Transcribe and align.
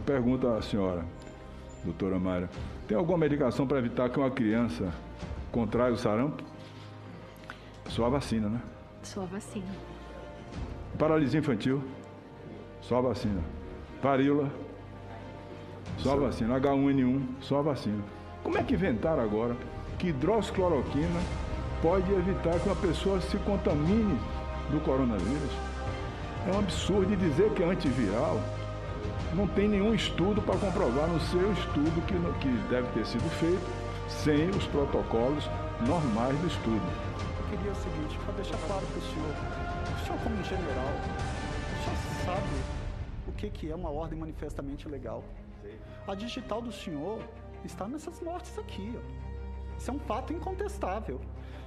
Eu 0.00 0.04
pergunto 0.04 0.48
à 0.48 0.62
senhora, 0.62 1.04
doutora 1.84 2.18
Mayra, 2.18 2.48
tem 2.88 2.96
alguma 2.96 3.18
medicação 3.18 3.66
para 3.66 3.76
evitar 3.76 4.08
que 4.08 4.18
uma 4.18 4.30
criança 4.30 4.90
contraia 5.52 5.92
o 5.92 5.96
sarampo? 5.98 6.42
Só 7.86 8.06
a 8.06 8.08
vacina, 8.08 8.48
né? 8.48 8.62
Só 9.02 9.24
a 9.24 9.26
vacina. 9.26 9.70
Paralisia 10.98 11.40
infantil? 11.40 11.84
Só 12.80 12.96
a 12.96 13.00
vacina. 13.02 13.42
Varíola? 14.02 14.50
Só 15.98 16.14
a 16.14 16.16
vacina. 16.16 16.58
H1N1? 16.58 17.22
Só 17.42 17.58
a 17.58 17.62
vacina. 17.62 18.02
Como 18.42 18.56
é 18.56 18.62
que 18.62 18.72
inventaram 18.72 19.22
agora 19.22 19.54
que 19.98 20.08
hidroxicloroquina 20.08 21.20
pode 21.82 22.10
evitar 22.10 22.58
que 22.58 22.70
uma 22.70 22.76
pessoa 22.76 23.20
se 23.20 23.36
contamine 23.36 24.18
do 24.70 24.80
coronavírus? 24.80 25.52
É 26.48 26.56
um 26.56 26.60
absurdo 26.60 27.14
dizer 27.16 27.52
que 27.52 27.62
é 27.62 27.66
antiviral. 27.66 28.40
Não 29.34 29.46
tem 29.46 29.68
nenhum 29.68 29.94
estudo 29.94 30.42
para 30.42 30.58
comprovar 30.58 31.08
no 31.08 31.20
seu 31.20 31.52
estudo 31.52 32.04
que, 32.06 32.14
que 32.40 32.68
deve 32.68 32.88
ter 32.92 33.06
sido 33.06 33.28
feito 33.38 33.62
sem 34.08 34.50
os 34.50 34.66
protocolos 34.66 35.48
normais 35.86 36.36
do 36.40 36.46
estudo. 36.48 36.82
Eu 37.38 37.56
queria 37.56 37.70
o 37.70 37.74
seguinte, 37.76 38.18
para 38.24 38.34
deixar 38.34 38.58
claro 38.66 38.84
para 38.86 38.98
o 38.98 39.02
senhor, 39.02 39.34
o 39.94 40.04
senhor 40.04 40.20
como 40.22 40.42
general, 40.42 40.92
o 41.78 41.84
senhor 41.84 42.24
sabe 42.24 42.48
o 43.28 43.32
que, 43.32 43.50
que 43.50 43.70
é 43.70 43.74
uma 43.74 43.90
ordem 43.90 44.18
manifestamente 44.18 44.88
legal. 44.88 45.22
A 46.08 46.14
digital 46.14 46.60
do 46.60 46.72
senhor 46.72 47.20
está 47.64 47.86
nessas 47.86 48.20
mortes 48.20 48.58
aqui. 48.58 48.92
Ó. 48.96 49.76
Isso 49.78 49.90
é 49.90 49.94
um 49.94 50.00
fato 50.00 50.32
incontestável. 50.32 51.20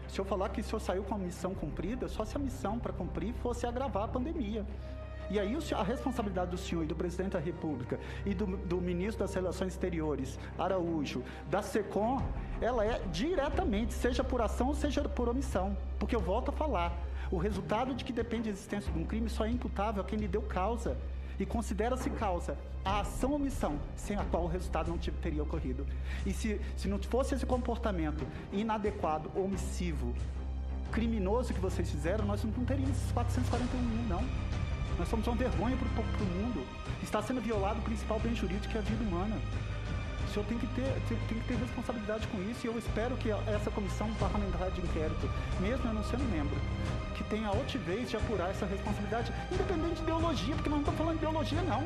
Se 0.09 0.19
eu 0.19 0.25
falar 0.25 0.49
que 0.49 0.59
o 0.59 0.63
senhor 0.63 0.79
saiu 0.79 1.03
com 1.03 1.15
a 1.15 1.17
missão 1.17 1.55
cumprida, 1.55 2.09
só 2.09 2.25
se 2.25 2.35
a 2.35 2.39
missão 2.39 2.77
para 2.77 2.91
cumprir 2.91 3.33
fosse 3.35 3.65
agravar 3.65 4.03
a 4.03 4.07
pandemia. 4.07 4.65
E 5.29 5.39
aí 5.39 5.57
a 5.75 5.83
responsabilidade 5.83 6.51
do 6.51 6.57
senhor 6.57 6.83
e 6.83 6.85
do 6.85 6.95
presidente 6.95 7.31
da 7.31 7.39
República 7.39 7.99
e 8.25 8.33
do, 8.33 8.45
do, 8.45 8.81
ministro 8.81 9.25
das 9.25 9.33
Relações 9.33 9.73
Exteriores, 9.73 10.37
Araújo, 10.57 11.23
da 11.49 11.61
SECOM, 11.61 12.21
ela 12.61 12.85
é 12.85 13.01
diretamente, 13.11 13.93
seja 13.93 14.23
por 14.23 14.41
ação 14.41 14.67
ou 14.67 14.75
seja 14.75 15.01
por 15.03 15.29
omissão. 15.29 15.75
Porque 15.97 16.15
eu 16.15 16.19
volto 16.19 16.49
a 16.49 16.51
falar, 16.51 16.93
o 17.31 17.37
resultado 17.37 17.93
de 17.95 18.03
que 18.03 18.13
depende 18.13 18.49
a 18.49 18.51
existência 18.51 18.91
de 18.91 18.99
um 18.99 19.05
crime 19.05 19.29
só 19.29 19.45
é 19.45 19.49
imputável 19.49 20.01
a 20.01 20.05
quem 20.05 20.19
lhe 20.19 20.27
deu 20.27 20.41
causa 20.41 20.97
e 21.39 21.45
considera-se 21.45 22.09
causa 22.11 22.57
a 22.85 22.99
ação 22.99 23.31
ou 23.31 23.37
omissão 23.37 23.79
sem 23.95 24.17
a 24.17 24.23
qual 24.25 24.43
o 24.43 24.47
resultado 24.47 24.89
não 24.89 24.97
teria 24.97 25.41
ocorrido. 25.41 25.85
E 26.25 26.33
se, 26.33 26.59
se 26.75 26.87
não 26.87 26.99
fosse 26.99 27.33
esse 27.33 27.45
comportamento 27.45 28.25
inadequado, 28.51 29.31
omissivo, 29.35 30.13
criminoso 30.91 31.53
que 31.53 31.59
vocês 31.59 31.89
fizeram, 31.89 32.25
nós 32.25 32.43
não 32.43 32.51
teríamos 32.65 32.97
esses 32.97 33.11
441 33.11 33.81
mil, 33.81 34.03
não. 34.07 34.23
Nós 34.97 35.07
somos 35.07 35.25
uma 35.27 35.35
vergonha 35.35 35.75
para 35.77 36.23
o 36.23 36.27
mundo. 36.27 36.65
Está 37.01 37.21
sendo 37.21 37.41
violado 37.41 37.79
o 37.79 37.83
principal 37.83 38.19
bem 38.19 38.35
jurídico 38.35 38.71
que 38.71 38.77
é 38.77 38.81
a 38.81 38.83
vida 38.83 39.03
humana. 39.03 39.35
O 40.27 40.33
senhor 40.33 40.45
tem 40.47 40.57
que, 40.57 40.67
ter, 40.67 41.01
tem, 41.07 41.17
que 41.17 41.47
ter 41.47 41.55
responsabilidade 41.55 42.27
com 42.27 42.41
isso 42.49 42.65
e 42.65 42.67
eu 42.67 42.77
espero 42.77 43.15
que 43.17 43.29
essa 43.29 43.69
comissão 43.69 44.11
parlamentar 44.15 44.71
de 44.71 44.81
inquérito, 44.81 45.29
mesmo 45.59 45.87
eu 45.87 45.93
não 45.93 46.03
sendo 46.03 46.23
membro, 46.31 46.57
que 47.15 47.23
tenha 47.25 47.47
a 47.47 47.51
altivez 47.51 48.09
de 48.09 48.17
apurar 48.17 48.49
essa 48.49 48.65
responsabilidade, 48.65 49.31
independente 49.51 49.95
de 49.97 50.01
ideologia, 50.01 50.55
porque 50.55 50.69
nós 50.69 50.77
não 50.77 50.91
estamos 50.91 50.97
falando 50.97 51.19
de 51.19 51.25
ideologia, 51.25 51.61
não. 51.61 51.83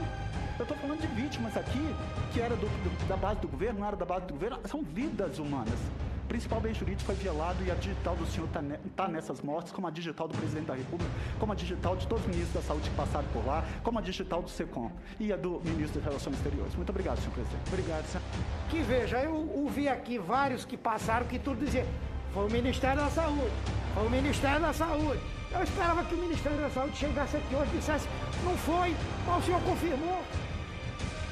Eu 0.57 0.63
estou 0.63 0.77
falando 0.77 1.01
de 1.01 1.07
vítimas 1.07 1.57
aqui, 1.57 1.93
que 2.31 2.39
era 2.39 2.55
do, 2.55 2.67
do, 2.67 3.07
da 3.07 3.17
base 3.17 3.41
do 3.41 3.49
governo, 3.49 3.81
não 3.81 3.87
era 3.87 3.97
da 3.97 4.05
base 4.05 4.25
do 4.27 4.33
governo, 4.33 4.59
são 4.65 4.81
vidas 4.81 5.39
humanas. 5.39 5.79
Principal 6.27 6.59
bem 6.59 6.73
jurídico 6.73 7.03
foi 7.03 7.15
violado 7.15 7.63
e 7.63 7.71
a 7.71 7.75
digital 7.75 8.15
do 8.15 8.25
senhor 8.25 8.47
está 8.47 8.61
ne 8.61 8.77
tá 8.95 9.07
nessas 9.07 9.41
mortes, 9.41 9.71
como 9.71 9.87
a 9.87 9.91
digital 9.91 10.27
do 10.27 10.37
presidente 10.37 10.65
da 10.65 10.75
República, 10.75 11.09
como 11.39 11.53
a 11.53 11.55
digital 11.55 11.95
de 11.95 12.05
todos 12.05 12.25
os 12.25 12.29
ministros 12.29 12.61
da 12.61 12.67
saúde 12.67 12.89
que 12.89 12.95
passaram 12.95 13.27
por 13.29 13.45
lá, 13.45 13.63
como 13.83 13.97
a 13.99 14.01
digital 14.01 14.41
do 14.41 14.49
SECOM 14.49 14.91
e 15.19 15.31
a 15.31 15.37
do 15.37 15.61
ministro 15.63 15.99
das 15.99 16.03
Relações 16.03 16.35
Exteriores. 16.35 16.75
Muito 16.75 16.89
obrigado, 16.89 17.19
senhor 17.19 17.33
presidente. 17.33 17.67
Obrigado, 17.67 18.05
senhor. 18.07 18.23
Que 18.69 18.81
veja, 18.81 19.19
eu 19.19 19.33
ouvi 19.55 19.87
aqui 19.87 20.19
vários 20.19 20.65
que 20.65 20.75
passaram 20.75 21.25
que 21.27 21.39
tudo 21.39 21.63
dizia 21.63 21.85
foi 22.33 22.45
o 22.45 22.51
Ministério 22.51 23.01
da 23.01 23.09
Saúde, 23.09 23.51
foi 23.93 24.05
o 24.05 24.09
Ministério 24.09 24.61
da 24.61 24.73
Saúde. 24.73 25.21
Eu 25.51 25.63
esperava 25.63 26.03
que 26.03 26.13
o 26.13 26.17
Ministério 26.17 26.59
da 26.59 26.69
Saúde 26.69 26.97
chegasse 26.97 27.37
aqui 27.37 27.55
hoje 27.55 27.71
e 27.73 27.77
dissesse, 27.77 28.07
não 28.43 28.55
foi, 28.57 28.93
mas 29.25 29.43
o 29.43 29.45
senhor 29.45 29.61
confirmou. 29.61 30.21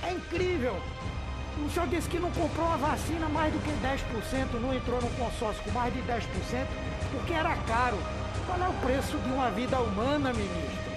É 0.03 0.13
incrível. 0.13 0.75
O 1.63 1.69
senhor 1.69 1.88
disse 1.88 2.09
que 2.09 2.19
não 2.19 2.31
comprou 2.31 2.67
a 2.67 2.75
vacina 2.75 3.29
mais 3.29 3.53
do 3.53 3.59
que 3.59 3.71
10%, 3.71 4.59
não 4.59 4.73
entrou 4.73 5.01
no 5.01 5.09
consórcio 5.11 5.63
com 5.63 5.71
mais 5.71 5.93
de 5.93 6.01
10%, 6.01 6.21
porque 7.11 7.33
era 7.33 7.55
caro. 7.63 7.97
Qual 8.45 8.59
é 8.59 8.67
o 8.67 8.73
preço 8.85 9.17
de 9.17 9.29
uma 9.29 9.49
vida 9.49 9.79
humana, 9.79 10.33
ministro? 10.33 10.91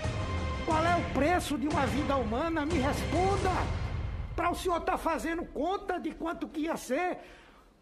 Qual 0.67 0.85
é 0.85 0.97
o 0.97 1.15
preço 1.15 1.57
de 1.57 1.69
uma 1.69 1.87
vida 1.87 2.17
humana? 2.17 2.67
Me 2.67 2.75
responda! 2.75 3.51
Para 4.35 4.51
o 4.51 4.55
senhor 4.55 4.79
estar 4.79 4.93
tá 4.93 4.99
fazendo 4.99 5.45
conta 5.45 5.99
de 5.99 6.11
quanto 6.11 6.49
que 6.49 6.63
ia 6.63 6.77
ser. 6.77 7.19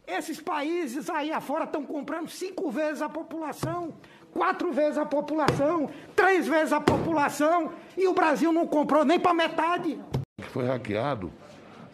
Esses 0.07 0.41
países 0.41 1.11
aí 1.11 1.33
afora 1.33 1.65
estão 1.65 1.85
comprando 1.85 2.29
cinco 2.29 2.71
vezes 2.71 3.03
a 3.03 3.09
população, 3.09 3.95
quatro 4.33 4.71
vezes 4.71 4.99
a 4.99 5.07
população, 5.07 5.91
três 6.15 6.47
vezes 6.47 6.73
a 6.73 6.81
população, 6.81 7.73
e 7.97 8.07
o 8.07 8.15
Brasil 8.15 8.53
não 8.53 8.67
comprou 8.67 9.05
nem 9.05 9.19
para 9.19 9.35
metade. 9.35 9.99
Foi 10.53 10.65
hackeado 10.67 11.33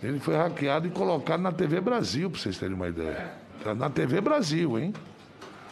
ele 0.03 0.19
foi 0.19 0.35
hackeado 0.35 0.89
e 0.89 0.91
colocado 0.91 1.41
na 1.41 1.53
TV 1.53 1.81
Brasil, 1.81 2.29
para 2.29 2.41
vocês 2.41 2.59
terem 2.59 2.75
uma 2.75 2.89
ideia. 2.89 3.33
Tá 3.63 3.75
na 3.75 3.89
TV 3.89 4.21
Brasil, 4.21 4.79
hein? 4.79 4.93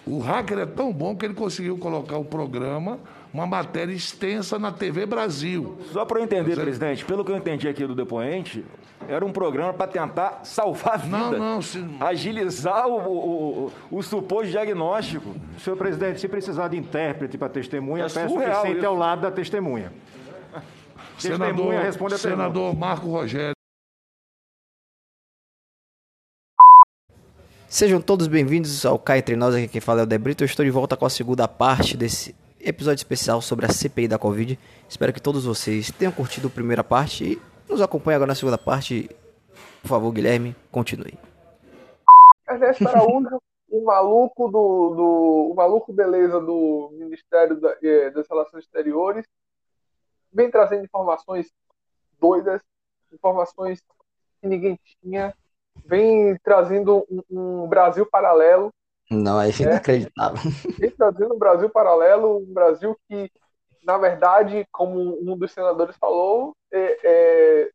O 0.06 0.18
hacker 0.20 0.58
é 0.58 0.66
tão 0.66 0.92
bom 0.92 1.14
que 1.16 1.24
ele 1.24 1.34
conseguiu 1.34 1.76
colocar 1.76 2.16
o 2.16 2.24
programa, 2.24 2.98
uma 3.34 3.46
matéria 3.46 3.92
extensa 3.92 4.58
na 4.58 4.72
TV 4.72 5.04
Brasil. 5.04 5.78
Só 5.92 6.04
para 6.04 6.20
eu 6.20 6.24
entender, 6.24 6.54
Você... 6.54 6.60
presidente, 6.60 7.04
pelo 7.04 7.24
que 7.24 7.30
eu 7.30 7.36
entendi 7.36 7.68
aqui 7.68 7.86
do 7.86 7.94
depoente, 7.94 8.64
era 9.08 9.24
um 9.24 9.32
programa 9.32 9.72
para 9.72 9.86
tentar 9.86 10.40
salvar 10.44 10.94
a 10.94 10.96
vida. 10.96 11.18
Não, 11.18 11.38
não. 11.38 11.62
Se... 11.62 11.84
Agilizar 12.00 12.86
o, 12.86 12.96
o, 12.96 13.72
o, 13.90 13.98
o, 13.98 14.02
suposto 14.02 14.50
diagnóstico. 14.50 15.34
Senhor 15.58 15.76
presidente, 15.76 16.20
se 16.20 16.28
precisar 16.28 16.68
de 16.68 16.76
intérprete 16.76 17.36
para 17.36 17.48
testemunha, 17.48 18.04
é 18.04 18.08
peço 18.08 18.36
que 18.36 18.54
sente 18.62 18.78
isso. 18.78 18.86
ao 18.86 18.94
lado 18.94 19.22
da 19.22 19.30
testemunha. 19.30 19.92
Senador, 21.18 21.48
testemunha 21.48 21.82
responde 21.82 22.14
a 22.14 22.18
Senador 22.18 22.76
Marco 22.76 23.08
Rogério. 23.08 23.59
Sejam 27.70 28.00
todos 28.02 28.26
bem-vindos 28.26 28.84
ao 28.84 28.98
Cá 28.98 29.16
Entre 29.16 29.36
Nós, 29.36 29.54
aqui 29.54 29.68
quem 29.68 29.80
fala 29.80 30.00
é 30.00 30.02
o 30.02 30.06
Debrito. 30.06 30.42
Eu 30.42 30.46
estou 30.46 30.64
de 30.64 30.72
volta 30.72 30.96
com 30.96 31.06
a 31.06 31.08
segunda 31.08 31.46
parte 31.46 31.96
desse 31.96 32.34
episódio 32.58 32.96
especial 32.96 33.40
sobre 33.40 33.64
a 33.64 33.68
CPI 33.68 34.08
da 34.08 34.18
Covid. 34.18 34.58
Espero 34.88 35.12
que 35.12 35.22
todos 35.22 35.44
vocês 35.44 35.88
tenham 35.92 36.10
curtido 36.10 36.48
a 36.48 36.50
primeira 36.50 36.82
parte 36.82 37.24
e 37.24 37.70
nos 37.70 37.80
acompanhem 37.80 38.16
agora 38.16 38.30
na 38.30 38.34
segunda 38.34 38.58
parte. 38.58 39.08
Por 39.82 39.86
favor, 39.86 40.10
Guilherme, 40.10 40.56
continue. 40.72 41.16
Ernesto 42.48 42.88
Araújo, 42.88 43.40
o 43.70 43.84
maluco 43.84 44.48
do, 44.48 44.94
do 44.96 45.50
o 45.52 45.54
maluco 45.54 45.92
beleza 45.92 46.40
do 46.40 46.90
Ministério 46.94 47.60
da, 47.60 47.76
eh, 47.80 48.10
das 48.10 48.26
Relações 48.28 48.64
Exteriores, 48.64 49.24
vem 50.32 50.50
trazendo 50.50 50.84
informações 50.84 51.48
doidas, 52.18 52.60
informações 53.12 53.80
que 54.40 54.48
ninguém 54.48 54.76
tinha, 55.00 55.32
vem 55.84 56.36
trazendo 56.42 57.06
um, 57.10 57.22
um 57.30 57.68
Brasil 57.68 58.06
paralelo. 58.06 58.72
Não, 59.10 59.40
é 59.40 59.50
inacreditável. 59.50 60.38
Vem 60.78 60.90
trazendo 60.90 61.34
um 61.34 61.38
Brasil 61.38 61.68
paralelo, 61.68 62.38
um 62.38 62.52
Brasil 62.52 62.96
que, 63.08 63.30
na 63.84 63.98
verdade, 63.98 64.66
como 64.70 65.18
um 65.20 65.36
dos 65.36 65.52
senadores 65.52 65.96
falou, 65.96 66.54
é, 66.72 66.98
é, 67.04 67.70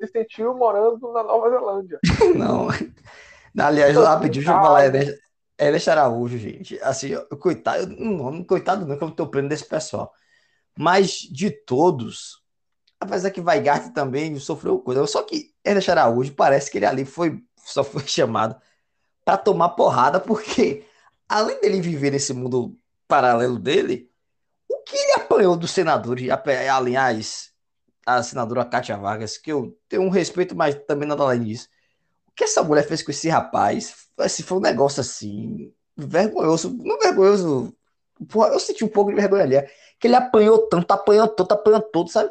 se 0.00 0.06
sentiu 0.10 0.54
morando 0.54 1.12
na 1.12 1.22
Nova 1.22 1.50
Zelândia. 1.50 1.98
Não. 2.34 2.68
Aliás, 3.58 3.94
lá 3.96 4.18
pediu 4.18 4.42
deixa 4.42 4.56
eu 4.56 4.62
falar, 4.62 4.90
deixar 5.58 5.92
Araújo, 5.92 6.38
gente. 6.38 6.78
Assim, 6.80 7.16
coitado, 7.40 7.86
não, 7.88 8.44
coitado 8.44 8.86
não, 8.86 8.96
que 8.96 9.02
eu 9.02 9.10
tô 9.10 9.26
pleno 9.26 9.48
desse 9.48 9.64
pessoal. 9.64 10.12
Mas 10.78 11.18
de 11.18 11.50
todos, 11.50 12.40
apesar 13.00 13.30
que 13.30 13.40
Weigart 13.40 13.92
também 13.92 14.38
sofreu 14.38 14.78
coisa. 14.78 15.04
Só 15.06 15.22
que 15.22 15.52
Ernest 15.64 15.90
Araújo 15.90 16.34
parece 16.34 16.70
que 16.70 16.78
ele 16.78 16.86
ali 16.86 17.04
foi 17.04 17.42
só 17.72 17.84
foi 17.84 18.06
chamado 18.06 18.56
para 19.24 19.36
tomar 19.36 19.70
porrada, 19.70 20.18
porque 20.18 20.84
além 21.28 21.60
dele 21.60 21.80
viver 21.80 22.10
nesse 22.10 22.32
mundo 22.32 22.76
paralelo 23.06 23.58
dele, 23.58 24.10
o 24.70 24.82
que 24.82 24.96
ele 24.96 25.12
apanhou 25.12 25.56
dos 25.56 25.70
senadores, 25.70 26.28
aliás, 26.74 27.50
a 28.06 28.22
senadora 28.22 28.64
Cátia 28.64 28.96
Vargas, 28.96 29.36
que 29.36 29.52
eu 29.52 29.78
tenho 29.88 30.02
um 30.02 30.08
respeito, 30.08 30.56
mas 30.56 30.74
também 30.86 31.06
nada 31.06 31.22
além 31.22 31.44
disso. 31.44 31.68
O 32.28 32.32
que 32.32 32.44
essa 32.44 32.62
mulher 32.62 32.86
fez 32.86 33.02
com 33.02 33.10
esse 33.10 33.28
rapaz, 33.28 34.08
assim, 34.18 34.42
foi 34.42 34.58
um 34.58 34.62
negócio 34.62 35.00
assim, 35.00 35.72
vergonhoso, 35.96 36.74
não 36.82 36.98
vergonhoso, 36.98 37.76
porra, 38.28 38.48
eu 38.48 38.60
senti 38.60 38.84
um 38.84 38.88
pouco 38.88 39.10
de 39.10 39.16
vergonha 39.16 39.42
ali, 39.42 39.70
que 40.00 40.06
ele 40.06 40.16
apanhou 40.16 40.68
tanto, 40.68 40.90
apanhou 40.92 41.28
tanto, 41.28 41.52
apanhou 41.52 41.82
todo, 41.82 42.10
sabe? 42.10 42.30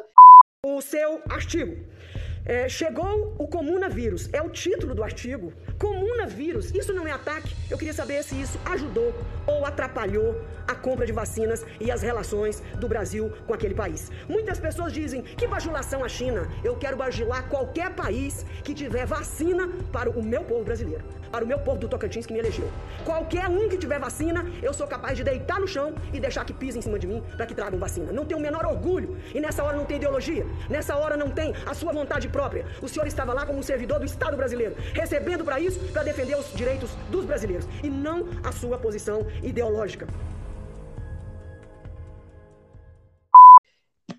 O 0.64 0.80
seu 0.80 1.22
artigo 1.28 1.97
É, 2.44 2.68
chegou 2.68 3.34
o 3.38 3.46
comunavírus, 3.46 4.28
é 4.32 4.40
o 4.40 4.48
título 4.48 4.94
do 4.94 5.02
artigo. 5.02 5.52
Comunavírus, 5.78 6.74
isso 6.74 6.92
não 6.92 7.06
é 7.06 7.12
ataque? 7.12 7.54
Eu 7.70 7.78
queria 7.78 7.94
saber 7.94 8.22
se 8.22 8.40
isso 8.40 8.58
ajudou 8.64 9.14
ou 9.46 9.64
atrapalhou 9.64 10.40
a 10.66 10.74
compra 10.74 11.06
de 11.06 11.12
vacinas 11.12 11.64
e 11.80 11.90
as 11.90 12.02
relações 12.02 12.62
do 12.78 12.88
Brasil 12.88 13.32
com 13.46 13.54
aquele 13.54 13.74
país. 13.74 14.10
Muitas 14.28 14.58
pessoas 14.58 14.92
dizem 14.92 15.22
que 15.22 15.46
bajulação 15.46 16.04
a 16.04 16.08
China. 16.08 16.48
Eu 16.62 16.76
quero 16.76 16.96
bajular 16.96 17.48
qualquer 17.48 17.90
país 17.94 18.44
que 18.62 18.74
tiver 18.74 19.06
vacina 19.06 19.68
para 19.92 20.10
o 20.10 20.22
meu 20.22 20.44
povo 20.44 20.64
brasileiro 20.64 21.18
para 21.30 21.44
o 21.44 21.48
meu 21.48 21.58
povo 21.58 21.78
do 21.78 21.88
Tocantins 21.88 22.26
que 22.26 22.32
me 22.32 22.38
elegeu. 22.38 22.70
Qualquer 23.04 23.48
um 23.48 23.68
que 23.68 23.76
tiver 23.76 23.98
vacina, 23.98 24.44
eu 24.62 24.72
sou 24.72 24.86
capaz 24.86 25.16
de 25.16 25.24
deitar 25.24 25.60
no 25.60 25.68
chão 25.68 25.94
e 26.12 26.20
deixar 26.20 26.44
que 26.44 26.52
pise 26.52 26.78
em 26.78 26.82
cima 26.82 26.98
de 26.98 27.06
mim 27.06 27.22
para 27.36 27.46
que 27.46 27.54
tragam 27.54 27.78
vacina. 27.78 28.12
Não 28.12 28.24
tenho 28.24 28.40
o 28.40 28.42
menor 28.42 28.64
orgulho. 28.66 29.16
E 29.34 29.40
nessa 29.40 29.62
hora 29.62 29.76
não 29.76 29.84
tem 29.84 29.96
ideologia. 29.96 30.46
Nessa 30.68 30.96
hora 30.96 31.16
não 31.16 31.30
tem 31.30 31.54
a 31.66 31.74
sua 31.74 31.92
vontade 31.92 32.27
própria. 32.28 32.66
O 32.82 32.88
senhor 32.88 33.06
estava 33.06 33.32
lá 33.32 33.44
como 33.46 33.58
um 33.58 33.62
servidor 33.62 33.98
do 33.98 34.06
Estado 34.06 34.36
brasileiro, 34.36 34.76
recebendo 34.94 35.44
para 35.44 35.60
isso, 35.60 35.78
para 35.92 36.02
defender 36.02 36.36
os 36.36 36.52
direitos 36.52 36.90
dos 37.10 37.24
brasileiros 37.24 37.66
e 37.82 37.88
não 37.88 38.28
a 38.44 38.52
sua 38.52 38.78
posição 38.78 39.26
ideológica. 39.42 40.06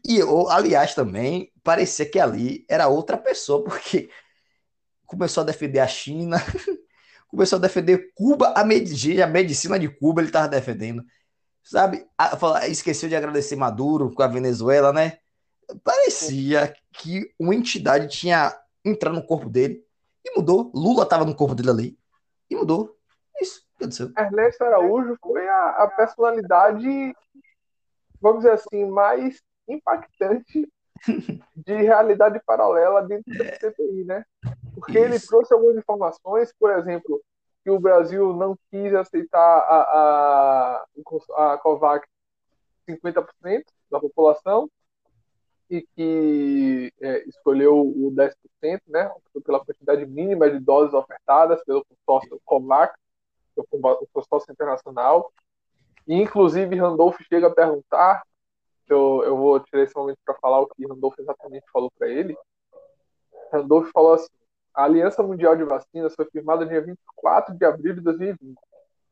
E, 0.05 0.19
aliás, 0.49 0.95
também 0.95 1.51
parecia 1.63 2.09
que 2.09 2.19
ali 2.19 2.65
era 2.67 2.87
outra 2.87 3.15
pessoa, 3.15 3.63
porque 3.63 4.09
começou 5.05 5.41
a 5.41 5.45
defender 5.45 5.79
a 5.79 5.87
China, 5.87 6.37
começou 7.29 7.57
a 7.57 7.61
defender 7.61 8.11
Cuba, 8.15 8.53
a, 8.55 8.63
medicina, 8.65 9.25
a 9.25 9.27
medicina 9.27 9.77
de 9.77 9.87
Cuba 9.87 10.21
ele 10.21 10.29
estava 10.29 10.47
defendendo. 10.47 11.03
Sabe? 11.63 12.07
Esqueceu 12.67 13.07
de 13.07 13.15
agradecer 13.15 13.55
Maduro 13.55 14.11
com 14.11 14.23
a 14.23 14.27
Venezuela, 14.27 14.91
né? 14.91 15.19
Parecia 15.83 16.73
que 16.93 17.33
uma 17.39 17.53
entidade 17.53 18.07
tinha 18.07 18.57
entrado 18.83 19.15
no 19.15 19.25
corpo 19.25 19.49
dele 19.49 19.85
e 20.25 20.35
mudou. 20.35 20.71
Lula 20.73 21.03
estava 21.03 21.25
no 21.25 21.35
corpo 21.35 21.55
dele 21.55 21.69
ali 21.69 21.99
e 22.49 22.55
mudou. 22.55 22.97
Isso, 23.39 23.65
aconteceu. 23.75 24.11
Ernesto 24.17 24.63
Araújo 24.63 25.15
foi 25.21 25.47
a, 25.47 25.69
a 25.83 25.87
personalidade, 25.87 27.15
vamos 28.19 28.39
dizer 28.39 28.53
assim, 28.53 28.85
mais 28.85 29.41
impactante 29.67 30.67
de 31.55 31.73
realidade 31.73 32.41
paralela 32.45 33.03
dentro 33.03 33.31
da 33.37 33.45
CPI, 33.57 34.03
né? 34.05 34.25
Porque 34.73 34.97
Isso. 34.99 35.05
ele 35.05 35.19
trouxe 35.19 35.53
algumas 35.53 35.77
informações, 35.77 36.53
por 36.59 36.71
exemplo, 36.71 37.21
que 37.63 37.69
o 37.69 37.79
Brasil 37.79 38.33
não 38.33 38.57
quis 38.71 38.93
aceitar 38.93 39.39
a, 39.39 40.83
a, 41.37 41.53
a 41.53 41.57
COVAX 41.59 42.07
50% 42.87 43.63
da 43.91 43.99
população 43.99 44.69
e 45.69 45.81
que 45.95 46.93
é, 46.99 47.27
escolheu 47.27 47.79
o 47.79 48.11
10%, 48.11 48.81
né, 48.87 49.11
pela 49.45 49.63
quantidade 49.63 50.05
mínima 50.05 50.49
de 50.49 50.59
doses 50.59 50.93
ofertadas 50.93 51.63
pelo 51.63 51.85
consórcio 51.85 52.41
COVAX, 52.43 52.95
o 53.55 54.07
consórcio 54.11 54.51
internacional. 54.51 55.31
E, 56.07 56.15
inclusive, 56.15 56.75
Randolph 56.75 57.17
chega 57.27 57.47
a 57.47 57.53
perguntar, 57.53 58.23
eu, 58.87 59.23
eu 59.23 59.37
vou 59.37 59.59
tirar 59.59 59.83
esse 59.83 59.95
momento 59.95 60.17
para 60.25 60.35
falar 60.35 60.59
o 60.61 60.67
que 60.67 60.87
Randolph 60.87 61.19
exatamente 61.19 61.65
falou 61.71 61.91
para 61.97 62.07
ele. 62.07 62.35
Randolph 63.51 63.89
falou 63.93 64.13
assim, 64.13 64.27
a 64.73 64.83
Aliança 64.85 65.21
Mundial 65.21 65.55
de 65.55 65.63
Vacinas 65.63 66.15
foi 66.15 66.25
firmada 66.31 66.65
dia 66.65 66.81
24 66.81 67.55
de 67.55 67.65
abril 67.65 67.93
de 67.93 68.01
2020. 68.01 68.57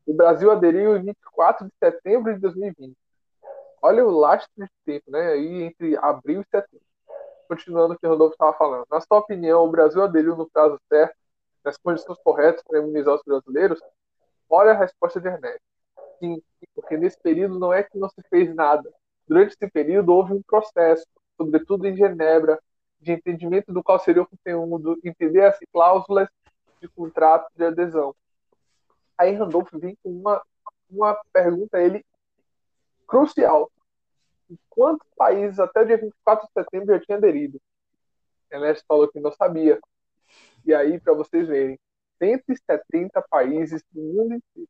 O 0.06 0.14
Brasil 0.14 0.50
aderiu 0.50 0.96
em 0.96 1.02
24 1.02 1.66
de 1.66 1.72
setembro 1.78 2.34
de 2.34 2.40
2020. 2.40 2.96
Olha 3.80 4.04
o 4.04 4.10
lastro 4.10 4.50
de 4.56 4.68
tempo, 4.84 5.10
né? 5.10 5.32
Aí 5.32 5.62
entre 5.62 5.96
abril 5.96 6.42
e 6.42 6.44
setembro. 6.44 6.86
Continuando 7.48 7.94
o 7.94 7.98
que 7.98 8.06
o 8.06 8.10
Rodolfo 8.10 8.34
estava 8.34 8.52
falando. 8.54 8.84
Na 8.90 9.00
sua 9.00 9.18
opinião, 9.18 9.64
o 9.64 9.70
Brasil 9.70 10.02
aderiu 10.02 10.36
no 10.36 10.48
prazo 10.50 10.78
certo, 10.88 11.16
nas 11.64 11.76
condições 11.76 12.18
corretas 12.22 12.62
para 12.62 12.78
imunizar 12.78 13.14
os 13.14 13.22
brasileiros? 13.22 13.80
Olha 14.50 14.72
a 14.72 14.78
resposta 14.78 15.20
de 15.20 15.28
Ernesto. 15.28 15.62
Sim, 16.18 16.42
porque 16.74 16.96
nesse 16.96 17.18
período 17.20 17.58
não 17.58 17.72
é 17.72 17.82
que 17.82 17.96
não 17.98 18.08
se 18.08 18.22
fez 18.28 18.54
nada. 18.54 18.92
Durante 19.26 19.54
esse 19.54 19.70
período 19.70 20.12
houve 20.12 20.34
um 20.34 20.42
processo, 20.42 21.06
sobretudo 21.36 21.86
em 21.86 21.96
Genebra, 21.96 22.58
de 23.00 23.12
entendimento 23.12 23.72
do 23.72 23.82
qual 23.82 23.98
seria 23.98 24.22
o 24.22 24.26
conteúdo, 24.26 24.98
entender 25.04 25.44
as 25.44 25.58
cláusulas 25.72 26.28
de 26.80 26.88
contrato 26.88 27.48
de 27.54 27.64
adesão. 27.64 28.14
Aí 29.16 29.34
Randolph 29.34 29.70
vem 29.74 29.96
com 30.02 30.10
uma, 30.10 30.42
uma 30.90 31.18
pergunta 31.32 31.76
a 31.76 31.82
ele 31.82 32.04
crucial. 33.08 33.72
Quantos 34.68 35.08
países 35.16 35.58
até 35.58 35.82
o 35.82 35.86
dia 35.86 35.96
24 35.96 36.46
de 36.46 36.52
setembro 36.52 36.94
já 36.94 37.00
tinha 37.00 37.18
aderido? 37.18 37.60
Ernesto 38.50 38.84
falou 38.86 39.08
que 39.08 39.18
não 39.18 39.32
sabia. 39.32 39.80
E 40.64 40.72
aí, 40.74 41.00
para 41.00 41.14
vocês 41.14 41.48
verem, 41.48 41.78
170 42.18 43.20
países 43.28 43.82
do 43.90 44.00
mundo 44.00 44.34
inteiro 44.34 44.68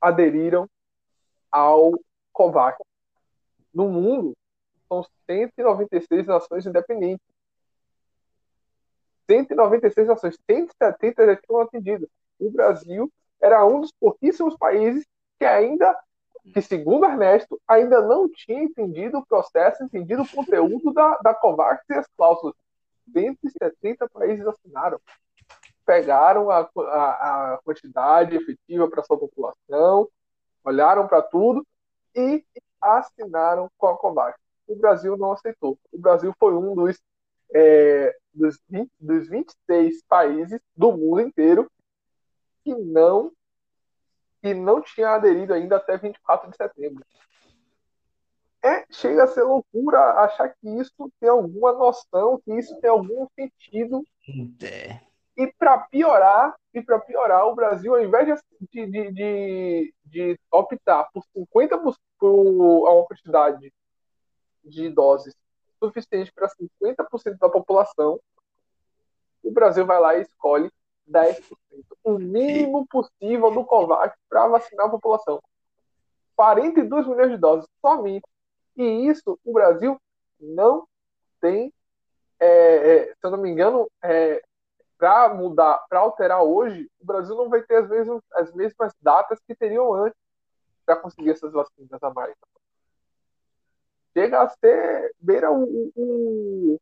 aderiram 0.00 0.68
ao 1.50 1.92
COVAX. 2.32 2.78
No 3.72 3.88
mundo, 3.88 4.36
são 4.88 5.04
196 5.26 6.26
nações 6.26 6.66
independentes. 6.66 7.26
196 9.30 10.08
nações, 10.08 10.38
170 10.50 11.26
já 11.26 11.36
tinham 11.36 11.60
atendido. 11.60 12.08
O 12.38 12.50
Brasil 12.50 13.12
era 13.40 13.64
um 13.66 13.80
dos 13.80 13.92
pouquíssimos 13.92 14.56
países 14.56 15.04
que 15.38 15.44
ainda, 15.44 15.96
que 16.52 16.62
segundo 16.62 17.04
Ernesto, 17.04 17.60
ainda 17.66 18.00
não 18.00 18.28
tinha 18.28 18.62
entendido 18.62 19.18
o 19.18 19.26
processo, 19.26 19.82
entendido 19.82 20.22
o 20.22 20.28
conteúdo 20.28 20.92
da, 20.92 21.18
da 21.18 21.34
COVAX 21.34 21.84
e 21.90 21.94
as 21.94 22.06
cláusulas. 22.16 22.54
170 23.12 24.08
países 24.08 24.46
assinaram. 24.46 25.00
Pegaram 25.84 26.50
a, 26.50 26.68
a, 26.76 27.54
a 27.54 27.60
quantidade 27.64 28.36
efetiva 28.36 28.88
para 28.88 29.02
sua 29.02 29.18
população, 29.18 30.08
olharam 30.64 31.06
para 31.06 31.22
tudo 31.22 31.66
e 32.14 32.44
assinaram 32.80 33.70
com 33.78 33.86
a 33.86 33.96
COVAX 33.96 34.38
o 34.68 34.76
Brasil 34.76 35.16
não 35.16 35.32
aceitou. 35.32 35.78
O 35.90 35.98
Brasil 35.98 36.32
foi 36.38 36.54
um 36.54 36.74
dos, 36.74 37.00
é, 37.52 38.14
dos, 38.32 38.60
20, 38.68 38.90
dos 39.00 39.28
26 39.28 40.02
países 40.06 40.60
do 40.76 40.92
mundo 40.92 41.22
inteiro 41.22 41.70
que 42.62 42.74
não, 42.74 43.32
que 44.42 44.54
não 44.54 44.80
tinha 44.80 45.10
aderido 45.10 45.52
ainda 45.52 45.76
até 45.76 45.96
24 45.96 46.50
de 46.50 46.56
setembro. 46.56 47.04
É, 48.62 48.84
chega 48.90 49.24
a 49.24 49.28
ser 49.28 49.42
loucura 49.42 49.98
achar 50.20 50.48
que 50.48 50.68
isso 50.68 51.10
tem 51.20 51.28
alguma 51.28 51.72
noção, 51.72 52.40
que 52.44 52.52
isso 52.52 52.78
tem 52.80 52.90
algum 52.90 53.26
sentido. 53.34 54.04
É. 54.62 55.00
E 55.36 55.52
para 55.56 55.78
piorar, 55.78 56.56
e 56.74 56.82
para 56.82 56.98
piorar, 56.98 57.46
o 57.46 57.54
Brasil, 57.54 57.94
ao 57.94 58.02
invés 58.02 58.40
de, 58.72 58.86
de, 58.86 59.12
de, 59.12 59.94
de 60.04 60.40
optar 60.50 61.08
por 61.12 61.22
50% 61.36 61.94
por 62.18 62.32
uma 62.32 63.06
quantidade 63.06 63.72
de 64.64 64.90
doses 64.90 65.34
suficiente 65.78 66.32
para 66.32 66.48
50% 66.48 67.38
da 67.38 67.48
população, 67.48 68.20
o 69.42 69.52
Brasil 69.52 69.86
vai 69.86 70.00
lá 70.00 70.16
e 70.16 70.22
escolhe 70.22 70.70
10%, 71.08 71.42
o 72.04 72.18
mínimo 72.18 72.86
possível 72.86 73.50
do 73.50 73.64
COVAX 73.64 74.16
para 74.28 74.48
vacinar 74.48 74.86
a 74.86 74.90
população. 74.90 75.42
42 76.36 77.06
milhões 77.06 77.30
de 77.30 77.36
doses 77.36 77.68
somente. 77.80 78.26
E 78.76 79.08
isso 79.08 79.38
o 79.44 79.52
Brasil 79.52 80.00
não 80.38 80.86
tem, 81.40 81.72
é, 82.38 82.46
é, 82.46 83.06
se 83.06 83.18
eu 83.22 83.30
não 83.30 83.38
me 83.38 83.50
engano, 83.50 83.90
é, 84.02 84.42
para 84.96 85.34
mudar, 85.34 85.84
para 85.88 86.00
alterar 86.00 86.42
hoje, 86.42 86.88
o 87.00 87.06
Brasil 87.06 87.34
não 87.36 87.48
vai 87.48 87.62
ter 87.62 87.76
as 87.76 87.88
mesmas, 87.88 88.22
as 88.34 88.52
mesmas 88.52 88.92
datas 89.00 89.40
que 89.46 89.54
teriam 89.54 89.92
antes 89.94 90.18
para 90.84 90.96
conseguir 90.96 91.30
essas 91.30 91.52
vacinas 91.52 92.02
a 92.02 92.10
mais 92.10 92.34
chega 94.18 94.42
a 94.42 94.48
ser 94.48 95.14
beira 95.20 95.50
o, 95.52 95.92
o, 95.94 96.80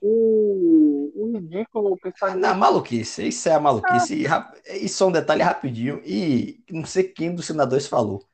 o, 0.00 1.12
o 1.14 1.32
ridículo 1.32 1.96
pensar 1.98 2.28
nisso. 2.28 2.38
Não, 2.38 2.54
maluquice, 2.54 3.28
isso 3.28 3.48
é 3.48 3.54
a 3.54 3.60
maluquice. 3.60 4.26
É. 4.26 4.76
E, 4.76 4.84
isso 4.84 5.02
é 5.02 5.06
um 5.06 5.12
detalhe 5.12 5.42
rapidinho. 5.42 6.00
E 6.04 6.62
não 6.70 6.84
sei 6.84 7.04
quem 7.04 7.34
dos 7.34 7.46
senadores 7.46 7.86
falou. 7.86 8.24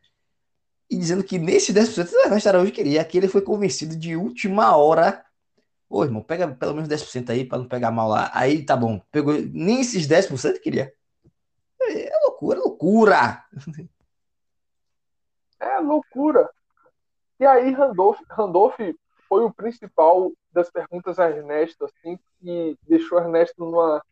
E 0.91 0.97
dizendo 0.97 1.25
que 1.25 1.39
nesse 1.39 1.73
10% 1.73 2.13
Ernesto 2.25 2.49
Araújo 2.49 2.73
queria, 2.73 3.05
que 3.05 3.17
ele 3.17 3.29
foi 3.29 3.41
convencido 3.41 3.97
de 3.97 4.17
última 4.17 4.77
hora. 4.77 5.25
Ô, 5.89 6.05
irmão, 6.05 6.23
pega 6.23 6.49
pelo 6.49 6.75
menos 6.75 6.89
10% 6.89 7.31
aí 7.31 7.45
para 7.45 7.59
não 7.59 7.69
pegar 7.69 7.91
mal 7.91 8.09
lá. 8.09 8.31
Aí 8.35 8.65
tá 8.65 8.77
bom. 8.77 9.01
Pegou 9.11 9.35
nem 9.35 9.81
esses 9.81 10.07
10% 10.07 10.61
queria. 10.61 10.93
É 11.81 12.19
loucura, 12.25 12.61
loucura. 12.61 13.45
É 15.61 15.79
loucura. 15.79 16.51
E 17.41 17.47
aí 17.47 17.73
Randolph, 17.73 18.19
Randolph 18.29 18.77
foi 19.29 19.45
o 19.45 19.53
principal 19.53 20.31
das 20.55 20.71
perguntas 20.71 21.19
a 21.19 21.29
Ernesto, 21.29 21.85
assim, 21.85 22.19
que 22.39 22.79
deixou 22.83 23.19
Ernesto 23.19 23.55
numa, 23.59 24.03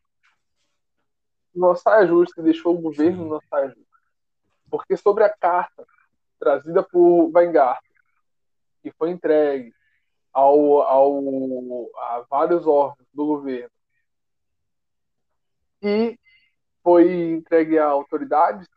numa 1.55 1.77
saia 1.77 2.07
justa, 2.07 2.43
deixou 2.43 2.75
o 2.75 2.81
governo 2.81 3.25
numa 3.25 3.41
saia 3.49 3.69
justa. 3.69 3.83
Porque 4.69 4.97
sobre 4.97 5.23
a 5.23 5.31
carta 5.31 5.87
trazida 6.39 6.83
por 6.83 7.31
Weingarten, 7.33 7.89
que 8.83 8.91
foi 8.91 9.11
entregue 9.11 9.73
ao, 10.33 10.83
ao, 10.83 11.91
a 11.97 12.27
vários 12.29 12.67
órgãos 12.67 13.07
do 13.15 13.27
governo 13.27 13.71
e 15.81 16.19
foi 16.83 17.31
entregue 17.31 17.79
a 17.79 17.87
autoridades, 17.87 18.69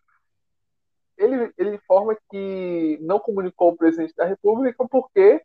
ele, 1.18 1.52
ele 1.58 1.76
informa 1.76 2.16
que 2.30 3.00
não 3.02 3.20
comunicou 3.20 3.70
ao 3.70 3.78
presidente 3.78 4.14
da 4.16 4.26
República 4.26 4.86
porque 4.88 5.42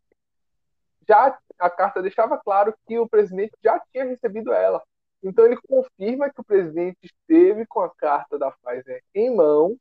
já 1.10 1.36
a 1.58 1.68
carta 1.68 2.00
deixava 2.00 2.38
claro 2.38 2.72
que 2.86 2.96
o 2.96 3.08
presidente 3.08 3.52
já 3.62 3.80
tinha 3.90 4.04
recebido 4.04 4.52
ela. 4.52 4.80
Então 5.20 5.44
ele 5.44 5.58
confirma 5.68 6.30
que 6.30 6.40
o 6.40 6.44
presidente 6.44 6.98
esteve 7.02 7.66
com 7.66 7.80
a 7.80 7.90
carta 7.90 8.38
da 8.38 8.52
Pfizer 8.52 9.02
em 9.12 9.34
mão, 9.34 9.76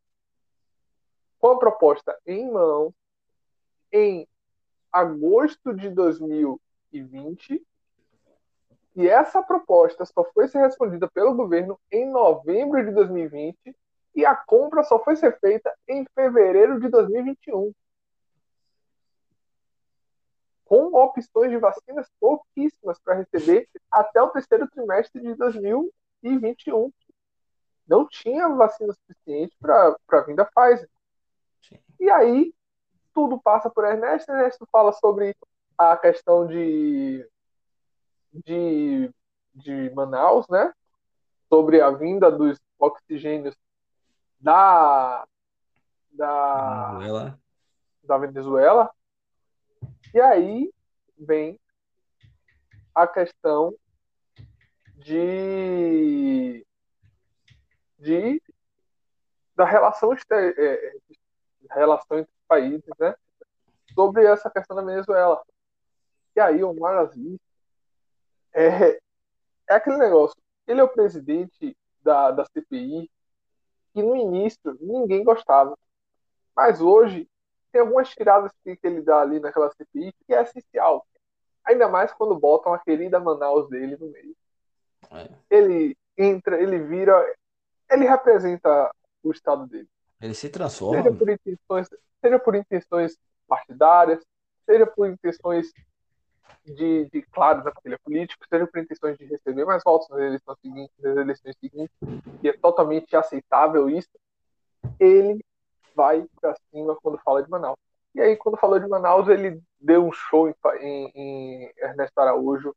com 1.37 1.51
a 1.51 1.59
proposta 1.59 2.17
em 2.25 2.51
mão, 2.51 2.91
em 3.93 4.27
agosto 4.91 5.73
de 5.73 5.89
2020, 5.91 7.63
e 8.95 9.07
essa 9.07 9.43
proposta 9.43 10.03
só 10.05 10.25
foi 10.33 10.47
ser 10.47 10.59
respondida 10.59 11.07
pelo 11.11 11.35
governo 11.35 11.79
em 11.91 12.09
novembro 12.09 12.83
de 12.83 12.91
2020 12.91 13.75
e 14.15 14.25
a 14.25 14.35
compra 14.35 14.83
só 14.83 15.01
foi 15.01 15.15
ser 15.15 15.39
feita 15.39 15.71
em 15.87 16.05
fevereiro 16.15 16.79
de 16.81 16.89
2021. 16.89 17.71
Com 20.69 20.93
opções 20.93 21.49
de 21.49 21.57
vacinas 21.57 22.07
pouquíssimas 22.19 22.99
para 22.99 23.15
receber 23.15 23.67
até 23.89 24.21
o 24.21 24.29
terceiro 24.29 24.69
trimestre 24.69 25.19
de 25.19 25.33
2021. 25.33 26.93
Não 27.87 28.07
tinha 28.07 28.47
vacina 28.49 28.93
suficiente 28.93 29.57
para 29.59 30.21
vir 30.27 30.35
da 30.35 30.45
Pfizer. 30.45 30.87
E 31.99 32.07
aí, 32.11 32.53
tudo 33.15 33.41
passa 33.41 33.67
por 33.67 33.83
Ernesto. 33.83 34.31
Ernesto 34.31 34.67
fala 34.71 34.93
sobre 34.93 35.35
a 35.75 35.97
questão 35.97 36.45
de, 36.45 37.27
de, 38.31 39.11
de 39.55 39.89
Manaus, 39.95 40.47
né? 40.49 40.71
Sobre 41.49 41.81
a 41.81 41.89
vinda 41.89 42.31
dos 42.31 42.59
oxigênios 42.77 43.55
da, 44.39 45.25
da 46.11 46.91
Venezuela. 46.91 47.39
da 48.03 48.17
Venezuela. 48.19 48.91
E 50.13 50.19
aí 50.19 50.73
vem 51.17 51.59
a 52.95 53.07
questão 53.07 53.75
de, 54.95 56.65
de 57.97 58.41
da 59.55 59.65
relação, 59.65 60.13
é, 60.31 60.93
relação 61.69 62.19
entre 62.19 62.31
os 62.31 62.47
países, 62.47 62.89
né? 62.99 63.13
Sobre 63.93 64.25
essa 64.25 64.49
questão 64.49 64.75
da 64.75 64.83
Venezuela. 64.83 65.43
E 66.35 66.39
aí 66.39 66.63
o 66.63 66.73
Marazi 66.73 67.39
é, 68.53 68.99
é 69.69 69.73
aquele 69.73 69.97
negócio. 69.97 70.35
Ele 70.65 70.79
é 70.81 70.83
o 70.83 70.89
presidente 70.89 71.75
da, 72.01 72.31
da 72.31 72.45
CPI 72.45 73.09
que 73.93 74.01
no 74.01 74.15
início 74.15 74.77
ninguém 74.79 75.23
gostava. 75.23 75.77
Mas 76.55 76.81
hoje 76.81 77.29
tem 77.71 77.81
algumas 77.81 78.09
tiradas 78.09 78.51
que, 78.63 78.77
ele 78.83 79.01
dá 79.01 79.21
ali 79.21 79.39
naquela 79.39 79.69
CPI 79.69 80.13
que 80.25 80.33
é 80.33 80.41
essencial. 80.41 81.05
Ainda 81.65 81.87
mais 81.87 82.11
quando 82.13 82.39
botam 82.39 82.73
a 82.73 82.79
querida 82.79 83.19
Manaus 83.19 83.69
dele 83.69 83.95
no 83.97 84.09
meio. 84.09 84.35
É. 85.11 85.29
Ele 85.49 85.97
entra, 86.17 86.61
ele 86.61 86.79
vira, 86.79 87.13
ele 87.89 88.05
representa 88.05 88.91
o 89.23 89.31
estado 89.31 89.67
dele. 89.67 89.87
Ele 90.21 90.33
se 90.33 90.49
transforma. 90.49 91.03
Seja 91.03 91.15
por 91.15 91.29
intenções, 91.29 91.89
seja 92.21 92.39
por 92.39 92.55
intenções 92.55 93.17
partidárias, 93.47 94.23
seja 94.65 94.85
por 94.85 95.07
intenções 95.07 95.71
de, 96.65 97.09
de 97.11 97.21
claro, 97.31 97.63
da 97.63 97.71
família 97.71 97.99
política, 98.03 98.45
seja 98.49 98.67
por 98.67 98.79
intenções 98.79 99.17
de 99.17 99.25
receber 99.25 99.65
mais 99.65 99.81
votos 99.83 100.07
nas 100.09 100.19
eleições 100.19 100.57
seguintes, 100.61 100.95
nas 100.99 101.17
eleições 101.17 101.55
seguintes, 101.59 101.95
e 102.43 102.49
é 102.49 102.53
totalmente 102.53 103.15
aceitável 103.15 103.89
isso, 103.89 104.09
ele 104.99 105.43
vai 105.95 106.25
para 106.39 106.55
cima 106.71 106.95
quando 107.01 107.19
fala 107.19 107.43
de 107.43 107.49
Manaus. 107.49 107.77
E 108.15 108.21
aí, 108.21 108.35
quando 108.35 108.57
falou 108.57 108.79
de 108.79 108.87
Manaus, 108.87 109.27
ele 109.27 109.61
deu 109.79 110.05
um 110.05 110.11
show 110.11 110.49
em, 110.49 110.55
em, 110.81 111.11
em 111.15 111.73
Ernesto 111.77 112.19
Araújo, 112.19 112.75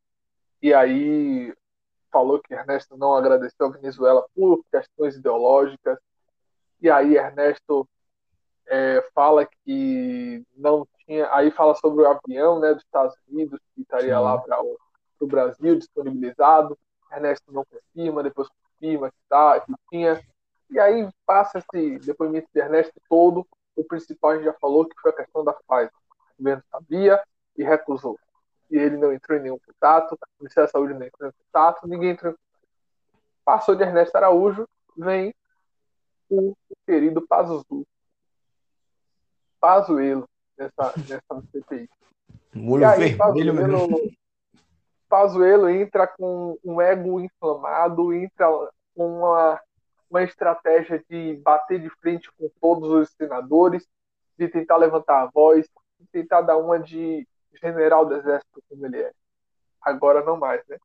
e 0.61 0.73
aí 0.75 1.55
falou 2.11 2.39
que 2.39 2.55
Ernesto 2.55 2.97
não 2.97 3.15
agradeceu 3.15 3.67
a 3.67 3.71
Venezuela 3.71 4.25
por 4.35 4.63
questões 4.71 5.17
ideológicas, 5.17 5.99
e 6.81 6.91
aí 6.91 7.17
Ernesto 7.17 7.89
é, 8.67 9.07
fala 9.15 9.47
que 9.65 10.45
não 10.57 10.87
tinha. 11.05 11.33
Aí 11.35 11.51
fala 11.51 11.75
sobre 11.75 12.03
o 12.03 12.09
avião 12.09 12.59
né, 12.59 12.73
dos 12.75 12.83
Estados 12.83 13.15
Unidos 13.29 13.61
que 13.75 13.83
estaria 13.83 14.19
lá 14.19 14.39
para 14.39 14.61
o 14.63 15.27
Brasil 15.27 15.77
disponibilizado. 15.77 16.79
Ernesto 17.11 17.53
não 17.53 17.65
confirma, 17.65 18.23
depois 18.23 18.49
confirma 18.49 19.11
que, 19.11 19.17
tá, 19.29 19.61
que 19.61 19.73
tinha. 19.91 20.21
E 20.73 20.81
aí 20.81 21.07
passa 21.27 21.59
esse 21.59 21.99
depoimento 21.99 22.49
de 22.53 22.61
Ernesto 22.61 22.99
todo. 23.09 23.47
O 23.77 23.85
principal 23.85 24.31
a 24.31 24.35
gente 24.37 24.45
já 24.47 24.55
falou 24.55 24.87
que 24.87 24.99
foi 25.01 25.11
a 25.11 25.17
questão 25.17 25.45
da 25.45 25.53
Pfizer. 25.53 25.93
O 26.39 26.43
governo 26.43 26.63
sabia 26.71 27.23
e 27.57 27.63
recusou. 27.63 28.19
E 28.71 28.77
ele 28.79 28.97
não 28.97 29.13
entrou 29.13 29.39
em 29.39 29.43
nenhum 29.43 29.59
contato, 29.59 30.15
o 30.15 30.19
Ministério 30.41 30.67
da 30.67 30.73
Saúde 30.73 30.95
não 30.95 31.07
entrou 31.07 31.29
em 31.29 31.33
contato, 31.33 31.87
ninguém 31.87 32.11
entrou 32.11 32.33
em 32.33 32.35
contato. 32.35 32.53
Passou 33.45 33.75
de 33.75 33.83
Ernesto 33.83 34.17
Araújo, 34.17 34.67
vem 34.97 35.35
o 36.31 36.55
querido 36.87 37.21
Pazuzu. 37.27 37.87
Pazuelo 39.61 40.27
nessa, 40.57 40.95
nessa 41.07 41.43
CPI. 41.53 41.89
Molho 42.55 42.89
aí, 42.89 43.15
vermelho 43.15 43.19
Pazuelo, 43.19 43.89
mesmo. 43.89 44.17
Pazuelo 45.07 45.69
entra 45.69 46.07
com 46.07 46.59
um 46.65 46.81
ego 46.81 47.21
inflamado, 47.21 48.15
entra 48.15 48.47
com 48.95 49.19
uma, 49.19 49.61
uma 50.13 50.23
estratégia 50.23 51.03
de 51.09 51.37
bater 51.43 51.81
de 51.81 51.89
frente 51.89 52.31
com 52.33 52.51
todos 52.61 52.91
os 52.91 53.11
senadores, 53.17 53.89
de 54.39 54.47
tentar 54.47 54.77
levantar 54.77 55.23
a 55.23 55.27
voz, 55.27 55.67
de 55.99 56.07
tentar 56.13 56.43
dar 56.43 56.59
uma 56.59 56.79
de 56.79 57.27
general 57.55 58.05
do 58.05 58.15
exército 58.15 58.63
como 58.69 58.85
ele 58.85 59.01
é. 59.01 59.13
Agora 59.81 60.23
não 60.23 60.37
mais, 60.37 60.63
né? 60.69 60.77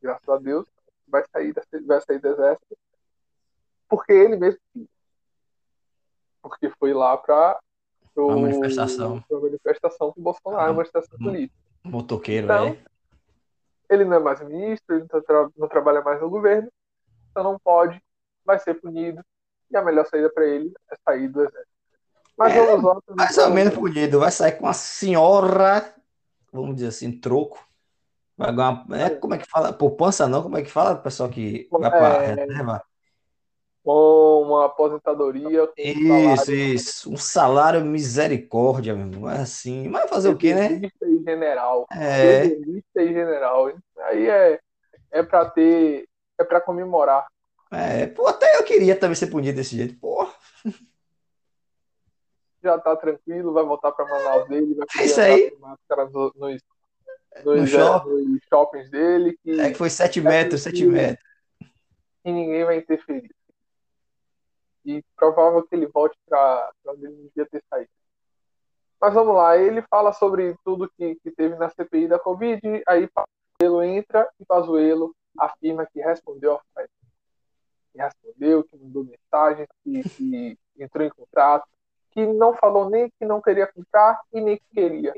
Graças 0.00 0.28
a 0.28 0.36
Deus, 0.36 0.68
vai 1.08 1.24
sair, 1.32 1.52
vai 1.84 2.00
sair 2.00 2.20
do 2.20 2.28
exército, 2.28 2.78
porque 3.88 4.12
ele 4.12 4.36
mesmo 4.36 4.60
porque 6.40 6.70
foi 6.78 6.94
lá 6.94 7.16
para 7.16 7.58
a 8.16 8.20
manifestação. 8.36 9.20
Pra 9.22 9.40
manifestação 9.40 10.12
com 10.12 10.20
o 10.20 10.22
Bolsonaro, 10.22 10.70
ah, 10.70 10.72
manifestação 10.72 11.18
política. 11.18 11.58
Motoqueiro, 11.82 12.46
então, 12.46 12.68
é. 12.68 12.84
Ele 13.90 14.04
não 14.04 14.16
é 14.16 14.20
mais 14.20 14.40
ministro, 14.40 14.94
ele 14.94 15.06
não, 15.12 15.20
tra 15.20 15.50
não 15.56 15.68
trabalha 15.68 16.00
mais 16.02 16.20
no 16.20 16.30
governo, 16.30 16.70
então 17.30 17.42
não 17.42 17.58
pode, 17.58 18.00
vai 18.50 18.58
ser 18.58 18.74
punido, 18.74 19.22
e 19.70 19.76
a 19.76 19.82
melhor 19.82 20.06
saída 20.06 20.30
para 20.30 20.46
ele 20.46 20.72
é 20.90 20.96
sair 21.04 21.28
do 21.28 21.40
exército. 21.40 21.70
Mas 22.36 22.54
é, 22.54 22.66
vamos 22.66 22.84
lá. 22.84 23.00
Mais 23.16 23.38
ou 23.38 23.50
menos 23.50 23.74
punido, 23.74 24.20
vai 24.20 24.30
sair 24.30 24.52
com 24.52 24.66
a 24.66 24.72
senhora, 24.72 25.94
vamos 26.52 26.76
dizer 26.76 26.88
assim, 26.88 27.12
troco. 27.12 27.64
Vai 28.36 28.54
ganhar, 28.54 28.86
é, 28.92 29.10
como 29.10 29.34
é 29.34 29.38
que 29.38 29.46
fala? 29.48 29.72
Poupança 29.72 30.26
não? 30.26 30.42
Como 30.42 30.56
é 30.56 30.62
que 30.62 30.70
fala, 30.70 30.96
pessoal 30.96 31.28
que 31.28 31.68
vai 31.70 31.90
para 31.90 32.24
é, 32.24 32.34
reserva? 32.34 32.82
com 33.82 34.42
uma 34.42 34.66
aposentadoria. 34.66 35.66
Com 35.66 35.72
isso, 35.76 36.52
isso. 36.52 37.12
Um 37.12 37.16
salário 37.16 37.84
misericórdia, 37.84 38.94
meu 38.94 39.06
irmão. 39.06 39.30
É 39.30 39.40
assim. 39.40 39.88
Mas 39.88 40.08
fazer 40.08 40.28
o 40.28 40.36
quê, 40.36 40.54
né? 40.54 40.80
e 41.02 41.22
general. 41.24 41.86
É. 41.92 42.46
e 42.46 42.82
general. 42.94 43.72
Aí 44.04 44.28
é, 44.28 44.60
é 45.10 45.22
para 45.22 45.48
ter. 45.50 46.06
É 46.38 46.44
para 46.44 46.60
comemorar. 46.60 47.26
É, 47.72 48.06
pô, 48.06 48.26
até 48.26 48.56
eu 48.58 48.64
queria 48.64 48.96
também 48.96 49.14
ser 49.14 49.28
punido 49.28 49.56
desse 49.56 49.76
jeito. 49.76 49.98
Porra. 49.98 50.32
Já 52.62 52.78
tá 52.78 52.94
tranquilo, 52.96 53.52
vai 53.52 53.64
voltar 53.64 53.92
para 53.92 54.04
Manaus 54.04 54.48
dele, 54.48 54.74
vai 54.74 54.86
é 54.98 55.04
isso 55.04 55.20
aí. 55.20 55.56
Nos, 55.58 56.12
nos, 56.12 56.32
no 56.36 56.50
é, 56.50 57.42
nos 57.44 57.70
shoppings 58.48 58.90
dele. 58.90 59.38
Que 59.42 59.60
é 59.60 59.70
que 59.70 59.78
foi 59.78 59.88
7 59.88 60.20
metros, 60.20 60.62
7 60.62 60.84
metros. 60.84 61.24
E 62.24 62.30
ninguém 62.30 62.64
vai 62.64 62.76
interferir 62.76 63.30
e 64.84 65.02
provável 65.16 65.62
que 65.62 65.74
ele 65.74 65.86
volte 65.86 66.16
para 66.28 66.72
onde 66.86 67.06
ele 67.06 67.16
devia 67.16 67.46
ter 67.46 67.62
saído. 67.68 67.90
Mas 69.00 69.14
vamos 69.14 69.34
lá, 69.34 69.56
ele 69.56 69.82
fala 69.82 70.12
sobre 70.12 70.54
tudo 70.64 70.90
que, 70.96 71.14
que 71.16 71.30
teve 71.30 71.56
na 71.56 71.70
CPI 71.70 72.08
da 72.08 72.18
Covid, 72.18 72.60
aí 72.86 73.08
Pazuello 73.08 73.82
entra 73.82 74.28
e 74.38 74.44
Pazuello 74.44 75.14
afirma 75.38 75.86
que 75.86 76.00
respondeu 76.00 76.54
a 76.54 76.58
Pfizer. 76.58 76.99
Que 77.92 77.98
respondeu, 77.98 78.64
que 78.64 78.76
mandou 78.76 79.04
mensagem, 79.04 79.66
que, 79.82 80.08
que 80.08 80.58
entrou 80.78 81.06
em 81.06 81.10
contato, 81.10 81.68
que 82.10 82.26
não 82.26 82.54
falou 82.54 82.88
nem 82.88 83.10
que 83.18 83.24
não 83.24 83.40
queria 83.40 83.66
comprar 83.66 84.20
e 84.32 84.40
nem 84.40 84.56
que 84.56 84.64
queria. 84.72 85.12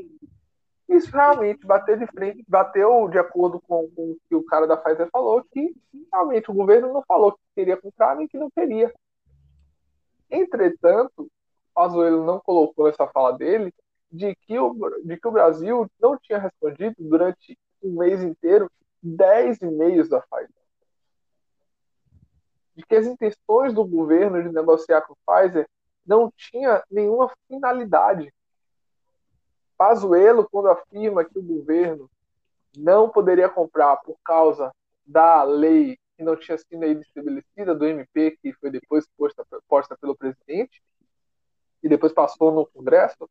Isso 0.89 1.11
realmente 1.11 1.67
bateu 1.67 1.97
de 1.97 2.07
frente, 2.07 2.45
bateu 2.47 3.09
de 3.09 3.19
acordo 3.19 3.61
com, 3.61 3.89
com 3.91 4.11
o 4.11 4.17
que 4.29 4.35
o 4.35 4.45
cara 4.45 4.67
da 4.67 4.77
Pfizer 4.77 5.09
falou, 5.11 5.43
que 5.51 5.75
realmente 6.13 6.51
o 6.51 6.55
governo 6.55 6.93
não 6.93 7.03
falou 7.07 7.33
que 7.33 7.39
queria 7.55 7.77
comprar 7.77 8.17
nem 8.17 8.29
que 8.29 8.37
não 8.37 8.51
queria. 8.51 8.93
Entretanto, 10.31 11.31
Pazuello 11.75 12.25
não 12.25 12.41
colocou 12.41 12.89
essa 12.89 13.07
fala 13.07 13.33
dele 13.37 13.73
de 14.11 14.35
que, 14.35 14.59
o, 14.59 14.75
de 15.05 15.17
que 15.19 15.29
o 15.29 15.33
Brasil 15.33 15.91
não 15.99 16.19
tinha 16.19 16.39
respondido 16.39 16.95
durante 16.99 17.59
um 17.83 17.99
mês 17.99 18.23
inteiro 18.23 18.71
10 19.03 19.63
e-mails 19.63 20.09
da 20.09 20.21
Pfizer. 20.21 20.62
De 22.75 22.85
que 22.85 22.95
as 22.95 23.07
intenções 23.07 23.75
do 23.75 23.85
governo 23.85 24.43
de 24.43 24.49
negociar 24.51 25.03
com 25.03 25.15
a 25.27 25.43
Pfizer 25.43 25.69
não 26.07 26.33
tinha 26.37 26.83
nenhuma 26.91 27.31
finalidade. 27.47 28.33
Pazuello, 29.77 30.49
quando 30.51 30.69
afirma 30.69 31.25
que 31.25 31.39
o 31.39 31.43
governo 31.43 32.11
não 32.77 33.09
poderia 33.09 33.49
comprar 33.49 33.97
por 33.99 34.17
causa 34.25 34.73
da 35.05 35.43
lei 35.43 35.99
que 36.17 36.23
não 36.23 36.37
tinha 36.37 36.57
sido 36.57 36.85
estabelecida, 37.01 37.75
do 37.75 37.87
MP, 37.87 38.37
que 38.41 38.53
foi 38.55 38.71
depois 38.71 39.07
posta, 39.17 39.45
posta 39.69 39.97
pelo 39.99 40.17
presidente, 40.17 40.83
e 41.83 41.89
depois 41.89 42.13
passou 42.13 42.53
no 42.53 42.67
Congresso, 42.67 43.29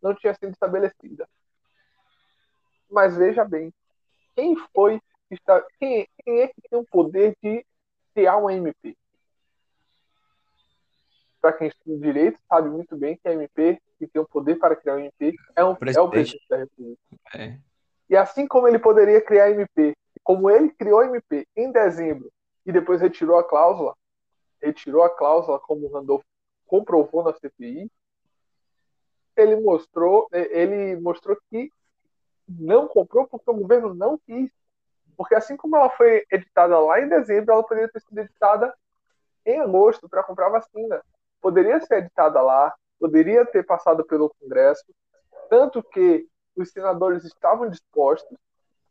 não 0.00 0.14
tinha 0.14 0.32
sido 0.34 0.52
estabelecida. 0.52 1.28
Mas 2.88 3.16
veja 3.16 3.44
bem, 3.44 3.72
quem 4.34 4.56
foi 4.72 5.00
quem, 5.78 6.08
quem 6.24 6.40
é 6.40 6.48
que 6.48 6.62
tem 6.70 6.78
o 6.78 6.86
poder 6.86 7.36
de 7.42 7.66
criar 8.18 8.36
uma 8.36 8.52
MP? 8.52 8.96
Para 11.40 11.52
quem 11.52 11.68
estuda 11.68 11.96
direito, 11.98 12.40
sabe 12.48 12.68
muito 12.68 12.96
bem 12.96 13.16
que 13.16 13.28
a 13.28 13.32
MP, 13.32 13.80
que 13.96 14.08
tem 14.08 14.20
o 14.20 14.26
poder 14.26 14.56
para 14.56 14.74
criar 14.74 14.96
uma 14.96 15.02
MP, 15.02 15.36
é, 15.54 15.64
um, 15.64 15.70
é 15.70 16.00
o 16.00 16.08
presidente 16.10 16.44
da 16.50 16.56
República. 16.56 17.00
É. 17.32 17.58
E 18.10 18.16
assim 18.16 18.48
como 18.48 18.66
ele 18.66 18.80
poderia 18.80 19.20
criar 19.20 19.50
MP, 19.50 19.96
como 20.24 20.50
ele 20.50 20.70
criou 20.70 21.04
MP 21.04 21.46
em 21.56 21.70
dezembro 21.70 22.28
e 22.66 22.72
depois 22.72 23.00
retirou 23.00 23.38
a 23.38 23.44
cláusula, 23.44 23.94
retirou 24.60 25.04
a 25.04 25.10
cláusula, 25.10 25.60
como 25.60 25.86
o 25.86 25.92
Randolph 25.92 26.24
comprovou 26.66 27.22
na 27.22 27.32
CPI, 27.32 27.88
ele 29.36 29.54
mostrou, 29.60 30.28
ele 30.32 30.96
mostrou 30.96 31.38
que 31.48 31.70
não 32.48 32.88
comprou 32.88 33.28
porque 33.28 33.48
o 33.48 33.54
governo 33.54 33.94
não 33.94 34.18
quis. 34.18 34.50
Porque 35.18 35.34
assim 35.34 35.56
como 35.56 35.76
ela 35.76 35.90
foi 35.90 36.24
editada 36.30 36.78
lá 36.78 37.00
em 37.00 37.08
dezembro, 37.08 37.52
ela 37.52 37.64
poderia 37.64 37.90
ter 37.90 38.00
sido 38.00 38.18
editada 38.18 38.72
em 39.44 39.58
agosto 39.60 40.08
para 40.08 40.22
comprar 40.22 40.48
vacina. 40.48 41.02
Poderia 41.40 41.80
ser 41.80 41.98
editada 41.98 42.40
lá, 42.40 42.72
poderia 43.00 43.44
ter 43.44 43.66
passado 43.66 44.04
pelo 44.04 44.32
Congresso, 44.40 44.84
tanto 45.50 45.82
que 45.82 46.28
os 46.54 46.70
senadores 46.70 47.24
estavam 47.24 47.68
dispostos. 47.68 48.38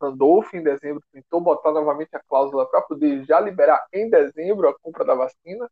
Randolph, 0.01 0.53
em 0.53 0.61
dezembro, 0.61 1.01
tentou 1.11 1.39
botar 1.39 1.71
novamente 1.71 2.13
a 2.15 2.19
cláusula 2.19 2.69
para 2.69 2.81
poder 2.81 3.23
já 3.23 3.39
liberar 3.39 3.87
em 3.93 4.09
dezembro 4.09 4.67
a 4.67 4.77
compra 4.77 5.05
da 5.05 5.15
vacina 5.15 5.71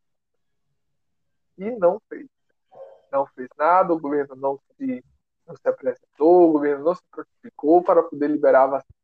e 1.58 1.70
não 1.72 2.02
fez 2.10 2.26
não 3.12 3.26
fez 3.28 3.48
nada, 3.58 3.94
o 3.94 4.00
governo 4.00 4.36
não 4.36 4.60
se, 4.76 5.04
não 5.48 5.56
se 5.56 5.68
apresentou, 5.68 6.50
o 6.50 6.52
governo 6.54 6.84
não 6.84 6.96
se 6.96 7.04
prontificou 7.10 7.82
para 7.84 8.04
poder 8.04 8.30
liberar 8.30 8.64
a 8.64 8.68
vacina. 8.68 8.95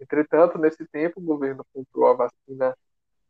Entretanto, 0.00 0.58
nesse 0.58 0.86
tempo, 0.86 1.20
o 1.20 1.24
governo 1.24 1.64
comprou 1.72 2.08
a 2.08 2.14
vacina 2.14 2.76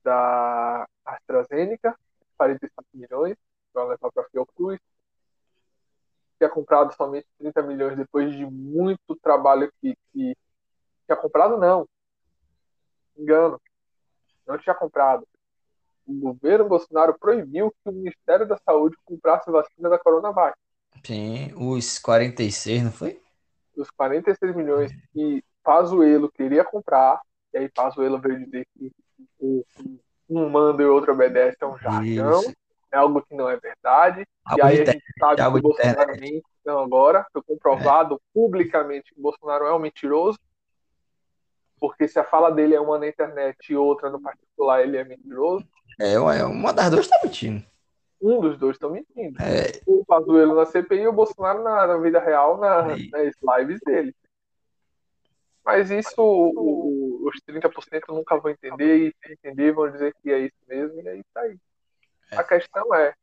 da 0.04 0.87
AstraZeneca, 1.04 1.98
45 2.37 2.84
milhões, 2.94 3.37
para 3.72 3.84
levar 3.84 4.10
para 4.12 4.22
a 4.22 4.28
Fiocruz. 4.30 4.78
Tinha 6.37 6.50
comprado 6.50 6.94
somente 6.94 7.26
30 7.38 7.62
milhões 7.62 7.96
depois 7.96 8.32
de 8.32 8.46
muito 8.46 9.16
trabalho 9.16 9.72
que, 9.80 9.96
que 10.12 10.37
tinha 11.06 11.16
comprado, 11.16 11.56
não. 11.56 11.88
Engano. 13.16 13.60
Não 14.46 14.58
tinha 14.58 14.75
comprado 14.75 15.26
o 16.08 16.14
governo 16.14 16.66
Bolsonaro 16.66 17.18
proibiu 17.18 17.70
que 17.70 17.90
o 17.90 17.92
Ministério 17.92 18.48
da 18.48 18.56
Saúde 18.56 18.96
comprasse 19.04 19.50
vacina 19.50 19.90
da 19.90 19.98
Coronavac. 19.98 20.56
Sim, 21.04 21.52
os 21.54 21.98
46, 21.98 22.82
não 22.82 22.90
foi? 22.92 23.20
Os 23.76 23.90
46 23.90 24.56
milhões 24.56 24.90
que 25.12 25.44
Pazuello 25.68 26.32
queria 26.32 26.64
comprar, 26.64 27.20
e 27.52 27.58
aí 27.58 27.68
Pazuello 27.68 28.18
veio 28.18 28.42
dizer 28.42 28.66
que 28.75 28.90
um 30.30 30.48
manda 30.48 30.82
e 30.82 30.87
o 30.87 30.94
outro 30.94 31.12
obedece 31.12 31.58
é 31.60 31.66
um 31.66 31.76
jargão, 31.76 32.40
Isso. 32.40 32.54
é 32.90 32.96
algo 32.96 33.20
que 33.20 33.34
não 33.34 33.50
é 33.50 33.58
verdade. 33.58 34.26
Algo 34.46 34.58
e 34.58 34.62
aí 34.62 34.80
a 34.80 34.84
gente 34.87 35.04
sabe 35.18 35.37
que 35.37 35.42
o 35.42 35.60
Bolsonaro 35.60 36.10
mente 36.18 36.46
então 36.62 36.78
agora, 36.82 37.26
foi 37.30 37.42
comprovado 37.42 38.14
é. 38.14 38.18
publicamente 38.32 39.12
que 39.12 39.20
o 39.20 39.22
Bolsonaro 39.22 39.66
é 39.66 39.75
um 39.75 39.78
mentiroso, 39.78 40.38
porque 41.78 42.08
se 42.08 42.18
a 42.18 42.25
fala 42.25 42.50
dele 42.50 42.75
é 42.75 42.80
uma 42.80 42.98
na 42.98 43.06
internet 43.06 43.70
e 43.70 43.76
outra 43.76 44.08
no 44.08 44.22
particular, 44.22 44.82
ele 44.82 44.96
é 44.96 45.04
mentiroso. 45.04 45.66
É, 46.00 46.18
uma 46.18 46.72
das 46.72 46.90
duas 46.90 47.09
tá 47.09 47.20
mentindo. 47.22 47.62
Um 48.22 48.40
dos 48.40 48.59
dois 48.59 48.76
estão 48.76 48.88
mentindo. 48.88 49.38
É... 49.42 49.83
O 49.87 50.02
Pazuello 50.07 50.54
na 50.54 50.64
CPI 50.64 51.02
e 51.02 51.09
o 51.09 51.12
Bolsonaro 51.12 51.62
na, 51.62 51.87
na 51.87 51.98
vida 51.98 52.18
real, 52.18 52.57
na, 52.57 52.85
nas 52.87 53.59
lives 53.59 53.81
dele. 53.85 54.14
Mas 55.64 55.90
isso 55.90 56.14
o, 56.18 57.29
os 57.29 57.40
30% 57.47 58.09
nunca 58.09 58.38
vão 58.38 58.51
entender, 58.51 59.09
e 59.09 59.14
se 59.23 59.33
entender 59.33 59.73
vão 59.73 59.90
dizer 59.90 60.14
que 60.23 60.31
é 60.31 60.38
isso 60.40 60.57
mesmo, 60.66 61.01
e 61.03 61.09
aí 61.09 61.23
tá 61.33 61.40
aí. 61.42 61.59
É. 62.31 62.37
A 62.37 62.44
questão 62.44 62.94
é, 62.94 63.14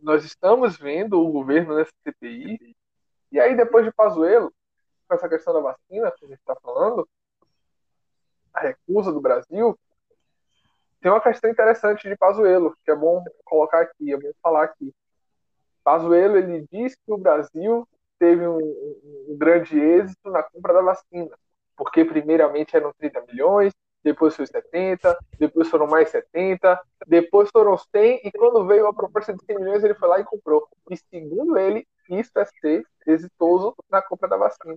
nós 0.00 0.24
estamos 0.24 0.76
vendo 0.76 1.20
o 1.20 1.30
governo 1.30 1.76
nessa 1.76 1.92
CPI, 2.04 2.76
e 3.32 3.40
aí 3.40 3.56
depois 3.56 3.84
de 3.84 3.92
Pazuello, 3.92 4.52
com 5.08 5.14
essa 5.14 5.28
questão 5.28 5.52
da 5.52 5.60
vacina 5.60 6.10
que 6.12 6.24
a 6.24 6.28
gente 6.28 6.38
está 6.38 6.54
falando, 6.56 7.08
a 8.52 8.60
recusa 8.60 9.12
do 9.12 9.20
Brasil, 9.20 9.78
tem 11.00 11.10
uma 11.10 11.20
questão 11.20 11.50
interessante 11.50 12.08
de 12.08 12.16
Pazuello, 12.16 12.76
que 12.84 12.90
é 12.90 12.94
bom 12.94 13.24
colocar 13.44 13.80
aqui, 13.80 14.12
é 14.12 14.16
bom 14.16 14.30
falar 14.42 14.64
aqui. 14.64 14.94
Pazuello, 15.82 16.36
ele 16.36 16.66
diz 16.70 16.94
que 16.94 17.12
o 17.12 17.16
Brasil 17.16 17.88
teve 18.20 18.46
um, 18.46 18.58
um, 18.58 19.36
grande 19.38 19.80
êxito 19.80 20.30
na 20.30 20.42
compra 20.42 20.74
da 20.74 20.82
vacina, 20.82 21.30
porque 21.74 22.04
primeiramente 22.04 22.76
eram 22.76 22.92
30 22.92 23.22
milhões, 23.22 23.72
depois 24.04 24.36
foi 24.36 24.46
70, 24.46 25.18
depois 25.38 25.68
foram 25.68 25.86
mais 25.86 26.10
70, 26.10 26.78
depois 27.06 27.48
foram 27.50 27.76
100, 27.76 28.20
e 28.24 28.30
quando 28.32 28.66
veio 28.66 28.86
a 28.86 28.94
proposta 28.94 29.32
de 29.32 29.42
100 29.44 29.56
milhões, 29.56 29.82
ele 29.82 29.94
foi 29.94 30.08
lá 30.08 30.20
e 30.20 30.24
comprou. 30.24 30.68
E 30.90 30.96
segundo 30.96 31.58
ele, 31.58 31.86
isso 32.10 32.38
é 32.38 32.44
ser 32.44 32.84
exitoso 33.06 33.74
na 33.90 34.02
compra 34.02 34.28
da 34.28 34.36
vacina. 34.36 34.76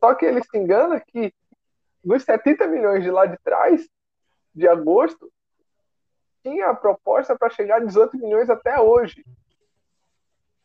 Só 0.00 0.14
que 0.14 0.26
ele 0.26 0.42
se 0.42 0.58
engana 0.58 1.00
que 1.00 1.32
nos 2.04 2.24
70 2.24 2.66
milhões 2.66 3.04
de 3.04 3.10
lá 3.10 3.26
de 3.26 3.38
trás, 3.38 3.88
de 4.52 4.66
agosto, 4.66 5.32
tinha 6.42 6.70
a 6.70 6.74
proposta 6.74 7.38
para 7.38 7.50
chegar 7.50 7.76
a 7.76 7.84
18 7.84 8.16
milhões 8.18 8.50
até 8.50 8.80
hoje. 8.80 9.24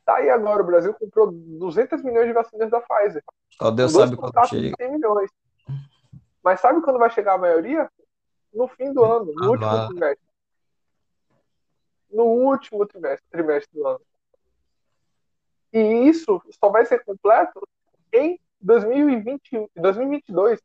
Tá 0.08 0.16
aí 0.16 0.30
agora, 0.30 0.64
o 0.64 0.66
Brasil 0.66 0.94
comprou 0.94 1.30
200 1.34 2.02
milhões 2.02 2.28
de 2.28 2.32
vacinas 2.32 2.72
da 2.72 2.80
Pfizer. 2.80 3.22
Só 3.50 3.70
Deus 3.70 3.92
sabe 3.92 4.16
quando 4.16 4.48
chega. 4.48 4.74
100 4.78 4.92
milhões. 4.94 5.30
Mas 6.42 6.62
sabe 6.62 6.82
quando 6.82 6.98
vai 6.98 7.10
chegar 7.10 7.34
a 7.34 7.38
maioria? 7.38 7.92
No 8.54 8.70
fim 8.70 8.94
do 8.94 9.04
ano, 9.04 9.34
no 9.34 9.44
ah, 9.44 9.50
último 9.50 9.66
lá. 9.66 9.88
trimestre. 9.88 10.28
No 12.10 12.24
último 12.24 12.86
trimestre, 12.86 13.28
trimestre 13.30 13.78
do 13.78 13.86
ano. 13.86 14.02
E 15.74 15.80
isso 16.08 16.42
só 16.58 16.70
vai 16.70 16.86
ser 16.86 17.04
completo 17.04 17.60
em 18.14 18.40
2020, 18.62 19.70
2022. 19.76 20.62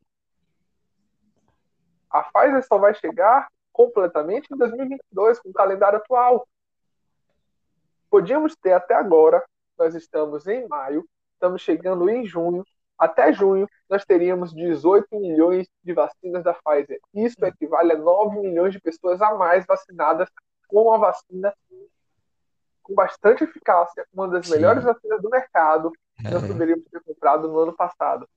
A 2.08 2.22
Pfizer 2.22 2.64
só 2.64 2.78
vai 2.78 2.94
chegar 2.94 3.48
completamente 3.72 4.46
em 4.54 4.56
2022, 4.56 5.40
com 5.40 5.48
o 5.48 5.52
calendário 5.52 5.98
atual. 5.98 6.46
Podíamos 8.12 8.54
ter 8.54 8.74
até 8.74 8.92
agora, 8.92 9.42
nós 9.78 9.94
estamos 9.94 10.46
em 10.46 10.68
maio, 10.68 11.02
estamos 11.32 11.62
chegando 11.62 12.10
em 12.10 12.26
junho, 12.26 12.62
até 12.98 13.32
junho 13.32 13.66
nós 13.88 14.04
teríamos 14.04 14.52
18 14.52 15.06
milhões 15.18 15.66
de 15.82 15.94
vacinas 15.94 16.44
da 16.44 16.52
Pfizer. 16.52 17.00
Isso 17.14 17.42
equivale 17.42 17.94
a 17.94 17.96
9 17.96 18.38
milhões 18.38 18.74
de 18.74 18.80
pessoas 18.82 19.22
a 19.22 19.34
mais 19.34 19.64
vacinadas 19.64 20.28
com 20.68 20.92
a 20.92 20.98
vacina 20.98 21.54
com 22.82 22.94
bastante 22.94 23.44
eficácia, 23.44 24.04
uma 24.12 24.28
das 24.28 24.46
Sim. 24.46 24.56
melhores 24.56 24.84
vacinas 24.84 25.22
do 25.22 25.30
mercado, 25.30 25.90
que 26.14 26.30
nós 26.30 26.44
é. 26.44 26.48
poderíamos 26.48 26.84
ter 26.90 27.00
comprado 27.00 27.48
no 27.48 27.60
ano 27.60 27.72
passado. 27.72 28.28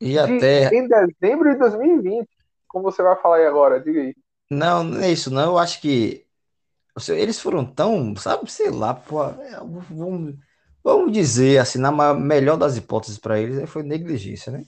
E 0.00 0.14
de, 0.14 0.18
até 0.18 0.74
em 0.74 0.88
dezembro 0.88 1.48
de 1.48 1.58
2020. 1.60 2.28
Como 2.66 2.82
você 2.82 3.04
vai 3.04 3.14
falar 3.22 3.36
aí 3.36 3.46
agora? 3.46 3.78
Diga 3.78 4.00
aí. 4.00 4.16
Não, 4.50 4.82
não 4.82 5.00
é 5.00 5.12
isso, 5.12 5.32
não. 5.32 5.52
Eu 5.52 5.58
acho 5.58 5.80
que 5.80 6.21
eles 7.08 7.40
foram 7.40 7.64
tão, 7.64 8.14
sabe, 8.16 8.50
sei 8.50 8.70
lá, 8.70 8.94
pô, 8.94 9.24
é, 9.24 9.58
vamos, 9.90 10.36
vamos 10.82 11.12
dizer 11.12 11.58
assim, 11.58 11.78
na 11.78 12.14
melhor 12.14 12.56
das 12.56 12.76
hipóteses 12.76 13.18
para 13.18 13.40
eles, 13.40 13.56
né, 13.56 13.66
foi 13.66 13.82
negligência, 13.82 14.52
né? 14.52 14.64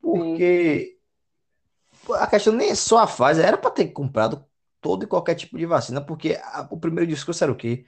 Porque 0.00 0.98
Sim. 2.06 2.14
a 2.14 2.26
questão 2.26 2.52
nem 2.52 2.70
é 2.70 2.74
só 2.74 2.98
a 2.98 3.06
fase, 3.06 3.42
era 3.42 3.58
para 3.58 3.70
ter 3.70 3.88
comprado 3.88 4.44
todo 4.80 5.04
e 5.04 5.06
qualquer 5.06 5.34
tipo 5.34 5.58
de 5.58 5.66
vacina, 5.66 6.00
porque 6.00 6.38
a, 6.42 6.68
o 6.70 6.78
primeiro 6.78 7.10
discurso 7.10 7.42
era 7.42 7.52
o 7.52 7.56
quê? 7.56 7.84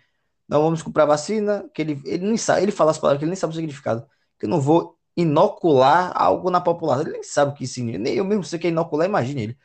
Não 0.48 0.62
vamos 0.62 0.83
comprar 0.83 1.05
vacina, 1.05 1.68
que 1.72 1.83
ele, 1.83 2.03
ele 2.05 2.27
nem 2.27 2.37
sabe, 2.37 2.62
ele 2.62 2.72
fala 2.72 2.90
as 2.90 2.98
palavras 2.98 3.18
que 3.18 3.24
ele 3.24 3.31
nem 3.31 3.37
sabe 3.37 3.53
o 3.53 3.57
significado, 3.57 4.07
que 4.38 4.46
eu 4.46 4.51
não 4.51 4.61
vou 4.61 4.98
inocular 5.18 6.12
algo 6.14 6.48
na 6.48 6.61
população. 6.61 7.03
Ele 7.03 7.12
nem 7.12 7.22
sabe 7.24 7.51
o 7.53 7.55
que 7.55 7.66
significa. 7.66 8.03
Nem 8.03 8.14
eu 8.14 8.24
mesmo 8.24 8.44
sei 8.44 8.59
que 8.59 8.68
é 8.68 8.70
inocular, 8.70 9.09
imagine 9.09 9.42
ele. 9.42 9.59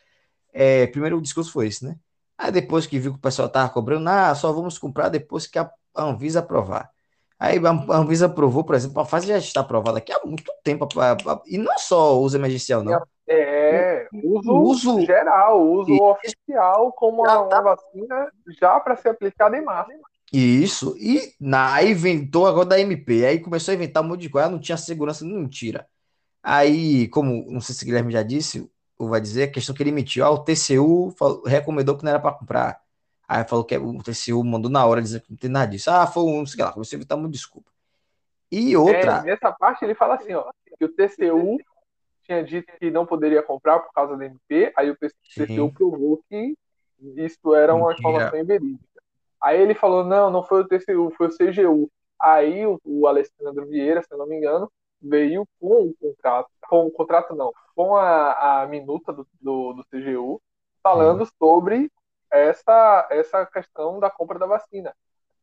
É, 0.51 0.87
primeiro 0.87 1.17
o 1.17 1.21
discurso 1.21 1.51
foi 1.51 1.67
esse, 1.67 1.85
né? 1.85 1.95
Aí 2.43 2.51
depois 2.51 2.85
que 2.85 2.99
viu 2.99 3.13
que 3.13 3.19
o 3.19 3.21
pessoal 3.21 3.47
tava 3.47 3.69
cobrando, 3.69 4.09
ah, 4.09 4.35
só 4.35 4.51
vamos 4.51 4.77
comprar 4.77 5.07
depois 5.07 5.47
que 5.47 5.57
a 5.57 5.71
Anvisa 5.95 6.39
aprovar. 6.39 6.91
Aí 7.39 7.57
a 7.57 7.95
Anvisa 7.95 8.25
aprovou, 8.25 8.65
por 8.65 8.75
exemplo, 8.75 8.99
a 9.01 9.05
fase 9.05 9.27
já 9.27 9.37
está 9.37 9.61
aprovada 9.61 9.99
aqui 9.99 10.11
há 10.11 10.19
muito 10.25 10.51
tempo. 10.61 10.85
E 11.47 11.57
não 11.57 11.71
é 11.71 11.77
só 11.77 12.19
uso 12.19 12.35
emergencial, 12.35 12.83
não. 12.83 13.01
É, 13.25 14.09
uso, 14.25 14.51
uso 14.51 15.05
geral, 15.05 15.65
uso 15.65 15.89
e... 15.89 16.01
oficial 16.01 16.91
como 16.91 17.21
uma, 17.21 17.45
tá... 17.45 17.61
vacina 17.61 18.29
já 18.59 18.77
para 18.81 18.97
ser 18.97 19.09
aplicada 19.09 19.57
em 19.57 19.63
massa. 19.63 19.93
Isso, 20.33 20.97
e 20.99 21.21
na, 21.39 21.75
aí 21.75 21.91
inventou 21.91 22.45
agora 22.45 22.65
da 22.65 22.79
MP, 22.79 23.25
aí 23.25 23.39
começou 23.39 23.71
a 23.71 23.75
inventar 23.75 24.03
um 24.03 24.07
monte 24.07 24.21
de 24.21 24.29
coisa, 24.29 24.49
não 24.49 24.59
tinha 24.59 24.75
segurança, 24.75 25.23
não 25.23 25.47
tira. 25.47 25.87
Aí, 26.41 27.07
como 27.07 27.45
não 27.49 27.61
sei 27.61 27.73
se 27.73 27.83
o 27.83 27.85
Guilherme 27.85 28.11
já 28.11 28.21
disse, 28.21 28.69
vai 29.07 29.21
dizer, 29.21 29.43
a 29.43 29.51
questão 29.51 29.73
que 29.75 29.83
ele 29.83 29.89
emitiu, 29.89 30.25
ah, 30.25 30.31
o 30.31 30.43
TCU 30.43 31.13
falou, 31.17 31.43
recomendou 31.43 31.97
que 31.97 32.03
não 32.03 32.11
era 32.11 32.19
para 32.19 32.35
comprar. 32.35 32.81
Aí 33.27 33.43
falou 33.45 33.63
que 33.63 33.77
o 33.77 34.03
TCU 34.03 34.43
mandou 34.43 34.69
na 34.69 34.85
hora 34.85 35.01
dizer 35.01 35.21
que 35.21 35.31
não 35.31 35.37
tem 35.37 35.49
nada 35.49 35.71
disso. 35.71 35.89
Ah, 35.89 36.05
foi 36.05 36.23
um, 36.23 36.45
sei 36.45 36.63
lá, 36.63 36.71
você 36.71 36.95
evitar 36.95 37.15
uma 37.15 37.29
desculpa. 37.29 37.71
E 38.51 38.75
outra. 38.77 39.19
É, 39.19 39.23
nessa 39.23 39.51
parte 39.51 39.83
ele 39.83 39.95
fala 39.95 40.15
assim, 40.15 40.33
ó, 40.33 40.51
que 40.77 40.85
o 40.85 40.89
TCU 40.89 41.57
tinha 42.23 42.43
dito 42.43 42.71
que 42.79 42.91
não 42.91 43.05
poderia 43.05 43.41
comprar 43.41 43.79
por 43.79 43.91
causa 43.93 44.15
da 44.15 44.25
MP, 44.25 44.71
aí 44.77 44.89
o 44.89 44.95
TCU 44.95 45.45
Sim. 45.47 45.69
provou 45.71 46.21
que 46.29 46.55
isso 47.17 47.53
era 47.53 47.73
uma 47.73 47.93
informação 47.93 48.45
verídica. 48.45 48.83
Aí 49.41 49.61
ele 49.61 49.75
falou: 49.75 50.05
não, 50.05 50.29
não 50.31 50.43
foi 50.43 50.61
o 50.61 50.67
TCU, 50.67 51.11
foi 51.17 51.27
o 51.27 51.35
CGU. 51.35 51.91
Aí 52.19 52.65
o, 52.65 52.79
o 52.85 53.07
Alessandro 53.07 53.65
Vieira, 53.67 54.01
se 54.01 54.13
eu 54.13 54.17
não 54.17 54.25
me 54.25 54.37
engano, 54.37 54.71
veio 55.03 55.47
com 55.59 55.89
o 55.89 55.93
contrato, 55.95 56.49
com 56.67 56.87
o 56.87 56.91
contrato 56.91 57.35
não, 57.35 57.51
com 57.75 57.95
a, 57.95 58.61
a 58.61 58.67
minuta 58.67 59.11
do, 59.11 59.27
do, 59.41 59.73
do 59.73 59.85
CGU, 59.85 60.41
falando 60.81 61.21
uhum. 61.21 61.27
sobre 61.37 61.91
essa, 62.31 63.07
essa 63.11 63.45
questão 63.45 63.99
da 63.99 64.09
compra 64.09 64.39
da 64.39 64.45
vacina. 64.45 64.95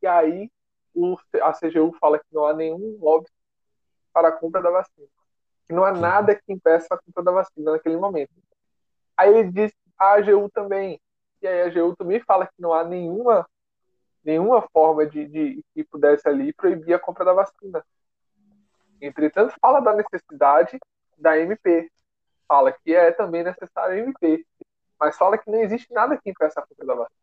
E 0.03 0.07
aí 0.07 0.51
o, 0.95 1.17
a 1.43 1.53
CGU 1.53 1.93
fala 2.01 2.19
que 2.19 2.27
não 2.33 2.45
há 2.45 2.53
nenhum 2.53 2.99
lobby 3.01 3.29
para 4.13 4.29
a 4.29 4.33
compra 4.33 4.63
da 4.63 4.71
vacina. 4.71 5.07
Que 5.67 5.75
não 5.75 5.85
há 5.85 5.93
nada 5.93 6.35
que 6.35 6.53
impeça 6.53 6.89
a 6.91 6.99
compra 6.99 7.23
da 7.23 7.33
vacina 7.33 7.73
naquele 7.73 7.97
momento. 7.97 8.33
Aí 9.17 9.33
ele 9.33 9.53
diz 9.53 9.73
a 9.99 10.15
AGU 10.15 10.51
também. 10.51 11.01
E 11.43 11.47
aí 11.47 11.63
a 11.63 11.67
AGU 11.67 11.95
também 11.95 12.21
fala 12.21 12.47
que 12.47 12.61
não 12.61 12.73
há 12.73 12.83
nenhuma 12.83 13.47
nenhuma 14.23 14.61
forma 14.71 15.07
de, 15.07 15.27
de 15.27 15.65
que 15.73 15.83
pudesse 15.85 16.29
ali 16.29 16.53
proibir 16.53 16.93
a 16.93 16.99
compra 16.99 17.25
da 17.25 17.33
vacina. 17.33 17.83
Entretanto, 19.01 19.55
fala 19.61 19.81
da 19.81 19.95
necessidade 19.95 20.79
da 21.17 21.39
MP, 21.39 21.91
fala 22.47 22.73
que 22.73 22.95
é 22.95 23.13
também 23.13 23.43
necessário 23.43 23.95
a 23.95 23.99
MP, 23.99 24.45
mas 24.99 25.17
fala 25.17 25.39
que 25.39 25.51
não 25.51 25.61
existe 25.61 25.93
nada 25.93 26.17
que 26.17 26.31
impeça 26.31 26.61
a 26.61 26.67
compra 26.67 26.87
da 26.87 26.95
vacina. 26.95 27.21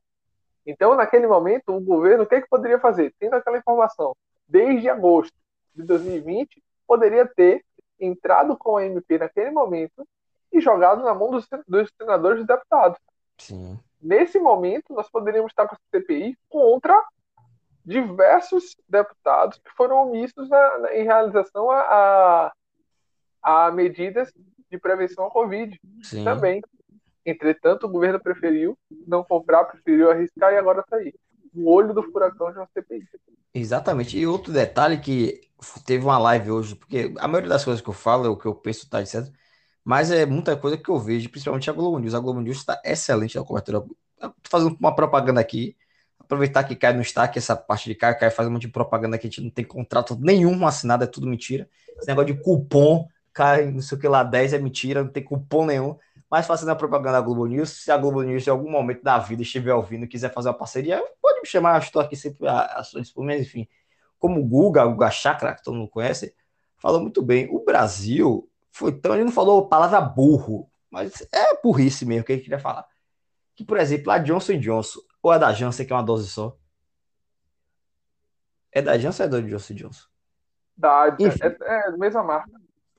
Então, 0.66 0.96
naquele 0.96 1.28
momento, 1.28 1.76
o 1.76 1.80
governo, 1.80 2.24
o 2.24 2.28
que, 2.28 2.36
é 2.36 2.42
que 2.42 2.50
poderia 2.50 2.80
fazer? 2.80 3.14
Tendo 3.20 3.36
aquela 3.36 3.58
informação, 3.58 4.16
desde 4.48 4.90
agosto 4.90 5.36
de 5.74 5.84
2020, 5.84 6.62
poderia 6.86 7.26
ter 7.26 7.64
entrado 8.00 8.58
com 8.58 8.78
a 8.78 8.86
MP 8.86 9.18
naquele 9.18 9.52
momento 9.52 10.08
e 10.52 10.60
jogado 10.60 11.04
na 11.04 11.14
mão 11.14 11.32
dos, 11.32 11.48
dos 11.68 11.92
senadores 11.98 12.42
e 12.42 12.48
deputados. 12.48 13.00
Sim 13.38 13.80
nesse 14.02 14.40
momento, 14.40 14.94
nós 14.94 15.10
poderíamos 15.10 15.52
estar 15.52 15.68
com 15.68 15.76
a 15.76 15.80
CPI 15.92 16.38
contra 16.50 17.04
diversos 17.88 18.76
deputados 18.88 19.58
que 19.64 19.72
foram 19.72 20.10
omissos 20.10 20.50
na, 20.50 20.80
na, 20.80 20.94
em 20.94 21.04
realização 21.06 21.72
a, 21.72 22.52
a, 23.42 23.68
a, 23.68 23.72
medidas 23.72 24.30
de 24.70 24.78
prevenção 24.78 25.26
à 25.26 25.32
Covid 25.32 25.80
Sim. 26.04 26.26
também. 26.26 26.62
Entretanto, 27.26 27.86
o 27.86 27.90
governo 27.90 28.20
preferiu 28.20 28.78
não 29.08 29.24
comprar, 29.24 29.64
preferiu 29.64 30.12
arriscar 30.12 30.54
e 30.54 30.58
agora 30.58 30.82
está 30.82 30.98
aí. 30.98 31.14
O 31.56 31.72
olho 31.72 31.94
do 31.94 32.04
furacão 32.04 32.52
de 32.52 32.58
uma 32.58 32.68
CPI. 32.74 33.08
Exatamente. 33.54 34.18
E 34.18 34.28
outro 34.28 34.52
detalhe 34.52 35.00
que 35.00 35.40
teve 35.86 36.04
uma 36.04 36.18
live 36.18 36.52
hoje, 36.52 36.76
porque 36.76 37.14
a 37.18 37.28
maioria 37.28 37.50
das 37.50 37.64
coisas 37.64 37.82
que 37.82 37.90
eu 37.90 37.94
falo 37.94 38.26
é 38.26 38.30
o 38.30 38.38
que 38.38 38.46
eu 38.46 38.54
penso, 38.54 38.90
tá 38.90 39.04
certo? 39.06 39.32
Mas 39.84 40.12
é 40.12 40.26
muita 40.26 40.58
coisa 40.58 40.78
que 40.78 40.90
eu 40.90 41.00
vejo, 41.00 41.30
principalmente 41.30 41.70
a 41.70 41.74
Globo 41.74 42.00
News. 42.00 42.14
A 42.14 42.20
Globo 42.20 42.42
News 42.42 42.58
está 42.58 42.82
excelente 42.84 43.38
na 43.38 43.46
cobertura. 43.46 43.78
Estou 43.78 44.34
fazendo 44.50 44.76
uma 44.78 44.94
propaganda 44.94 45.40
aqui. 45.40 45.78
Aproveitar 46.28 46.66
que 46.66 46.76
cai 46.76 46.92
no 46.92 47.02
destaque 47.02 47.40
essa 47.40 47.56
parte 47.56 47.88
de 47.88 47.96
cai, 47.96 48.14
cai 48.18 48.30
faz 48.30 48.50
um 48.50 48.52
monte 48.52 48.64
de 48.64 48.68
propaganda 48.68 49.18
que 49.18 49.28
a 49.28 49.30
gente 49.30 49.42
não 49.42 49.50
tem 49.50 49.64
contrato 49.64 50.18
nenhum 50.20 50.68
assinado, 50.68 51.06
é 51.06 51.08
tudo 51.08 51.26
mentira. 51.26 51.70
Esse 51.98 52.06
negócio 52.06 52.36
de 52.36 52.42
cupom, 52.42 53.08
cai, 53.32 53.72
não 53.72 53.82
sei 53.82 53.98
o 53.98 54.02
que 54.02 54.10
lá, 54.10 54.24
10 54.24 54.52
é 54.52 54.60
mentira, 54.60 55.06
não 55.06 55.10
tem 55.10 55.24
cupom 55.24 55.66
nenhum. 55.66 55.98
Mas 56.30 56.46
fazendo 56.46 56.70
a 56.70 56.76
propaganda 56.76 57.14
da 57.14 57.22
Globo 57.22 57.46
News, 57.46 57.70
se 57.70 57.90
a 57.90 57.98
Globo 57.98 58.22
News 58.24 58.46
em 58.46 58.50
algum 58.50 58.70
momento 58.70 59.02
da 59.02 59.18
vida 59.18 59.42
estiver 59.42 59.74
ouvindo 59.74 60.04
e 60.04 60.08
quiser 60.10 60.34
fazer 60.34 60.50
uma 60.50 60.54
parceria, 60.54 61.02
pode 61.22 61.40
me 61.40 61.48
chamar, 61.48 61.82
estou 61.82 62.02
aqui 62.02 62.18
sempre 62.18 62.46
a, 62.46 62.84
sua 62.84 63.00
disponibilidade, 63.02 63.48
enfim. 63.48 63.66
Como 64.20 64.42
o 64.42 64.44
Guga, 64.44 64.86
o 64.86 64.92
Guga 64.92 65.10
Chakra, 65.10 65.56
que 65.56 65.64
todo 65.64 65.78
mundo 65.78 65.90
conhece, 65.90 66.36
falou 66.78 67.00
muito 67.00 67.22
bem. 67.22 67.48
O 67.50 67.64
Brasil 67.64 68.50
foi 68.70 68.92
tão. 68.92 69.14
Ele 69.14 69.24
não 69.24 69.32
falou 69.32 69.62
a 69.62 69.68
palavra 69.70 70.02
burro, 70.02 70.70
mas 70.92 71.26
é 71.32 71.62
burrice 71.64 72.06
mesmo 72.06 72.26
que 72.26 72.34
ele 72.34 72.42
queria 72.42 72.60
falar. 72.60 72.86
Que, 73.56 73.64
por 73.64 73.78
exemplo, 73.78 74.12
a 74.12 74.18
Johnson 74.18 74.60
Johnson, 74.60 75.00
ou 75.28 75.32
a 75.32 75.38
da 75.38 75.54
Janssen, 75.54 75.86
que 75.86 75.92
é 75.92 75.96
uma 75.96 76.04
dose 76.04 76.28
só. 76.30 76.58
É 78.72 78.82
da 78.82 78.98
Janssen 78.98 79.26
ou 79.26 79.38
é 79.38 79.42
da 79.42 79.48
Johnson 79.48 79.74
Johnson? 79.74 80.06
Da, 80.76 81.16
enfim. 81.20 81.40
é, 81.42 81.58
é 81.62 81.88
a 81.88 81.92
mesma 81.98 82.24
marca. 82.24 82.52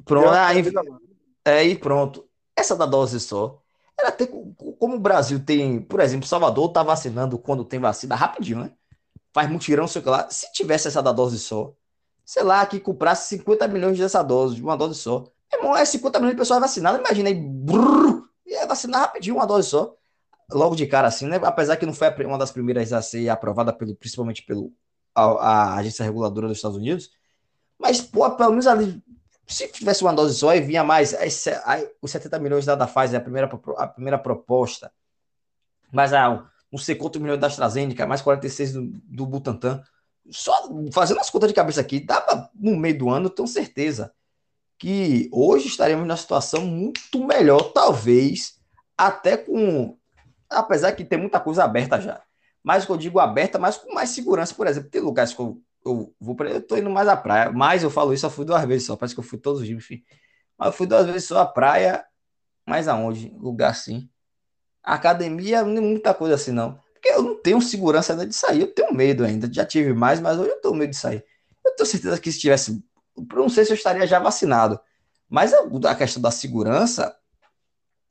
Pronto, 0.04 0.28
aí, 0.28 0.62
é, 1.44 1.64
e 1.64 1.78
pronto. 1.78 2.28
Essa 2.56 2.76
da 2.76 2.86
dose 2.86 3.20
só. 3.20 3.62
Ela 3.98 4.12
tem, 4.12 4.26
como 4.78 4.96
o 4.96 5.00
Brasil 5.00 5.44
tem, 5.44 5.80
por 5.80 6.00
exemplo, 6.00 6.26
Salvador 6.26 6.72
tá 6.72 6.82
vacinando 6.82 7.38
quando 7.38 7.64
tem 7.64 7.80
vacina 7.80 8.14
rapidinho, 8.14 8.60
né? 8.60 8.72
Faz 9.32 9.50
mutirão, 9.50 9.86
sei 9.86 10.02
lá. 10.02 10.28
Se 10.30 10.52
tivesse 10.52 10.88
essa 10.88 11.02
da 11.02 11.12
dose 11.12 11.38
só, 11.38 11.74
sei 12.24 12.42
lá, 12.42 12.64
que 12.66 12.78
comprasse 12.78 13.28
50 13.36 13.66
milhões 13.68 13.98
dessa 13.98 14.22
dose, 14.22 14.56
de 14.56 14.62
uma 14.62 14.76
dose 14.76 14.94
só. 14.96 15.24
Irmão, 15.52 15.76
é 15.76 15.84
50 15.84 16.18
milhões 16.18 16.34
de 16.34 16.40
pessoas 16.40 16.60
vacinadas. 16.60 17.00
Imagina 17.00 17.28
aí, 17.28 17.34
brrr, 17.34 18.22
ia 18.46 18.66
vacinar 18.66 19.00
rapidinho, 19.00 19.36
uma 19.36 19.46
dose 19.46 19.68
só. 19.68 19.97
Logo 20.50 20.74
de 20.74 20.86
cara, 20.86 21.08
assim, 21.08 21.26
né? 21.26 21.38
Apesar 21.42 21.76
que 21.76 21.86
não 21.86 21.92
foi 21.92 22.08
uma 22.24 22.38
das 22.38 22.50
primeiras 22.50 22.92
a 22.92 23.02
ser 23.02 23.28
aprovada, 23.28 23.72
pelo, 23.72 23.94
principalmente 23.94 24.42
pelo 24.42 24.72
a, 25.14 25.22
a 25.24 25.74
agência 25.76 26.04
reguladora 26.04 26.48
dos 26.48 26.58
Estados 26.58 26.76
Unidos. 26.76 27.10
Mas, 27.78 28.00
pô, 28.00 28.28
pelo 28.30 28.50
menos 28.50 28.66
ali, 28.66 29.02
se 29.46 29.68
tivesse 29.68 30.02
uma 30.02 30.12
dose 30.12 30.38
só 30.38 30.54
e 30.54 30.60
vinha 30.60 30.84
mais, 30.84 31.14
aí, 31.14 31.28
aí, 31.64 31.88
os 32.02 32.10
70 32.10 32.38
milhões 32.38 32.66
da, 32.66 32.74
da 32.74 32.84
a 32.84 33.20
primeira, 33.20 33.48
a 33.76 33.86
primeira 33.86 34.18
proposta, 34.18 34.92
mais 35.92 36.12
ah, 36.12 36.46
uns 36.72 36.84
50 36.84 37.18
milhões 37.18 37.40
da 37.40 37.46
AstraZeneca, 37.46 38.06
mais 38.06 38.22
46 38.22 38.72
do, 38.72 38.86
do 39.04 39.26
Butantan. 39.26 39.82
Só 40.30 40.52
fazendo 40.92 41.20
as 41.20 41.30
contas 41.30 41.48
de 41.48 41.54
cabeça 41.54 41.80
aqui, 41.80 42.00
pra, 42.00 42.50
no 42.54 42.76
meio 42.76 42.98
do 42.98 43.08
ano, 43.08 43.30
tenho 43.30 43.48
certeza 43.48 44.12
que 44.78 45.28
hoje 45.32 45.66
estaremos 45.66 46.06
na 46.06 46.16
situação 46.16 46.64
muito 46.64 47.26
melhor, 47.26 47.72
talvez, 47.72 48.58
até 48.96 49.36
com. 49.36 49.96
Apesar 50.50 50.92
que 50.92 51.04
tem 51.04 51.18
muita 51.18 51.40
coisa 51.40 51.64
aberta 51.64 52.00
já. 52.00 52.22
Mas 52.62 52.84
que 52.84 52.90
eu 52.92 52.96
digo 52.96 53.18
aberta, 53.18 53.58
mas 53.58 53.76
com 53.76 53.92
mais 53.92 54.10
segurança, 54.10 54.54
por 54.54 54.66
exemplo. 54.66 54.90
Tem 54.90 55.00
lugares 55.00 55.32
que 55.32 55.40
eu, 55.40 55.60
eu 55.84 56.14
vou 56.20 56.34
para. 56.34 56.50
Eu 56.50 56.62
tô 56.62 56.76
indo 56.76 56.90
mais 56.90 57.08
à 57.08 57.16
praia. 57.16 57.50
Mas 57.52 57.82
eu 57.82 57.90
falo 57.90 58.12
isso, 58.12 58.26
eu 58.26 58.30
fui 58.30 58.44
duas 58.44 58.64
vezes 58.64 58.86
só. 58.86 58.96
Parece 58.96 59.14
que 59.14 59.20
eu 59.20 59.24
fui 59.24 59.38
todos 59.38 59.60
os 59.60 59.66
dias, 59.66 59.78
enfim. 59.78 60.02
Mas 60.56 60.68
eu 60.68 60.72
fui 60.72 60.86
duas 60.86 61.06
vezes 61.06 61.28
só 61.28 61.40
à 61.40 61.46
praia. 61.46 62.04
Mas 62.66 62.88
aonde? 62.88 63.34
Lugar 63.38 63.70
assim. 63.70 64.08
Academia, 64.82 65.62
não 65.64 65.82
muita 65.82 66.14
coisa 66.14 66.34
assim, 66.34 66.52
não. 66.52 66.78
Porque 66.94 67.08
eu 67.08 67.22
não 67.22 67.40
tenho 67.40 67.60
segurança 67.60 68.12
ainda 68.12 68.26
de 68.26 68.34
sair. 68.34 68.60
Eu 68.62 68.74
tenho 68.74 68.92
medo 68.92 69.24
ainda. 69.24 69.48
Já 69.52 69.64
tive 69.64 69.92
mais, 69.92 70.20
mas 70.20 70.38
hoje 70.38 70.50
eu 70.50 70.60
tenho 70.60 70.74
medo 70.74 70.90
de 70.90 70.96
sair. 70.96 71.24
Eu 71.64 71.76
tenho 71.76 71.86
certeza 71.86 72.18
que 72.20 72.32
se 72.32 72.38
tivesse 72.38 72.82
não 73.34 73.48
sei 73.48 73.64
se 73.64 73.72
eu 73.72 73.74
estaria 73.74 74.06
já 74.06 74.18
vacinado, 74.18 74.78
mas 75.28 75.52
a 75.52 75.94
questão 75.94 76.22
da 76.22 76.30
segurança 76.30 77.14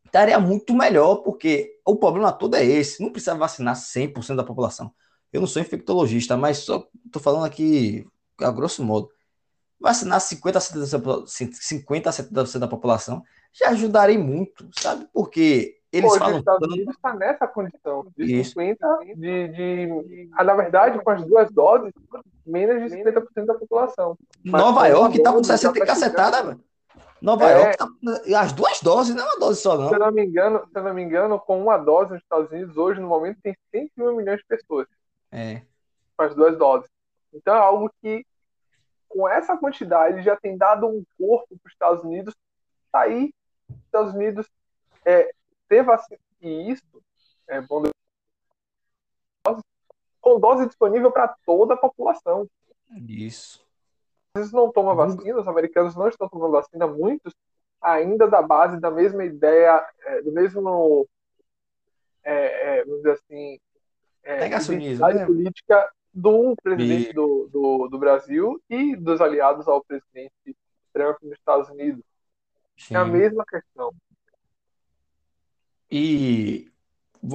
estaria 0.07 0.39
muito 0.39 0.73
melhor, 0.73 1.17
porque 1.17 1.79
o 1.85 1.95
problema 1.95 2.31
todo 2.31 2.55
é 2.55 2.65
esse, 2.65 3.01
não 3.01 3.11
precisa 3.11 3.35
vacinar 3.35 3.75
100% 3.75 4.35
da 4.35 4.43
população. 4.43 4.91
Eu 5.31 5.41
não 5.41 5.47
sou 5.47 5.61
infectologista, 5.61 6.35
mas 6.35 6.59
só 6.59 6.87
estou 7.05 7.21
falando 7.21 7.45
aqui 7.45 8.05
a 8.41 8.51
grosso 8.51 8.83
modo. 8.83 9.09
Vacinar 9.79 10.19
50 10.19 10.57
a 10.57 10.61
70%, 10.61 11.53
50 11.53 12.09
a 12.09 12.13
70% 12.13 12.59
da 12.59 12.67
população 12.67 13.23
já 13.53 13.69
ajudaria 13.69 14.17
muito, 14.17 14.67
sabe? 14.71 15.07
Porque 15.13 15.77
eles 15.91 16.11
Pô, 16.11 16.17
falam. 16.17 16.33
Os 16.33 16.39
Estados 16.39 16.67
Unidos 16.67 16.95
está 16.95 17.13
nessa 17.13 17.47
condição 17.47 18.07
de 18.17 18.39
Isso. 18.39 18.51
50, 18.51 18.99
de, 19.15 19.47
de. 19.49 20.29
Ah, 20.33 20.43
na 20.43 20.55
verdade, 20.55 20.99
com 21.01 21.09
as 21.09 21.23
duas 21.25 21.51
doses, 21.51 21.93
menos 22.45 22.91
de 22.91 22.97
50% 22.97 23.45
da 23.45 23.53
população. 23.53 24.17
Mas 24.43 24.61
Nova 24.61 24.87
York 24.87 25.17
está 25.17 25.31
com 25.31 25.43
60 25.43 25.77
e 25.77 25.85
cacetada, 25.85 26.43
velho. 26.43 26.66
Nova 27.21 27.49
é, 27.49 27.53
York 27.53 27.77
tá 27.77 27.87
as 28.39 28.53
duas 28.53 28.79
doses, 28.81 29.15
não 29.15 29.23
é 29.23 29.25
uma 29.25 29.39
dose 29.39 29.61
só, 29.61 29.77
não. 29.77 29.89
Se 29.89 29.95
eu 29.95 29.99
não 29.99 30.11
me 30.11 30.23
engano, 30.23 30.67
se 30.67 30.81
não 30.81 30.93
me 30.93 31.01
engano, 31.01 31.39
com 31.39 31.61
uma 31.61 31.77
dose 31.77 32.13
nos 32.13 32.21
Estados 32.21 32.51
Unidos, 32.51 32.77
hoje, 32.77 32.99
no 32.99 33.07
momento, 33.07 33.39
tem 33.41 33.57
101 33.71 34.15
milhões 34.15 34.39
de 34.39 34.45
pessoas. 34.45 34.87
É. 35.31 35.61
Com 36.15 36.23
as 36.23 36.35
duas 36.35 36.57
doses. 36.57 36.89
Então 37.33 37.55
é 37.55 37.59
algo 37.59 37.91
que, 38.01 38.25
com 39.09 39.27
essa 39.27 39.57
quantidade, 39.57 40.21
já 40.21 40.35
tem 40.35 40.57
dado 40.57 40.87
um 40.87 41.03
corpo 41.17 41.47
para 41.47 41.67
os 41.67 41.73
Estados 41.73 42.03
Unidos 42.03 42.33
sair. 42.91 43.33
Os 43.69 43.85
Estados 43.85 44.13
Unidos 44.13 44.47
é, 45.05 45.31
ter 45.67 45.83
vacina. 45.83 46.19
E 46.41 46.71
isso 46.71 46.83
é 47.47 47.59
bom 47.61 47.83
com 50.27 50.39
dose 50.39 50.67
disponível 50.67 51.11
para 51.11 51.33
toda 51.45 51.73
a 51.73 51.77
população. 51.77 52.47
Isso. 53.07 53.65
Eles 54.37 54.51
não 54.51 54.71
tomam 54.71 54.95
vacina, 54.95 55.39
os 55.39 55.47
americanos 55.47 55.95
não 55.95 56.07
estão 56.07 56.29
tomando 56.29 56.51
vacina, 56.51 56.87
muitos 56.87 57.33
ainda 57.81 58.27
da 58.27 58.41
base 58.41 58.79
da 58.79 58.91
mesma 58.91 59.23
ideia, 59.23 59.85
é, 60.05 60.21
do 60.21 60.31
mesmo, 60.31 61.07
é, 62.23 62.79
é, 62.79 62.85
vamos 62.85 62.97
dizer 62.97 63.11
assim, 63.11 63.59
é, 64.23 64.49
né? 64.99 65.25
política 65.25 65.89
do 66.13 66.55
presidente 66.61 67.13
do, 67.13 67.47
do, 67.51 67.87
do, 67.87 67.99
Brasil 67.99 68.61
e 68.69 68.95
dos 68.95 69.21
aliados 69.21 69.67
ao 69.67 69.83
presidente 69.83 70.57
Trump 70.91 71.17
nos 71.21 71.33
Estados 71.33 71.69
Unidos. 71.69 72.03
Sim. 72.75 72.95
É 72.95 72.97
a 72.97 73.05
mesma 73.05 73.45
questão. 73.45 73.93
E 75.89 76.71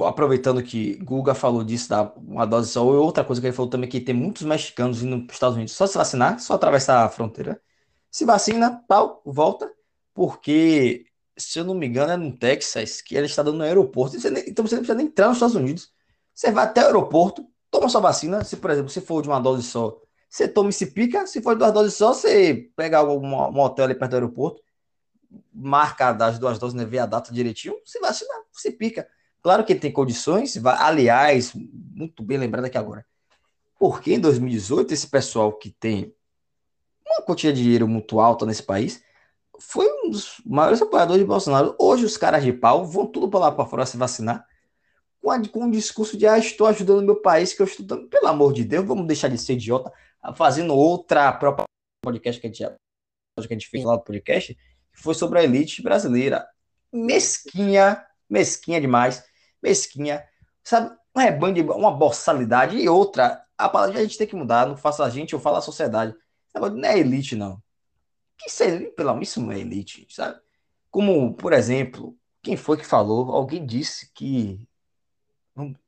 aproveitando 0.05 0.63
que 0.63 0.95
Guga 0.97 1.35
falou 1.35 1.63
disso, 1.63 1.89
da 1.89 2.03
uma 2.17 2.45
dose 2.45 2.69
só, 2.71 2.81
e 2.83 2.97
outra 2.97 3.23
coisa 3.23 3.41
que 3.41 3.47
ele 3.47 3.55
falou 3.55 3.69
também, 3.69 3.89
que 3.89 3.99
tem 4.01 4.15
muitos 4.15 4.43
mexicanos 4.43 5.03
indo 5.03 5.17
para 5.17 5.27
os 5.27 5.33
Estados 5.33 5.55
Unidos 5.55 5.73
só 5.73 5.85
se 5.87 5.97
vacinar, 5.97 6.39
só 6.39 6.53
atravessar 6.53 7.05
a 7.05 7.09
fronteira. 7.09 7.61
Se 8.11 8.25
vacina, 8.25 8.83
tal, 8.87 9.21
volta, 9.25 9.71
porque, 10.13 11.05
se 11.37 11.59
eu 11.59 11.65
não 11.65 11.73
me 11.75 11.87
engano, 11.87 12.11
é 12.11 12.17
no 12.17 12.37
Texas 12.37 13.01
que 13.01 13.15
ele 13.15 13.25
está 13.25 13.43
dando 13.43 13.57
no 13.57 13.63
aeroporto, 13.63 14.17
então 14.17 14.65
você 14.65 14.75
não 14.75 14.81
precisa 14.81 14.95
nem 14.95 15.07
entrar 15.07 15.27
nos 15.27 15.37
Estados 15.37 15.55
Unidos. 15.55 15.91
Você 16.33 16.51
vai 16.51 16.65
até 16.65 16.83
o 16.83 16.85
aeroporto, 16.87 17.45
toma 17.69 17.89
sua 17.89 18.01
vacina, 18.01 18.43
se, 18.43 18.57
por 18.57 18.71
exemplo, 18.71 18.89
se 18.89 19.01
for 19.01 19.21
de 19.21 19.27
uma 19.27 19.39
dose 19.39 19.63
só, 19.63 19.99
você 20.29 20.47
toma 20.47 20.71
e 20.71 20.73
se 20.73 20.87
pica, 20.87 21.27
se 21.27 21.41
for 21.41 21.53
de 21.53 21.59
duas 21.59 21.71
doses 21.71 21.93
só, 21.93 22.13
você 22.13 22.71
pega 22.75 22.97
algum 22.97 23.27
um 23.27 23.59
hotel 23.59 23.85
ali 23.85 23.93
perto 23.93 24.11
do 24.11 24.15
aeroporto, 24.15 24.63
marca 25.53 26.11
das 26.11 26.39
duas 26.39 26.57
doses, 26.57 26.73
né, 26.73 26.85
vê 26.85 26.99
a 26.99 27.05
data 27.05 27.31
direitinho, 27.31 27.75
se 27.85 27.99
vacina, 27.99 28.33
se 28.51 28.71
pica. 28.71 29.07
Claro 29.43 29.65
que 29.65 29.75
tem 29.75 29.91
condições, 29.91 30.55
aliás, 30.65 31.51
muito 31.53 32.23
bem 32.23 32.37
lembrado 32.37 32.63
aqui 32.63 32.77
agora. 32.77 33.05
Porque 33.77 34.13
em 34.13 34.19
2018, 34.19 34.93
esse 34.93 35.05
pessoal 35.05 35.51
que 35.51 35.69
tem 35.69 36.15
uma 37.05 37.21
quantia 37.25 37.51
de 37.51 37.61
dinheiro 37.61 37.85
muito 37.85 38.21
alta 38.21 38.45
nesse 38.45 38.63
país 38.63 39.03
foi 39.59 39.85
um 39.85 40.09
dos 40.09 40.41
maiores 40.45 40.81
apoiadores 40.81 41.21
de 41.21 41.27
Bolsonaro. 41.27 41.75
Hoje, 41.77 42.05
os 42.05 42.15
caras 42.15 42.41
de 42.41 42.53
pau 42.53 42.85
vão 42.85 43.05
tudo 43.05 43.29
para 43.29 43.41
lá 43.41 43.51
para 43.51 43.65
fora 43.65 43.85
se 43.85 43.97
vacinar 43.97 44.47
com, 45.21 45.29
a, 45.29 45.47
com 45.49 45.65
um 45.65 45.69
discurso 45.69 46.17
de 46.17 46.25
ah, 46.25 46.37
estou 46.37 46.65
ajudando 46.65 47.05
meu 47.05 47.21
país, 47.21 47.53
que 47.53 47.61
eu 47.61 47.65
estou 47.65 47.85
dando. 47.85 48.07
Pelo 48.07 48.27
amor 48.27 48.53
de 48.53 48.63
Deus, 48.63 48.85
vamos 48.85 49.05
deixar 49.05 49.27
de 49.27 49.37
ser 49.37 49.53
idiota, 49.53 49.91
fazendo 50.35 50.73
outra 50.73 51.33
própria 51.33 51.65
podcast 52.01 52.39
que 52.39 52.47
a 52.47 52.49
gente, 52.49 52.63
que 52.65 53.53
a 53.53 53.57
gente 53.57 53.67
fez 53.67 53.83
lá 53.83 53.93
no 53.93 54.01
podcast, 54.01 54.53
que 54.53 55.01
foi 55.01 55.13
sobre 55.13 55.39
a 55.39 55.43
elite 55.43 55.83
brasileira. 55.83 56.47
Mesquinha, 56.93 58.05
mesquinha 58.29 58.79
demais 58.79 59.32
mesquinha, 59.63 60.27
sabe? 60.63 60.95
Um 61.15 61.19
rebanho 61.21 61.53
de 61.55 61.61
uma 61.61 61.91
borsalidade 61.91 62.77
e 62.77 62.89
outra. 62.89 63.41
A 63.57 63.69
palavra 63.69 63.99
a 63.99 64.03
gente 64.03 64.17
tem 64.17 64.27
que 64.27 64.35
mudar, 64.35 64.67
não 64.67 64.75
faça 64.75 65.05
a 65.05 65.09
gente, 65.09 65.33
eu 65.33 65.39
falo 65.39 65.57
a 65.57 65.61
sociedade. 65.61 66.13
Não 66.53 66.85
é 66.85 66.99
elite, 66.99 67.35
não. 67.35 67.61
Isso 68.45 68.63
é, 68.63 68.79
pelo 68.91 69.13
menos 69.13 69.29
isso 69.29 69.41
não 69.41 69.51
é 69.51 69.59
elite, 69.59 70.05
sabe? 70.09 70.39
Como, 70.91 71.33
por 71.35 71.53
exemplo, 71.53 72.17
quem 72.41 72.57
foi 72.57 72.77
que 72.77 72.85
falou? 72.85 73.31
Alguém 73.31 73.65
disse 73.65 74.11
que. 74.13 74.67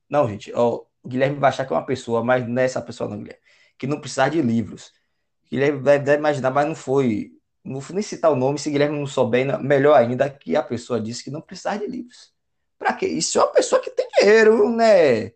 Não, 0.10 0.30
gente, 0.30 0.54
ó, 0.54 0.86
o 1.04 1.10
Guilherme 1.10 1.40
vai 1.40 1.50
achar 1.50 1.66
que 1.66 1.74
é 1.74 1.76
uma 1.76 1.86
pessoa, 1.86 2.24
mas 2.24 2.48
não 2.48 2.62
é 2.62 2.66
essa 2.66 2.82
pessoa, 2.82 3.10
não, 3.10 3.18
Guilherme. 3.18 3.42
Que 3.78 3.88
não 3.88 4.00
precisar 4.00 4.30
de 4.30 4.42
livros. 4.42 4.92
Guilherme 5.52 5.82
deve, 5.82 6.04
deve 6.06 6.20
imaginar, 6.20 6.52
mas 6.52 6.68
não 6.68 6.76
foi. 6.76 7.32
Não 7.64 7.80
vou 7.80 7.94
nem 7.96 8.04
citar 8.04 8.32
o 8.32 8.36
nome, 8.36 8.60
se 8.60 8.70
Guilherme 8.72 8.98
não 8.98 9.08
souber, 9.08 9.60
melhor 9.62 9.96
ainda 9.96 10.30
que 10.30 10.56
a 10.56 10.64
pessoa 10.64 11.02
disse 11.02 11.24
que 11.24 11.32
não 11.32 11.42
precisar 11.42 11.78
de 11.78 11.88
livros. 11.88 12.35
Para 12.78 12.94
quê? 12.94 13.08
Isso 13.08 13.40
é 13.40 13.44
uma 13.44 13.52
pessoa 13.52 13.82
que 13.82 13.90
tem 13.90 14.08
dinheiro, 14.18 14.70
né? 14.70 15.32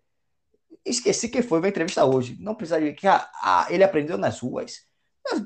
Esqueci 0.86 1.30
quem 1.30 1.42
foi, 1.42 1.60
vai 1.60 1.70
entrevistar 1.70 2.06
hoje. 2.06 2.38
Não 2.40 2.56
precisaria 2.56 2.94
que 2.94 3.08
ah, 3.08 3.30
ah, 3.42 3.68
ele 3.70 3.84
aprendeu 3.84 4.18
nas 4.18 4.40
ruas. 4.40 4.88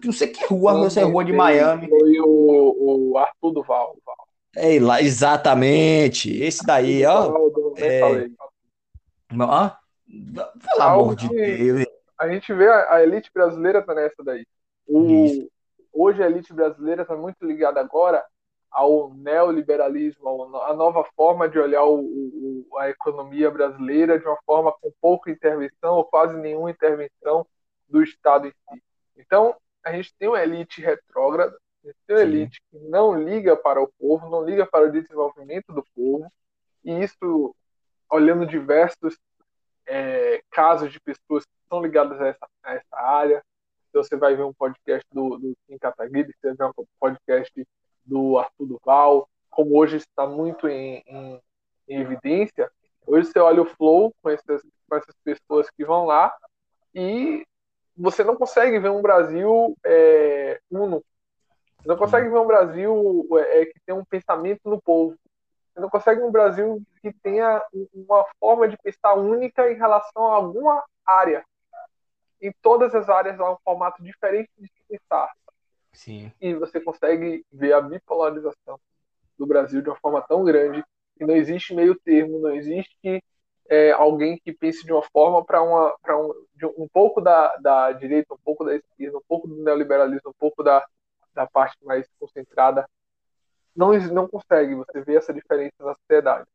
Não 0.03 0.13
sei 0.13 0.27
que 0.27 0.45
rua, 0.45 0.73
não 0.73 0.89
sei 0.89 1.03
rua 1.03 1.25
de 1.25 1.33
Miami. 1.33 1.89
Foi 1.89 2.19
o, 2.19 3.11
o 3.11 3.17
Arthur 3.17 3.51
Duval. 3.51 3.97
É 4.55 4.79
lá, 4.79 5.01
exatamente. 5.01 6.31
Esse 6.41 6.65
daí, 6.65 7.05
ó. 7.05 7.33
É... 7.77 8.27
Ah, 9.41 9.77
pelo 10.07 10.81
amor 10.81 11.15
de 11.15 11.27
Deus. 11.27 11.85
A 12.19 12.29
gente 12.29 12.53
vê 12.53 12.69
a, 12.69 12.93
a, 12.93 13.03
elite 13.03 13.29
brasileira 13.33 13.81
tá 13.81 13.93
nessa 13.93 14.23
daí. 14.23 14.45
O, 14.87 15.49
hoje 15.91 16.21
a 16.23 16.27
elite 16.27 16.53
brasileira 16.53 17.03
tá 17.03 17.15
muito 17.15 17.43
ligada 17.43 17.79
agora 17.79 18.23
ao 18.73 19.13
neoliberalismo, 19.13 20.57
à 20.63 20.73
nova 20.73 21.03
forma 21.15 21.47
de 21.47 21.59
olhar 21.59 21.83
o, 21.83 21.99
o, 21.99 22.77
a 22.79 22.89
economia 22.89 23.51
brasileira 23.51 24.19
de 24.19 24.25
uma 24.25 24.37
forma 24.45 24.73
com 24.81 24.91
pouca 24.99 25.29
intervenção 25.29 25.95
ou 25.95 26.03
quase 26.03 26.35
nenhuma 26.35 26.71
intervenção 26.71 27.45
do 27.87 28.01
Estado 28.01 28.47
em 28.47 28.51
si. 28.51 28.83
Então, 29.15 29.55
a 29.85 29.91
gente 29.91 30.13
tem 30.17 30.27
uma 30.27 30.41
elite 30.41 30.81
retrógrada, 30.81 31.55
a 31.83 31.87
gente 31.87 31.97
tem 32.07 32.15
uma 32.15 32.23
Sim. 32.23 32.29
elite 32.29 32.61
que 32.71 32.79
não 32.79 33.13
liga 33.13 33.55
para 33.55 33.81
o 33.81 33.91
povo, 33.99 34.29
não 34.29 34.43
liga 34.43 34.65
para 34.65 34.87
o 34.87 34.91
desenvolvimento 34.91 35.71
do 35.71 35.85
povo, 35.95 36.31
e 36.83 37.03
isso, 37.03 37.55
olhando 38.09 38.45
diversos 38.45 39.17
é, 39.85 40.41
casos 40.49 40.91
de 40.91 40.99
pessoas 40.99 41.45
que 41.45 41.51
estão 41.61 41.81
ligadas 41.81 42.19
a 42.19 42.27
essa, 42.27 42.47
a 42.63 42.73
essa 42.73 42.95
área, 42.97 43.43
então, 43.93 44.01
você 44.01 44.17
vai 44.17 44.35
ver 44.35 44.41
um 44.41 44.53
podcast 44.53 45.07
do, 45.13 45.37
do 45.37 45.55
Kim 45.67 45.77
Kataguiri, 45.77 46.33
você 46.33 46.55
vai 46.55 46.71
ver 46.71 46.81
um 46.81 46.85
podcast 46.99 47.67
do 48.05 48.37
Arthur 48.37 48.65
Duval, 48.65 49.29
como 49.49 49.77
hoje 49.77 49.97
está 49.97 50.25
muito 50.25 50.67
em, 50.67 51.03
em, 51.05 51.41
em 51.87 52.01
evidência, 52.01 52.69
hoje 53.05 53.27
você 53.27 53.39
olha 53.39 53.61
o 53.61 53.65
Flow 53.65 54.13
com 54.21 54.29
essas, 54.29 54.61
com 54.89 54.95
essas 54.95 55.15
pessoas 55.23 55.69
que 55.69 55.85
vão 55.85 56.05
lá 56.05 56.33
e 56.93 57.45
você 57.95 58.23
não 58.23 58.35
consegue 58.35 58.79
ver 58.79 58.89
um 58.89 59.01
Brasil 59.01 59.77
é, 59.85 60.59
uno. 60.69 61.03
Você 61.77 61.87
não 61.87 61.97
consegue 61.97 62.29
ver 62.29 62.39
um 62.39 62.47
Brasil 62.47 63.27
é, 63.37 63.65
que 63.65 63.79
tem 63.85 63.93
um 63.93 64.05
pensamento 64.05 64.61
no 64.65 64.81
povo. 64.81 65.15
Você 65.73 65.79
não 65.79 65.89
consegue 65.89 66.21
um 66.21 66.31
Brasil 66.31 66.81
que 67.01 67.11
tenha 67.11 67.61
uma 67.93 68.25
forma 68.39 68.67
de 68.67 68.77
pensar 68.77 69.13
única 69.15 69.71
em 69.71 69.75
relação 69.75 70.31
a 70.31 70.35
alguma 70.35 70.83
área. 71.05 71.43
Em 72.41 72.51
todas 72.61 72.93
as 72.93 73.09
áreas 73.09 73.39
há 73.39 73.51
um 73.51 73.57
formato 73.63 74.03
diferente 74.03 74.49
de 74.57 74.67
se 74.67 74.83
pensar. 74.87 75.31
Sim. 75.93 76.31
E 76.41 76.53
você 76.55 76.81
consegue 76.81 77.45
ver 77.51 77.73
a 77.73 77.81
bipolarização 77.81 78.79
do 79.37 79.45
Brasil 79.45 79.81
de 79.81 79.89
uma 79.89 79.95
forma 79.97 80.21
tão 80.21 80.43
grande 80.43 80.83
que 81.17 81.25
não 81.25 81.35
existe 81.35 81.73
meio 81.73 81.95
termo, 81.95 82.39
não 82.39 82.51
existe 82.51 83.23
é, 83.69 83.91
alguém 83.91 84.37
que 84.37 84.51
pense 84.51 84.85
de 84.85 84.91
uma 84.91 85.03
forma 85.03 85.43
para 85.45 85.61
uma, 85.61 85.95
um, 86.09 86.83
um 86.83 86.87
pouco 86.87 87.21
da, 87.21 87.55
da 87.57 87.91
direita, 87.91 88.33
um 88.33 88.39
pouco 88.43 88.65
da 88.65 88.75
esquerda, 88.75 89.17
um 89.17 89.23
pouco 89.27 89.47
do 89.47 89.63
neoliberalismo, 89.63 90.29
um 90.29 90.39
pouco 90.39 90.63
da, 90.63 90.85
da 91.33 91.47
parte 91.47 91.77
mais 91.83 92.07
concentrada. 92.19 92.87
Não, 93.75 93.93
não 93.93 94.27
consegue, 94.27 94.75
você 94.75 95.01
vê 95.01 95.15
essa 95.15 95.33
diferença 95.33 95.73
na 95.79 95.95
sociedade. 95.95 96.47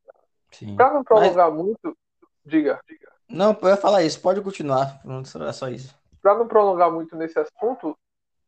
Para 0.76 0.94
não 0.94 1.04
prolongar 1.04 1.50
Mas... 1.50 1.64
muito, 1.64 1.96
diga, 2.44 2.80
diga. 2.88 3.08
Não, 3.28 3.56
eu 3.60 3.68
ia 3.68 3.76
falar 3.76 4.02
isso, 4.02 4.20
pode 4.20 4.40
continuar, 4.40 5.00
não 5.04 5.20
é 5.20 5.52
só 5.52 5.68
isso. 5.68 5.94
Para 6.22 6.36
não 6.36 6.48
prolongar 6.48 6.90
muito 6.90 7.14
nesse 7.16 7.38
assunto, 7.38 7.96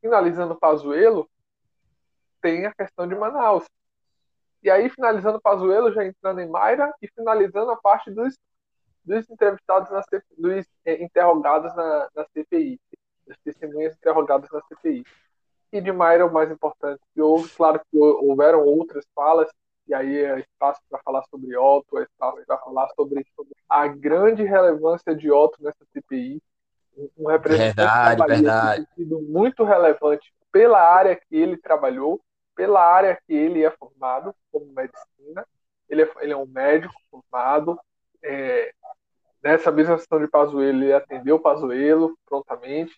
finalizando 0.01 0.57
Pazuello, 0.57 1.29
tem 2.41 2.67
a 2.67 2.75
questão 2.75 3.07
de 3.07 3.15
Manaus. 3.15 3.65
E 4.63 4.71
aí, 4.71 4.91
finalizando 4.91 5.41
Pazuello, 5.41 5.93
já 5.93 6.05
entrando 6.05 6.41
em 6.41 6.49
Mayra 6.49 6.93
e 7.01 7.09
finalizando 7.09 7.71
a 7.71 7.77
parte 7.77 8.11
dos, 8.11 8.37
dos 9.05 9.29
entrevistados, 9.31 9.91
na, 9.91 10.03
dos 10.37 10.67
é, 10.85 11.03
interrogados 11.03 11.75
na, 11.75 12.09
na 12.15 12.27
CPI, 12.35 12.79
das 13.27 13.39
testemunhas 13.39 13.95
interrogadas 13.95 14.51
na 14.51 14.61
CPI. 14.63 15.05
E 15.73 15.81
de 15.81 15.93
Mayra, 15.93 16.27
o 16.27 16.33
mais 16.33 16.51
importante 16.51 17.01
que 17.15 17.23
houve, 17.23 17.49
claro 17.51 17.81
que 17.91 17.99
houveram 17.99 18.65
outras 18.65 19.05
falas, 19.15 19.49
e 19.87 19.95
aí 19.95 20.19
é 20.19 20.41
espaço 20.41 20.81
para 20.89 21.01
falar 21.03 21.25
sobre 21.31 21.57
Otto, 21.57 21.99
é 21.99 22.03
espaço 22.03 22.45
para 22.47 22.59
falar 22.59 22.89
sobre, 22.95 23.25
sobre 23.35 23.55
a 23.69 23.87
grande 23.89 24.43
relevância 24.43 25.15
de 25.15 25.31
Otto 25.31 25.63
nessa 25.63 25.85
CPI, 25.93 26.43
um 27.17 27.29
representante 27.29 27.77
verdade, 27.77 28.27
verdade. 28.27 28.89
sido 28.95 29.21
muito 29.23 29.65
relevante 29.65 30.33
pela 30.53 30.81
área 30.81 31.17
que 31.17 31.37
ele 31.37 31.57
trabalhou, 31.57 32.21
pela 32.55 32.85
área 32.85 33.19
que 33.27 33.33
ele 33.33 33.65
é 33.65 33.71
formado, 33.71 34.35
como 34.51 34.73
medicina. 34.73 35.47
Ele 35.89 36.03
é, 36.03 36.11
ele 36.21 36.33
é 36.33 36.37
um 36.37 36.47
médico 36.47 36.95
formado. 37.11 37.79
É, 38.23 38.73
nessa 39.43 39.71
mesma 39.71 39.99
sessão 39.99 40.21
de 40.21 40.29
Pazuello, 40.29 40.83
ele 40.83 40.93
atendeu 40.93 41.39
Pazuello 41.39 42.17
prontamente. 42.27 42.95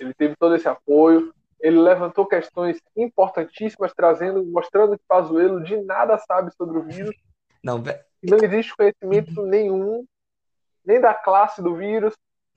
Ele 0.00 0.14
teve 0.14 0.34
todo 0.36 0.54
esse 0.54 0.68
apoio. 0.68 1.32
Ele 1.60 1.78
levantou 1.78 2.26
questões 2.26 2.78
importantíssimas, 2.96 3.92
trazendo, 3.94 4.44
mostrando 4.44 4.98
que 4.98 5.04
Pazuello 5.06 5.62
de 5.62 5.76
nada 5.78 6.18
sabe 6.18 6.52
sobre 6.54 6.78
o 6.78 6.82
vírus. 6.82 7.14
Não, 7.62 7.82
não 8.22 8.38
existe 8.42 8.76
conhecimento 8.76 9.42
nenhum, 9.42 10.04
nem 10.84 11.00
da 11.00 11.14
classe 11.14 11.62
do 11.62 11.74
vírus, 11.74 12.14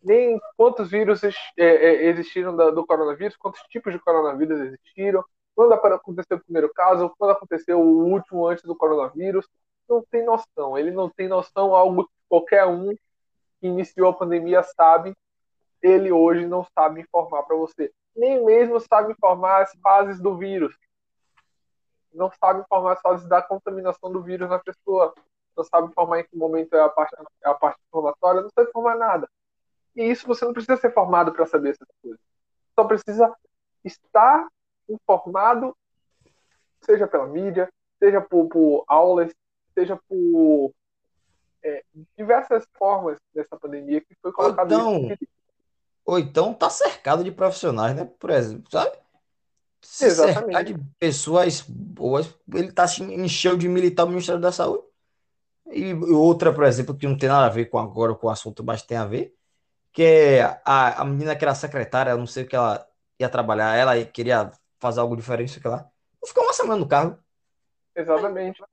nem 0.08 0.39
quantos 0.56 0.89
vírus 0.89 1.22
é, 1.24 1.30
é, 1.58 2.06
existiram 2.06 2.56
do 2.56 2.86
coronavírus, 2.86 3.36
quantos 3.36 3.62
tipos 3.63 3.91
de 3.91 4.00
coronavírus 4.00 4.58
existiram, 4.62 5.24
quando 5.54 5.74
aconteceu 5.74 6.38
o 6.38 6.43
primeiro 6.43 6.72
caso, 6.74 7.13
quando 7.17 7.32
aconteceu 7.32 7.82
o 7.82 8.06
último 8.06 8.48
antes 8.48 8.63
do 8.63 8.76
coronavírus. 8.76 9.46
Não 9.89 10.02
tem 10.10 10.24
noção. 10.24 10.78
Ele 10.78 10.91
não 10.91 11.10
tem 11.10 11.28
noção, 11.28 11.76
algo 11.76 12.06
que 12.06 12.13
qualquer 12.30 12.65
um 12.65 12.96
que 13.60 13.67
iniciou 13.67 14.10
a 14.10 14.13
pandemia 14.13 14.63
sabe, 14.63 15.13
ele 15.82 16.12
hoje 16.12 16.46
não 16.46 16.65
sabe 16.78 17.02
informar 17.02 17.43
para 17.43 17.56
você. 17.56 17.91
Nem 18.15 18.43
mesmo 18.46 18.80
sabe 18.80 19.12
informar 19.12 19.63
as 19.63 19.74
fases 19.82 20.20
do 20.22 20.38
vírus. 20.38 20.76
Não 22.13 22.32
sabe 22.32 22.62
informar 22.62 22.93
as 22.93 23.02
fases 23.02 23.28
da 23.28 23.41
contaminação 23.41 24.12
do 24.12 24.22
vírus 24.22 24.50
na 24.50 24.60
pessoa. 24.60 25.13
Não 25.56 25.63
sabe 25.63 25.88
informar 25.88 26.20
em 26.20 26.24
que 26.24 26.38
momento 26.38 26.76
é 26.76 26.82
a 26.82 26.89
parte, 26.89 27.15
é 27.43 27.50
a 27.50 27.54
parte 27.54 27.80
inflamatória. 27.88 28.41
Não 28.41 28.50
sabe 28.52 28.70
informar 28.70 28.96
nada. 28.96 29.28
E 29.97 30.03
isso 30.03 30.27
você 30.27 30.45
não 30.45 30.53
precisa 30.53 30.77
ser 30.77 30.93
formado 30.93 31.33
para 31.33 31.47
saber 31.47 31.71
essas 31.71 31.88
coisas. 32.01 32.19
Só 32.75 32.86
precisa 32.86 33.36
estar 33.83 34.47
informado, 34.88 35.75
seja 36.81 37.07
pela 37.07 37.25
mídia, 37.25 37.67
seja 37.97 38.21
por, 38.21 38.47
por 38.47 38.86
aulas, 38.88 39.33
seja 39.73 39.99
por 40.07 40.71
é, 41.63 41.83
diversas 42.15 42.63
formas 42.77 43.17
dessa 43.33 43.57
pandemia 43.57 43.99
que 43.99 44.15
foi 44.21 44.31
colocado. 44.31 44.67
Então, 44.67 45.17
ou 46.05 46.19
então 46.19 46.53
tá 46.53 46.69
cercado 46.69 47.23
de 47.23 47.31
profissionais, 47.31 47.95
né? 47.95 48.05
Por 48.19 48.29
exemplo, 48.29 48.69
sabe? 48.71 48.95
Se 49.81 50.05
Exatamente. 50.05 50.43
cercar 50.43 50.63
de 50.63 50.77
pessoas 50.99 51.62
boas, 51.62 52.33
ele 52.53 52.71
tá 52.71 52.88
se 52.88 53.01
encheu 53.03 53.57
de 53.57 53.67
militar 53.67 54.03
o 54.03 54.10
Ministério 54.10 54.39
da 54.39 54.51
Saúde. 54.51 54.83
E 55.71 55.93
outra, 55.93 56.53
por 56.53 56.63
exemplo, 56.63 56.95
que 56.95 57.07
não 57.07 57.17
tem 57.17 57.27
nada 57.27 57.47
a 57.47 57.49
ver 57.49 57.65
com 57.65 57.79
agora 57.79 58.13
com 58.13 58.27
o 58.27 58.29
assunto, 58.29 58.63
mas 58.63 58.83
tem 58.83 58.97
a 58.97 59.05
ver, 59.05 59.37
que 59.97 60.39
a, 60.63 61.01
a 61.01 61.03
menina 61.03 61.36
que 61.36 61.43
era 61.43 61.55
secretária, 61.55 62.12
eu 62.12 62.19
não 62.19 62.27
sei 62.27 62.43
o 62.43 62.47
que 62.47 62.55
ela 62.55 62.88
ia 63.19 63.27
trabalhar, 63.27 63.75
ela 63.75 64.05
queria 64.05 64.51
fazer 64.77 64.99
algo 64.99 65.15
diferente, 65.15 65.60
sei 65.60 65.71
lá. 65.71 65.89
Ficou 66.23 66.43
uma 66.43 66.53
semana 66.53 66.79
no 66.79 66.88
cargo. 66.88 67.17
Exatamente. 67.95 68.63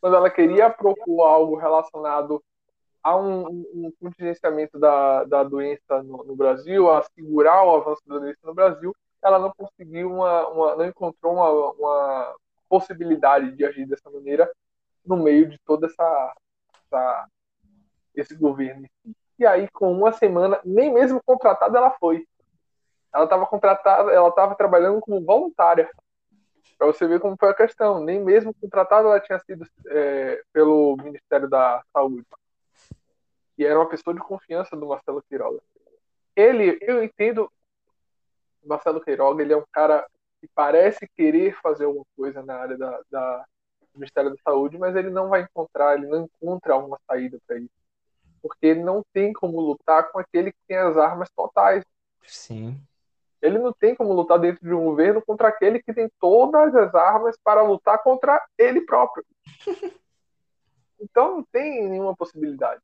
Quando 0.00 0.16
ela 0.16 0.28
queria 0.28 0.68
propor 0.68 1.22
algo 1.22 1.54
relacionado 1.54 2.42
a 3.04 3.16
um, 3.16 3.46
um 3.72 3.92
contingenciamento 4.00 4.80
da, 4.80 5.22
da 5.22 5.44
doença 5.44 6.02
no, 6.02 6.24
no, 6.24 6.34
Brasil, 6.34 6.90
a 6.90 7.04
segurar 7.14 7.62
o 7.62 7.76
avanço 7.76 8.02
da 8.04 8.18
doença 8.18 8.40
no 8.42 8.52
Brasil, 8.52 8.92
ela 9.22 9.38
não 9.38 9.52
conseguiu 9.56 10.10
uma, 10.10 10.48
uma 10.48 10.74
não 10.74 10.86
encontrou 10.86 11.34
uma, 11.34 11.50
uma 11.70 12.34
possibilidade 12.68 13.52
de 13.52 13.64
agir 13.64 13.86
dessa 13.86 14.10
maneira 14.10 14.50
no 15.04 15.16
meio 15.16 15.48
de 15.48 15.56
toda 15.64 15.86
essa, 15.86 16.34
essa 16.84 17.28
esse 18.12 18.34
governo. 18.34 18.88
E 19.38 19.46
aí, 19.46 19.68
com 19.68 19.92
uma 19.92 20.12
semana, 20.12 20.60
nem 20.64 20.92
mesmo 20.92 21.22
contratada 21.24 21.76
ela 21.78 21.90
foi. 21.92 22.26
Ela 23.12 23.24
estava 23.24 23.46
contratada, 23.46 24.10
ela 24.12 24.28
estava 24.28 24.54
trabalhando 24.54 25.00
como 25.00 25.24
voluntária. 25.24 25.90
Para 26.78 26.86
você 26.86 27.06
ver 27.06 27.20
como 27.20 27.36
foi 27.38 27.50
a 27.50 27.54
questão. 27.54 28.02
Nem 28.02 28.22
mesmo 28.22 28.54
contratada 28.54 29.08
ela 29.08 29.20
tinha 29.20 29.38
sido 29.40 29.66
é, 29.88 30.42
pelo 30.52 30.96
Ministério 31.02 31.48
da 31.48 31.82
Saúde. 31.92 32.26
E 33.58 33.64
era 33.64 33.78
uma 33.78 33.88
pessoa 33.88 34.14
de 34.14 34.20
confiança 34.20 34.76
do 34.76 34.86
Marcelo 34.86 35.22
Queiroga. 35.22 35.60
Ele, 36.34 36.78
eu 36.82 37.02
entendo, 37.02 37.50
Marcelo 38.62 39.00
Queiroga, 39.00 39.42
ele 39.42 39.54
é 39.54 39.56
um 39.56 39.64
cara 39.72 40.06
que 40.40 40.48
parece 40.54 41.08
querer 41.16 41.58
fazer 41.62 41.86
alguma 41.86 42.04
coisa 42.14 42.42
na 42.42 42.54
área 42.54 42.76
da, 42.76 43.00
da 43.10 43.44
do 43.94 44.00
Ministério 44.00 44.30
da 44.30 44.36
Saúde, 44.44 44.76
mas 44.78 44.94
ele 44.94 45.08
não 45.08 45.30
vai 45.30 45.40
encontrar, 45.42 45.96
ele 45.96 46.06
não 46.06 46.24
encontra 46.24 46.76
uma 46.76 46.98
saída 47.06 47.38
para 47.46 47.58
isso. 47.58 47.85
Porque 48.46 48.74
não 48.74 49.02
tem 49.12 49.32
como 49.32 49.60
lutar 49.60 50.10
com 50.10 50.18
aquele 50.18 50.52
que 50.52 50.58
tem 50.66 50.76
as 50.76 50.96
armas 50.96 51.28
totais. 51.30 51.84
Sim. 52.26 52.80
Ele 53.40 53.58
não 53.58 53.72
tem 53.72 53.94
como 53.94 54.12
lutar 54.12 54.38
dentro 54.38 54.66
de 54.66 54.72
um 54.72 54.84
governo 54.84 55.22
contra 55.24 55.48
aquele 55.48 55.82
que 55.82 55.92
tem 55.92 56.10
todas 56.20 56.74
as 56.74 56.94
armas 56.94 57.36
para 57.42 57.62
lutar 57.62 58.02
contra 58.02 58.42
ele 58.58 58.80
próprio. 58.80 59.24
Então 60.98 61.36
não 61.36 61.44
tem 61.52 61.86
nenhuma 61.90 62.16
possibilidade. 62.16 62.80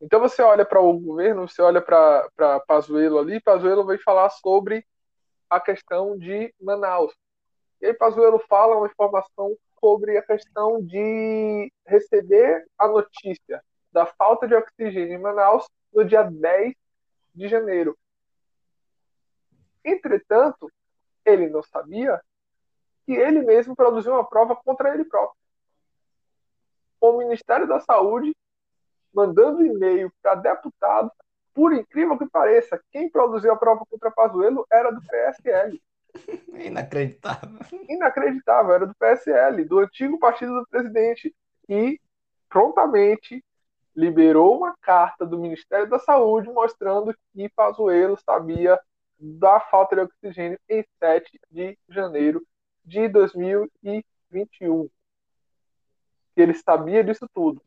Então 0.00 0.20
você 0.20 0.40
olha 0.40 0.64
para 0.64 0.80
o 0.80 0.98
governo, 0.98 1.48
você 1.48 1.60
olha 1.60 1.82
para 1.82 2.60
Pazuello 2.66 3.18
ali, 3.18 3.40
Pazuello 3.40 3.84
vai 3.84 3.98
falar 3.98 4.30
sobre 4.30 4.86
a 5.50 5.58
questão 5.58 6.16
de 6.16 6.54
Manaus. 6.60 7.12
E 7.80 7.86
aí 7.86 7.94
Pazuello 7.94 8.38
fala 8.48 8.76
uma 8.76 8.86
informação 8.86 9.56
sobre 9.80 10.16
a 10.16 10.22
questão 10.22 10.80
de 10.80 11.72
receber 11.86 12.66
a 12.78 12.88
notícia 12.88 13.62
da 13.96 14.04
falta 14.04 14.46
de 14.46 14.54
oxigênio 14.54 15.14
em 15.14 15.18
Manaus 15.18 15.66
no 15.90 16.04
dia 16.04 16.22
10 16.22 16.74
de 17.34 17.48
janeiro. 17.48 17.96
Entretanto, 19.82 20.70
ele 21.24 21.48
não 21.48 21.62
sabia 21.62 22.20
que 23.06 23.12
ele 23.12 23.40
mesmo 23.40 23.74
produziu 23.74 24.12
uma 24.12 24.28
prova 24.28 24.54
contra 24.54 24.92
ele 24.92 25.06
próprio. 25.06 25.40
O 27.00 27.16
Ministério 27.16 27.66
da 27.66 27.80
Saúde 27.80 28.36
mandando 29.14 29.64
e-mail 29.64 30.12
para 30.20 30.34
deputado, 30.34 31.10
por 31.54 31.72
incrível 31.72 32.18
que 32.18 32.28
pareça, 32.28 32.78
quem 32.92 33.08
produziu 33.08 33.50
a 33.50 33.56
prova 33.56 33.82
contra 33.88 34.10
Pazuello 34.10 34.66
era 34.70 34.90
do 34.90 35.00
PSL. 35.00 35.82
Inacreditável. 36.52 37.60
Inacreditável, 37.88 38.74
era 38.74 38.86
do 38.86 38.94
PSL, 38.94 39.64
do 39.64 39.78
antigo 39.78 40.18
partido 40.18 40.52
do 40.52 40.66
presidente. 40.68 41.34
E 41.66 41.98
prontamente 42.50 43.42
liberou 43.96 44.58
uma 44.58 44.76
carta 44.76 45.24
do 45.24 45.38
Ministério 45.38 45.88
da 45.88 45.98
Saúde 45.98 46.52
mostrando 46.52 47.16
que 47.32 47.48
Pazuello 47.48 48.18
sabia 48.22 48.78
da 49.18 49.58
falta 49.58 49.96
de 49.96 50.02
oxigênio 50.02 50.60
em 50.68 50.84
7 50.98 51.40
de 51.50 51.78
janeiro 51.88 52.46
de 52.84 53.08
2021. 53.08 54.90
Ele 56.36 56.52
sabia 56.52 57.02
disso 57.02 57.26
tudo. 57.32 57.62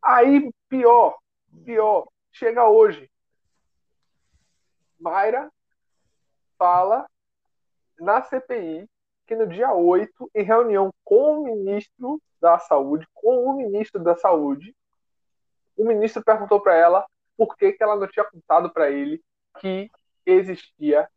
Aí, 0.00 0.48
pior, 0.68 1.18
pior, 1.64 2.08
chega 2.30 2.68
hoje. 2.68 3.10
Mayra 5.00 5.50
fala 6.56 7.04
na 7.98 8.22
CPI 8.22 8.88
que 9.26 9.34
no 9.34 9.48
dia 9.48 9.72
8, 9.72 10.30
em 10.34 10.44
reunião 10.44 10.92
com 11.04 11.40
o 11.40 11.44
ministro 11.44 12.20
da 12.40 12.58
Saúde, 12.58 13.06
com 13.12 13.46
o 13.46 13.56
ministro 13.56 14.00
da 14.02 14.16
Saúde, 14.16 14.74
o 15.82 15.86
ministro 15.86 16.22
perguntou 16.22 16.60
para 16.60 16.74
ela 16.74 17.06
por 17.36 17.56
que, 17.56 17.72
que 17.72 17.82
ela 17.82 17.96
não 17.96 18.06
tinha 18.06 18.24
contado 18.24 18.70
para 18.70 18.90
ele 18.90 19.22
que 19.58 19.90
existia 20.24 21.08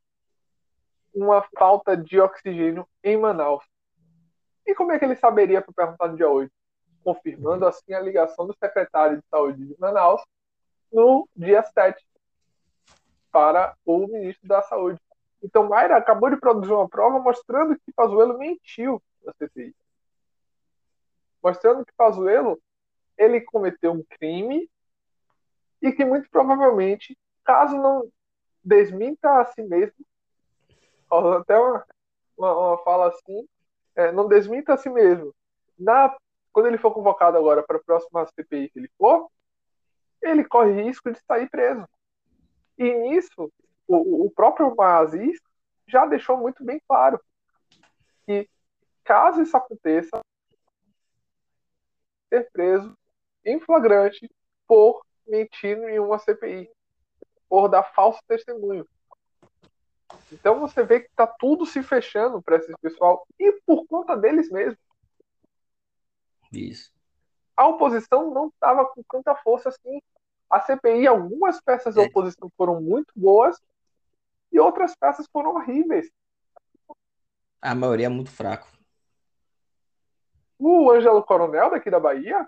uma 1.14 1.42
falta 1.58 1.96
de 1.96 2.20
oxigênio 2.20 2.88
em 3.04 3.18
Manaus. 3.18 3.64
E 4.66 4.74
como 4.74 4.92
é 4.92 5.00
que 5.00 5.06
ele 5.06 5.16
saberia 5.16 5.62
para 5.62 5.74
perguntar 5.74 6.08
no 6.08 6.18
dia 6.18 6.28
8? 6.28 6.52
confirmando 7.06 7.68
assim 7.68 7.94
a 7.94 8.00
ligação 8.00 8.48
do 8.48 8.58
secretário 8.58 9.18
de 9.18 9.28
Saúde 9.30 9.64
de 9.64 9.76
Manaus 9.80 10.24
no 10.92 11.30
dia 11.36 11.62
7 11.62 12.04
para 13.32 13.78
o 13.86 14.08
ministro 14.08 14.48
da 14.48 14.64
Saúde. 14.64 15.00
Então, 15.44 15.70
Mayra 15.70 15.98
acabou 15.98 16.32
de 16.32 16.38
produzir 16.38 16.74
uma 16.74 16.90
prova 16.90 17.20
mostrando 17.20 17.78
que 17.78 17.94
Pazuello 17.94 18.40
mentiu 18.40 19.00
na 19.24 19.32
CPI. 19.34 19.76
Mostrando 21.44 21.86
que 21.86 21.94
Pazuello 21.96 22.60
ele 23.18 23.42
cometeu 23.42 23.92
um 23.92 24.04
crime 24.04 24.70
e 25.82 25.92
que 25.92 26.04
muito 26.04 26.30
provavelmente, 26.30 27.18
caso 27.44 27.78
não 27.78 28.12
desminta 28.64 29.40
a 29.40 29.46
si 29.46 29.62
mesmo, 29.62 30.06
até 31.40 31.58
uma, 31.58 31.86
uma, 32.38 32.54
uma 32.54 32.78
fala 32.84 33.10
assim, 33.10 33.48
é, 33.96 34.12
não 34.12 34.28
desminta 34.28 34.74
a 34.74 34.78
si 34.78 34.90
mesmo, 34.90 35.34
na 35.78 36.16
quando 36.52 36.68
ele 36.68 36.78
for 36.78 36.94
convocado 36.94 37.38
agora 37.38 37.62
para 37.64 37.76
a 37.76 37.84
próxima 37.84 38.26
CPI 38.28 38.70
que 38.70 38.80
ele 38.80 38.90
for, 38.98 39.30
ele 40.22 40.46
corre 40.46 40.84
risco 40.84 41.12
de 41.12 41.20
sair 41.28 41.50
preso. 41.50 41.86
E 42.78 42.94
nisso, 42.94 43.52
o, 43.86 44.26
o 44.26 44.32
próprio 44.32 44.74
Aziz 44.82 45.38
já 45.86 46.06
deixou 46.06 46.38
muito 46.38 46.64
bem 46.64 46.82
claro 46.88 47.20
que, 48.26 48.50
caso 49.04 49.42
isso 49.42 49.56
aconteça, 49.56 50.22
ser 52.30 52.50
preso 52.52 52.98
em 53.46 53.60
flagrante 53.60 54.30
por 54.68 55.06
mentir 55.28 55.78
em 55.78 56.00
uma 56.00 56.20
CPI, 56.20 56.70
por 57.48 57.68
dar 57.68 57.84
falso 57.84 58.20
testemunho. 58.28 58.88
Então 60.32 60.60
você 60.60 60.84
vê 60.84 61.02
que 61.02 61.08
está 61.08 61.28
tudo 61.28 61.66
se 61.66 61.82
fechando 61.84 62.42
para 62.42 62.58
esse 62.58 62.74
pessoal 62.82 63.26
e 63.40 63.52
por 63.66 63.86
conta 63.88 64.18
deles 64.18 64.50
mesmos. 64.50 64.80
Isso. 66.52 66.92
A 67.56 67.68
oposição 67.68 68.34
não 68.34 68.48
estava 68.48 68.86
com 68.86 69.02
tanta 69.04 69.36
força 69.36 69.70
assim. 69.70 70.02
A 70.50 70.60
CPI, 70.60 71.08
algumas 71.08 71.62
peças 71.62 71.96
da 71.96 72.04
é. 72.04 72.06
oposição 72.06 72.50
foram 72.58 72.82
muito 72.82 73.12
boas 73.16 73.60
e 74.52 74.60
outras 74.60 74.96
peças 74.96 75.28
foram 75.32 75.56
horríveis. 75.56 76.10
A 77.62 77.74
maioria 77.74 78.06
é 78.06 78.10
muito 78.10 78.32
fraco. 78.32 78.68
O 80.58 80.90
Ângelo 80.92 81.24
Coronel, 81.24 81.72
daqui 81.72 81.90
da 81.90 82.00
Bahia, 82.00 82.48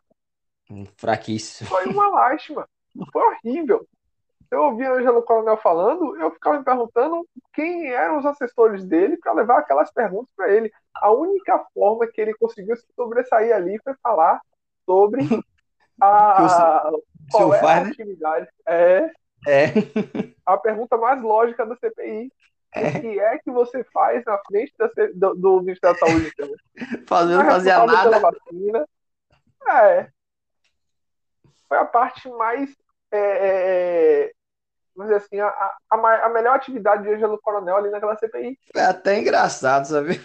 fraquíssimo. 0.98 1.70
Foi 1.70 1.86
uma 1.86 2.08
lástima. 2.10 2.68
Foi 3.12 3.24
horrível. 3.24 3.88
Eu 4.50 4.64
ouvia 4.64 4.92
o 4.92 4.96
Ângelo 4.96 5.22
Coronel 5.24 5.58
falando, 5.58 6.16
eu 6.18 6.32
ficava 6.32 6.58
me 6.58 6.64
perguntando 6.64 7.28
quem 7.54 7.88
eram 7.88 8.18
os 8.18 8.26
assessores 8.26 8.86
dele 8.86 9.18
para 9.18 9.34
levar 9.34 9.60
aquelas 9.60 9.92
perguntas 9.92 10.30
para 10.36 10.54
ele. 10.54 10.72
A 10.96 11.12
única 11.12 11.66
forma 11.74 12.08
que 12.08 12.22
ele 12.22 12.34
conseguiu 12.36 12.76
se 12.78 12.86
sobressair 12.96 13.54
ali 13.54 13.78
foi 13.84 13.94
falar 14.02 14.40
sobre 14.86 15.22
a, 16.02 16.90
qual 17.30 17.54
é 17.54 17.60
a 17.60 17.84
né? 17.84 17.90
atividade. 17.90 18.48
É, 18.66 19.12
É. 19.46 19.66
A 20.46 20.58
pergunta 20.58 20.98
mais 20.98 21.22
lógica 21.22 21.66
da 21.66 21.76
CPI. 21.76 22.32
É. 22.74 22.90
O 22.90 23.02
que 23.02 23.20
é 23.20 23.38
que 23.40 23.52
você 23.52 23.84
faz 23.86 24.24
na 24.26 24.38
frente 24.48 24.74
da, 24.78 24.90
do, 25.14 25.36
do 25.36 25.62
Ministério 25.62 25.98
da 26.00 26.08
Saúde? 26.08 26.34
Então? 26.34 26.50
Fazendo, 27.08 27.46
fazia 27.46 27.86
nada. 27.86 28.20
Vacina. 28.20 28.88
É. 29.70 30.10
Foi 31.68 31.78
a 31.78 31.86
parte 31.86 32.30
mais. 32.30 32.76
É, 33.12 33.20
é, 33.20 34.24
é 34.28 34.32
vamos 34.96 35.14
dizer 35.14 35.24
assim, 35.24 35.40
a, 35.40 35.48
a, 35.48 36.26
a, 36.26 36.30
melhor 36.30 36.56
atividade 36.56 37.04
de 37.04 37.10
Ângelo 37.14 37.40
Coronel 37.40 37.78
ali 37.78 37.90
naquela 37.92 38.18
CPI. 38.18 38.60
É 38.76 38.86
até 38.86 39.20
engraçado, 39.20 39.86
sabe? 39.86 40.20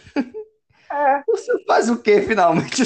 É. 0.91 1.23
Você 1.27 1.65
faz 1.65 1.89
o 1.89 2.03
que 2.03 2.21
finalmente? 2.23 2.83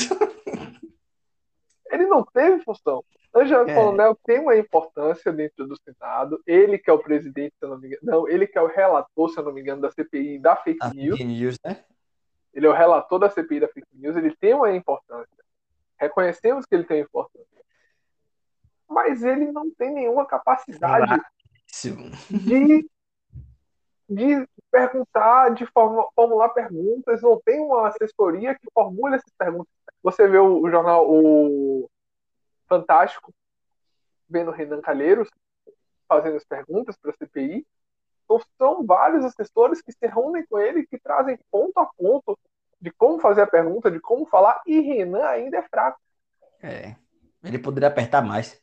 Ele 1.90 2.06
não 2.06 2.24
teve 2.24 2.62
função. 2.62 3.04
Ângelo 3.34 3.68
é. 3.68 3.74
Coronel 3.74 4.18
tem 4.24 4.40
uma 4.40 4.56
importância 4.56 5.32
dentro 5.32 5.66
do 5.66 5.76
Senado. 5.82 6.40
Ele 6.46 6.78
que 6.78 6.88
é 6.88 6.92
o 6.92 6.98
presidente, 6.98 7.54
se 7.58 7.64
eu 7.64 7.70
não 7.70 7.78
me 7.78 7.88
engano. 7.88 8.02
Não, 8.02 8.28
ele 8.28 8.46
que 8.46 8.58
é 8.58 8.62
o 8.62 8.66
relator, 8.66 9.28
se 9.28 9.38
eu 9.38 9.44
não 9.44 9.52
me 9.52 9.60
engano, 9.60 9.82
da 9.82 9.90
CPI 9.90 10.38
da 10.38 10.56
fake 10.56 10.78
a 10.82 10.88
news. 10.88 11.18
Fake 11.18 11.24
news 11.24 11.56
né? 11.64 11.84
Ele 12.54 12.66
é 12.66 12.70
o 12.70 12.72
relator 12.72 13.18
da 13.18 13.28
CPI 13.28 13.60
da 13.60 13.68
fake 13.68 13.88
news. 13.92 14.16
Ele 14.16 14.34
tem 14.34 14.54
uma 14.54 14.72
importância. 14.72 15.36
Reconhecemos 15.98 16.64
que 16.64 16.74
ele 16.74 16.84
tem 16.84 17.00
importância. 17.00 17.46
Mas 18.88 19.22
ele 19.22 19.50
não 19.50 19.70
tem 19.70 19.92
nenhuma 19.92 20.26
capacidade 20.26 21.20
de, 22.30 22.88
de 24.08 24.48
perguntar, 24.70 25.50
de 25.50 25.66
formular 25.66 26.50
perguntas. 26.50 27.22
Não 27.22 27.40
tem 27.44 27.60
uma 27.60 27.88
assessoria 27.88 28.54
que 28.54 28.68
formule 28.72 29.16
essas 29.16 29.32
perguntas. 29.36 29.72
Você 30.02 30.28
vê 30.28 30.38
o, 30.38 30.70
jornal, 30.70 31.06
o 31.08 31.90
Fantástico, 32.68 33.32
vendo 34.28 34.50
Renan 34.50 34.80
Calheiros 34.80 35.28
fazendo 36.08 36.36
as 36.36 36.44
perguntas 36.44 36.96
para 36.96 37.10
a 37.10 37.14
CPI. 37.14 37.66
Então, 38.24 38.40
são 38.58 38.84
vários 38.84 39.24
assessores 39.24 39.80
que 39.80 39.92
se 39.92 40.06
reúnem 40.06 40.44
com 40.46 40.58
ele, 40.58 40.86
que 40.86 40.98
trazem 40.98 41.38
ponto 41.50 41.78
a 41.78 41.86
ponto 41.86 42.38
de 42.80 42.90
como 42.92 43.18
fazer 43.20 43.42
a 43.42 43.46
pergunta, 43.46 43.90
de 43.90 44.00
como 44.00 44.26
falar, 44.26 44.60
e 44.66 44.80
Renan 44.80 45.24
ainda 45.24 45.58
é 45.58 45.62
fraco. 45.62 45.98
É, 46.62 46.96
ele 47.42 47.58
poderia 47.58 47.88
apertar 47.88 48.22
mais. 48.22 48.60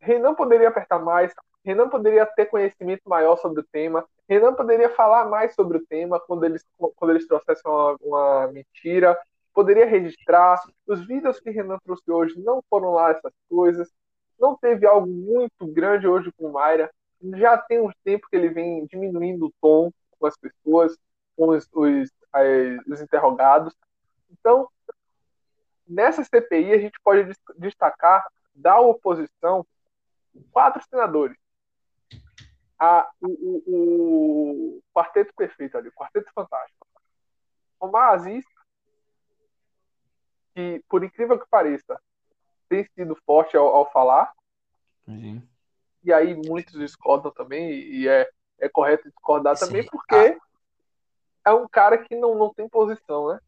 Renan 0.00 0.34
poderia 0.34 0.68
apertar 0.68 0.98
mais, 0.98 1.32
Renan 1.64 1.88
poderia 1.88 2.24
ter 2.26 2.46
conhecimento 2.46 3.02
maior 3.06 3.36
sobre 3.36 3.60
o 3.60 3.66
tema, 3.72 4.06
Renan 4.28 4.54
poderia 4.54 4.90
falar 4.90 5.26
mais 5.26 5.54
sobre 5.54 5.78
o 5.78 5.86
tema 5.86 6.20
quando 6.20 6.44
eles, 6.44 6.64
quando 6.96 7.10
eles 7.10 7.26
trouxessem 7.26 7.70
uma, 7.70 7.96
uma 8.00 8.46
mentira, 8.48 9.18
poderia 9.56 9.86
registrar. 9.86 10.60
Os 10.86 11.06
vídeos 11.06 11.40
que 11.40 11.50
Renan 11.50 11.78
trouxe 11.82 12.10
hoje 12.10 12.38
não 12.40 12.62
foram 12.68 12.92
lá 12.92 13.10
essas 13.10 13.32
coisas. 13.48 13.90
Não 14.38 14.56
teve 14.56 14.86
algo 14.86 15.06
muito 15.06 15.66
grande 15.66 16.06
hoje 16.06 16.30
com 16.36 16.48
o 16.48 16.52
Mayra. 16.52 16.90
Já 17.36 17.56
tem 17.56 17.80
um 17.80 17.90
tempo 18.04 18.28
que 18.28 18.36
ele 18.36 18.50
vem 18.50 18.84
diminuindo 18.86 19.46
o 19.46 19.52
tom 19.60 19.90
com 20.18 20.26
as 20.26 20.36
pessoas, 20.36 20.96
com 21.34 21.48
os, 21.48 21.66
os, 21.72 22.10
os 22.86 23.00
interrogados. 23.00 23.74
Então, 24.30 24.68
nessa 25.88 26.22
CPI, 26.22 26.74
a 26.74 26.78
gente 26.78 26.98
pode 27.02 27.32
destacar 27.56 28.26
da 28.54 28.78
oposição 28.78 29.64
quatro 30.50 30.82
senadores. 30.88 31.36
A, 32.78 33.08
o, 33.20 33.28
o, 33.28 34.76
o 34.76 34.82
quarteto 34.94 35.32
perfeito 35.34 35.78
ali, 35.78 35.88
o 35.88 35.92
quarteto 35.92 36.30
fantástico. 36.34 36.86
Omar 37.80 38.10
Aziz, 38.10 38.44
que, 40.54 40.82
por 40.88 41.02
incrível 41.02 41.38
que 41.38 41.48
pareça, 41.48 42.00
tem 42.68 42.86
sido 42.94 43.16
forte 43.24 43.56
ao, 43.56 43.66
ao 43.66 43.90
falar. 43.90 44.32
Uhum. 45.06 45.42
E 46.02 46.12
aí 46.12 46.34
muitos 46.34 46.78
discordam 46.78 47.32
também, 47.32 47.70
e 47.70 48.08
é, 48.08 48.28
é 48.58 48.68
correto 48.68 49.08
discordar 49.08 49.56
Sim. 49.56 49.66
também, 49.66 49.86
porque 49.86 50.14
ah. 50.14 51.50
é 51.50 51.52
um 51.52 51.68
cara 51.68 51.98
que 51.98 52.14
não, 52.14 52.34
não 52.34 52.52
tem 52.52 52.68
posição, 52.68 53.28
né? 53.28 53.40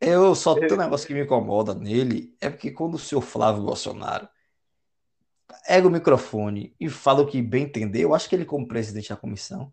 Eu 0.00 0.34
só 0.34 0.54
tenho 0.54 0.74
um 0.74 0.78
negócio 0.78 1.06
que 1.06 1.14
me 1.14 1.22
incomoda 1.22 1.74
nele, 1.74 2.36
é 2.40 2.50
porque 2.50 2.72
quando 2.72 2.94
o 2.94 2.98
senhor 2.98 3.20
Flávio 3.20 3.62
Bolsonaro 3.62 4.28
pega 5.66 5.88
o 5.88 5.90
microfone 5.90 6.74
e 6.78 6.88
fala 6.88 7.22
o 7.22 7.26
que 7.26 7.40
bem 7.42 7.64
entender, 7.64 8.00
eu 8.02 8.14
acho 8.14 8.28
que 8.28 8.34
ele, 8.34 8.44
como 8.44 8.68
presidente 8.68 9.08
da 9.10 9.16
comissão, 9.16 9.72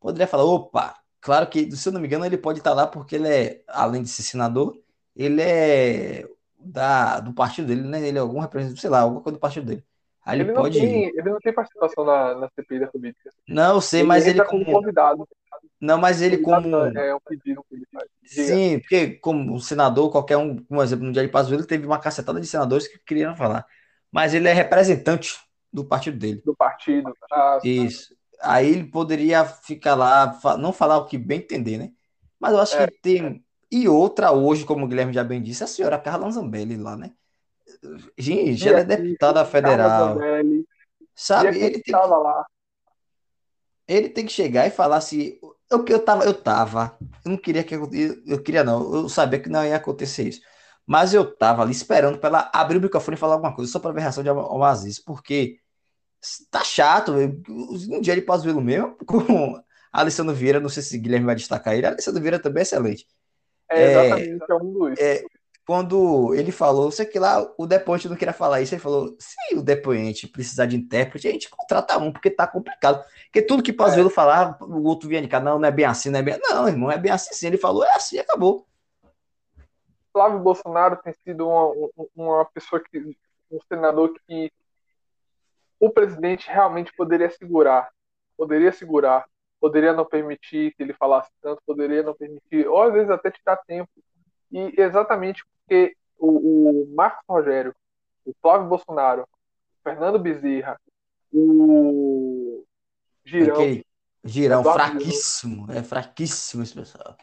poderia 0.00 0.26
falar: 0.26 0.44
opa, 0.44 0.96
claro 1.20 1.48
que, 1.48 1.70
se 1.76 1.88
eu 1.88 1.92
não 1.92 2.00
me 2.00 2.06
engano, 2.06 2.24
ele 2.24 2.38
pode 2.38 2.58
estar 2.58 2.72
lá 2.74 2.86
porque 2.86 3.16
ele 3.16 3.28
é, 3.28 3.62
além 3.68 4.02
de 4.02 4.08
ser 4.08 4.22
senador, 4.22 4.80
ele 5.14 5.42
é 5.42 6.26
da, 6.58 7.20
do 7.20 7.32
partido 7.32 7.68
dele, 7.68 7.82
né? 7.82 8.06
Ele 8.06 8.18
é 8.18 8.20
algum 8.20 8.40
representante, 8.40 8.80
sei 8.80 8.90
lá, 8.90 9.00
alguma 9.00 9.22
coisa 9.22 9.36
do 9.36 9.40
partido 9.40 9.66
dele. 9.66 9.84
Aí 10.24 10.38
ele, 10.38 10.50
ele 10.50 10.54
pode. 10.54 10.78
Não 10.78 10.86
tem, 10.86 11.04
ele 11.06 11.30
não 11.30 11.38
tem 11.40 11.52
participação 11.52 12.04
na, 12.04 12.34
na 12.34 12.48
CPI 12.50 12.80
da 12.80 12.86
política. 12.86 13.30
Não, 13.48 13.76
eu 13.76 13.80
sei, 13.80 14.00
ele 14.00 14.08
mas 14.08 14.26
ele 14.26 14.44
como. 14.44 14.64
convidado. 14.64 15.28
Não, 15.80 15.98
mas 15.98 16.20
ele 16.20 16.38
como. 16.38 16.76
É 16.76 17.14
um 17.14 17.20
pedido 17.20 17.64
que 17.68 17.74
ele 17.74 17.86
faz. 17.92 18.06
Sim, 18.24 18.78
porque 18.80 19.12
como 19.14 19.58
senador, 19.60 20.10
qualquer 20.10 20.36
um, 20.36 20.64
um 20.70 20.82
exemplo, 20.82 21.06
no 21.06 21.12
dia 21.12 21.22
de 21.22 21.28
Pazuello, 21.28 21.62
ele 21.62 21.68
teve 21.68 21.86
uma 21.86 21.98
cacetada 21.98 22.40
de 22.40 22.46
senadores 22.46 22.86
que 22.86 22.98
queriam 22.98 23.34
falar. 23.34 23.66
Mas 24.10 24.34
ele 24.34 24.48
é 24.48 24.52
representante 24.52 25.38
do 25.72 25.84
partido 25.84 26.18
dele. 26.18 26.42
Do 26.44 26.54
partido. 26.54 27.12
Ah, 27.32 27.58
Isso. 27.64 28.14
Aí 28.42 28.68
ele 28.68 28.84
poderia 28.84 29.44
ficar 29.44 29.94
lá, 29.94 30.38
não 30.58 30.72
falar 30.72 30.96
o 30.96 31.04
que 31.04 31.18
bem 31.18 31.38
entender, 31.38 31.78
né? 31.78 31.92
Mas 32.38 32.52
eu 32.52 32.60
acho 32.60 32.76
é. 32.76 32.86
que 32.86 32.98
tem 33.00 33.44
e 33.70 33.88
outra 33.88 34.32
hoje, 34.32 34.64
como 34.64 34.84
o 34.84 34.88
Guilherme 34.88 35.12
já 35.12 35.22
bem 35.22 35.40
disse, 35.40 35.62
a 35.62 35.66
senhora 35.66 35.98
Carla 35.98 36.28
Zambelli 36.30 36.76
lá, 36.76 36.96
né? 36.96 37.12
Gente, 38.18 38.68
ela 38.68 38.80
é 38.80 38.84
deputada 38.84 39.44
federal. 39.44 40.18
Sabe, 41.14 41.56
ele 41.58 41.80
tem, 41.80 41.94
lá. 41.94 42.46
ele 43.86 44.08
tem 44.08 44.26
que 44.26 44.32
chegar 44.32 44.66
e 44.66 44.70
falar 44.70 44.96
assim, 44.96 45.38
eu 45.70 45.84
que 45.84 45.92
eu 45.92 46.02
tava, 46.02 46.24
eu 46.24 46.34
tava, 46.34 46.96
eu 47.24 47.30
não 47.30 47.36
queria 47.36 47.62
que 47.62 47.74
eu, 47.76 47.88
eu 48.26 48.42
queria 48.42 48.64
não, 48.64 48.94
eu 48.94 49.08
sabia 49.08 49.38
que 49.38 49.48
não 49.48 49.64
ia 49.64 49.76
acontecer 49.76 50.28
isso. 50.28 50.40
Mas 50.90 51.14
eu 51.14 51.24
tava 51.24 51.62
ali 51.62 51.70
esperando 51.70 52.18
para 52.18 52.28
ela 52.30 52.50
abrir 52.52 52.76
o 52.76 52.80
microfone 52.80 53.14
e 53.14 53.16
falar 53.16 53.34
alguma 53.34 53.54
coisa, 53.54 53.70
só 53.70 53.78
para 53.78 53.92
ver 53.92 54.00
a 54.00 54.02
reação 54.02 54.24
de 54.24 54.28
Almaziz, 54.28 54.98
porque 54.98 55.60
tá 56.50 56.64
chato, 56.64 57.12
um 57.48 58.00
dia 58.00 58.16
de 58.16 58.22
Pazuelo 58.22 58.60
mesmo, 58.60 58.96
com 59.06 59.54
a 59.92 60.00
Alessandro 60.00 60.34
Vieira, 60.34 60.58
não 60.58 60.68
sei 60.68 60.82
se 60.82 60.98
Guilherme 60.98 61.26
vai 61.26 61.36
destacar 61.36 61.74
ele, 61.74 61.86
Alessandro 61.86 62.20
Vieira 62.20 62.40
também 62.40 62.62
é 62.62 62.62
excelente. 62.62 63.06
É, 63.70 63.84
exatamente, 63.84 64.42
é, 64.42 64.52
é 64.52 64.54
um 64.56 64.72
dos. 64.72 64.98
É, 64.98 65.24
quando 65.64 66.34
ele 66.34 66.50
falou, 66.50 66.90
sei 66.90 67.06
que 67.06 67.20
lá, 67.20 67.48
o 67.56 67.68
depoente 67.68 68.08
não 68.08 68.16
queria 68.16 68.34
falar 68.34 68.60
isso, 68.60 68.74
ele 68.74 68.82
falou: 68.82 69.16
se 69.16 69.54
o 69.54 69.62
depoente 69.62 70.26
precisar 70.26 70.66
de 70.66 70.74
intérprete, 70.74 71.28
a 71.28 71.30
gente 71.30 71.48
contrata 71.48 71.98
um, 71.98 72.10
porque 72.10 72.30
tá 72.30 72.48
complicado. 72.48 73.04
Porque 73.26 73.42
tudo 73.42 73.62
que 73.62 73.72
Pazuello 73.72 74.10
é. 74.10 74.12
falar, 74.12 74.58
o 74.60 74.82
outro 74.82 75.08
vinha 75.08 75.22
de 75.22 75.28
cá, 75.28 75.38
não, 75.38 75.56
não 75.56 75.68
é 75.68 75.70
bem 75.70 75.84
assim, 75.84 76.10
não 76.10 76.18
é 76.18 76.22
bem 76.22 76.36
Não, 76.42 76.66
irmão, 76.66 76.90
é 76.90 76.98
bem 76.98 77.12
assim 77.12 77.32
sim. 77.32 77.46
Ele 77.46 77.56
falou, 77.56 77.84
é 77.84 77.94
assim, 77.94 78.18
acabou. 78.18 78.66
Flávio 80.12 80.40
Bolsonaro 80.40 80.96
tem 81.02 81.12
sido 81.24 81.48
uma, 81.48 82.08
uma 82.14 82.44
pessoa 82.46 82.80
que, 82.80 83.16
um 83.50 83.60
senador 83.68 84.12
que 84.26 84.52
o 85.78 85.90
presidente 85.90 86.48
realmente 86.48 86.92
poderia 86.94 87.30
segurar, 87.30 87.90
poderia 88.36 88.72
segurar 88.72 89.26
poderia 89.60 89.92
não 89.92 90.06
permitir 90.06 90.74
que 90.74 90.82
ele 90.82 90.94
falasse 90.94 91.30
tanto, 91.42 91.62
poderia 91.66 92.02
não 92.02 92.14
permitir, 92.14 92.66
ou 92.66 92.82
às 92.82 92.92
vezes 92.92 93.10
até 93.10 93.30
tirar 93.30 93.58
tempo. 93.58 93.90
E 94.50 94.74
exatamente 94.80 95.44
porque 95.44 95.94
o, 96.18 96.82
o 96.82 96.94
Marcos 96.94 97.22
Rogério, 97.28 97.74
o 98.24 98.32
Flávio 98.40 98.68
Bolsonaro, 98.68 99.22
o 99.22 99.82
Fernando 99.84 100.18
Bezerra, 100.18 100.80
o 101.32 102.64
Girão. 103.24 103.82
Girão, 104.22 104.62
fraquíssimo, 104.62 105.66
Girão, 105.66 105.78
é 105.78 105.82
fraquíssimo 105.82 106.62
esse 106.62 106.74
pessoal. 106.74 107.16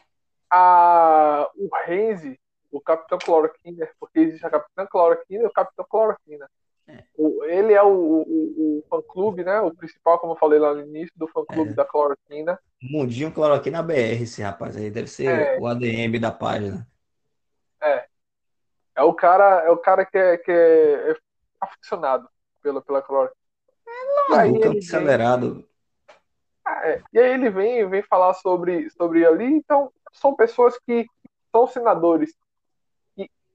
A, 0.50 1.48
o 1.54 1.68
Renzi, 1.84 2.40
o 2.70 2.80
Capitão 2.80 3.18
Cloroquina, 3.18 3.88
porque 3.98 4.20
existe 4.20 4.46
a 4.46 4.50
Capitã 4.50 4.86
Cloroquina 4.86 5.44
e 5.44 5.46
o 5.46 5.52
Capitão 5.52 5.86
Cloroquina. 5.88 6.48
O, 7.16 7.44
ele 7.44 7.74
é 7.74 7.82
o, 7.82 7.88
o, 7.88 8.78
o 8.78 8.84
fã-clube, 8.88 9.44
né? 9.44 9.60
O 9.60 9.74
principal, 9.74 10.18
como 10.18 10.32
eu 10.32 10.38
falei 10.38 10.58
lá 10.58 10.72
no 10.72 10.80
início, 10.80 11.12
do 11.16 11.28
fã-clube 11.28 11.72
é. 11.72 11.74
da 11.74 11.84
Cloroquina. 11.84 12.58
Mundinho 12.82 13.32
Cloroquina 13.32 13.82
BR, 13.82 14.22
esse 14.22 14.40
rapaz 14.42 14.76
aí. 14.76 14.90
Deve 14.90 15.08
ser 15.08 15.26
é. 15.26 15.58
o 15.60 15.66
ADM 15.66 16.18
da 16.18 16.30
página. 16.30 16.86
É. 17.82 18.06
É 18.96 19.02
o 19.02 19.12
cara, 19.12 19.64
é 19.64 19.70
o 19.70 19.76
cara 19.76 20.04
que 20.04 20.16
é, 20.16 20.38
que 20.38 20.50
é, 20.50 21.10
é 21.10 21.16
aficionado 21.60 22.28
pela, 22.62 22.80
pela 22.80 23.02
Cloroquina. 23.02 23.38
É 24.30 24.44
louco, 24.44 24.78
acelerado. 24.78 25.68
É, 26.82 27.02
e 27.12 27.18
aí 27.18 27.32
ele 27.32 27.50
vem, 27.50 27.88
vem 27.88 28.02
falar 28.02 28.34
sobre, 28.34 28.88
sobre 28.90 29.26
ali. 29.26 29.44
Então, 29.44 29.92
são 30.12 30.34
pessoas 30.34 30.78
que 30.86 31.06
são 31.50 31.66
senadores. 31.66 32.34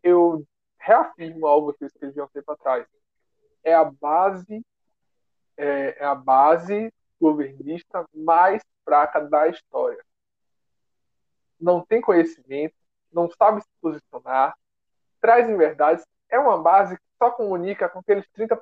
Eu 0.04 0.46
reafirmo 0.78 1.48
algo 1.48 1.74
que 1.74 1.86
eu 1.86 1.88
escrevi 1.88 2.20
há 2.20 2.26
um 2.26 2.28
tempo 2.28 2.52
atrás 2.52 2.86
é 3.64 3.74
a 3.74 3.86
base 3.86 4.64
é, 5.58 6.04
é 6.04 6.06
a 6.06 6.14
base 6.14 6.92
governista 7.20 8.06
mais 8.14 8.62
fraca 8.84 9.22
da 9.22 9.48
história. 9.48 10.04
Não 11.60 11.86
tem 11.86 12.02
conhecimento, 12.02 12.76
não 13.12 13.30
sabe 13.30 13.62
se 13.62 13.70
posicionar, 13.82 14.58
traz 15.22 15.48
verdades, 15.48 16.06
é 16.30 16.38
uma 16.38 16.62
base 16.62 16.98
que 16.98 17.04
só 17.18 17.32
comunica 17.32 17.88
com 17.88 18.00
aqueles 18.00 18.26
30%. 18.36 18.60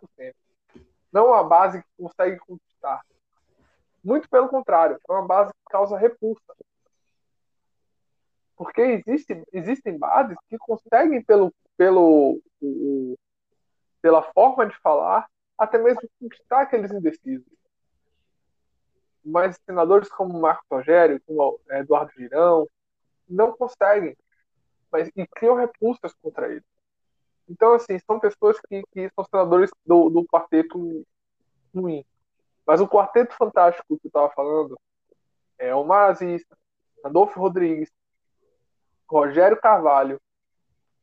Não 1.11 1.27
é 1.27 1.31
uma 1.31 1.43
base 1.43 1.81
que 1.81 1.89
consegue 1.97 2.37
conquistar. 2.39 3.01
Muito 4.03 4.29
pelo 4.29 4.49
contrário, 4.49 4.99
é 5.07 5.11
uma 5.11 5.25
base 5.25 5.51
que 5.51 5.71
causa 5.71 5.97
repulsa. 5.97 6.55
Porque 8.61 8.79
existe, 8.79 9.43
existem 9.51 9.97
bases 9.97 10.37
que 10.47 10.55
conseguem, 10.59 11.19
pelo, 11.23 11.51
pelo, 11.75 12.39
pela 13.99 14.21
forma 14.33 14.67
de 14.67 14.77
falar, 14.81 15.27
até 15.57 15.79
mesmo 15.79 16.07
conquistar 16.19 16.61
aqueles 16.61 16.91
indecisos. 16.91 17.51
Mas 19.25 19.59
senadores 19.65 20.09
como 20.09 20.39
Marco 20.39 20.63
Rogério, 20.69 21.19
como 21.25 21.59
Eduardo 21.71 22.11
Girão, 22.15 22.69
não 23.27 23.51
conseguem, 23.51 24.15
mas 24.91 25.09
e 25.15 25.25
criam 25.25 25.55
repulsas 25.55 26.13
contra 26.21 26.47
ele. 26.47 26.63
Então, 27.49 27.73
assim, 27.73 27.97
são 27.97 28.19
pessoas 28.19 28.59
que, 28.69 28.83
que 28.91 29.09
são 29.15 29.25
senadores 29.25 29.71
do, 29.83 30.07
do 30.11 30.23
quarteto 30.25 31.03
ruim. 31.73 32.05
Mas 32.63 32.79
o 32.79 32.87
quarteto 32.87 33.35
fantástico 33.35 33.97
que 33.97 34.05
eu 34.05 34.09
estava 34.09 34.29
falando 34.29 34.79
é 35.57 35.73
Omar 35.73 36.11
Aziz, 36.11 36.45
Adolfo 37.03 37.39
Rodrigues, 37.39 37.89
Rogério 39.11 39.59
Carvalho 39.59 40.21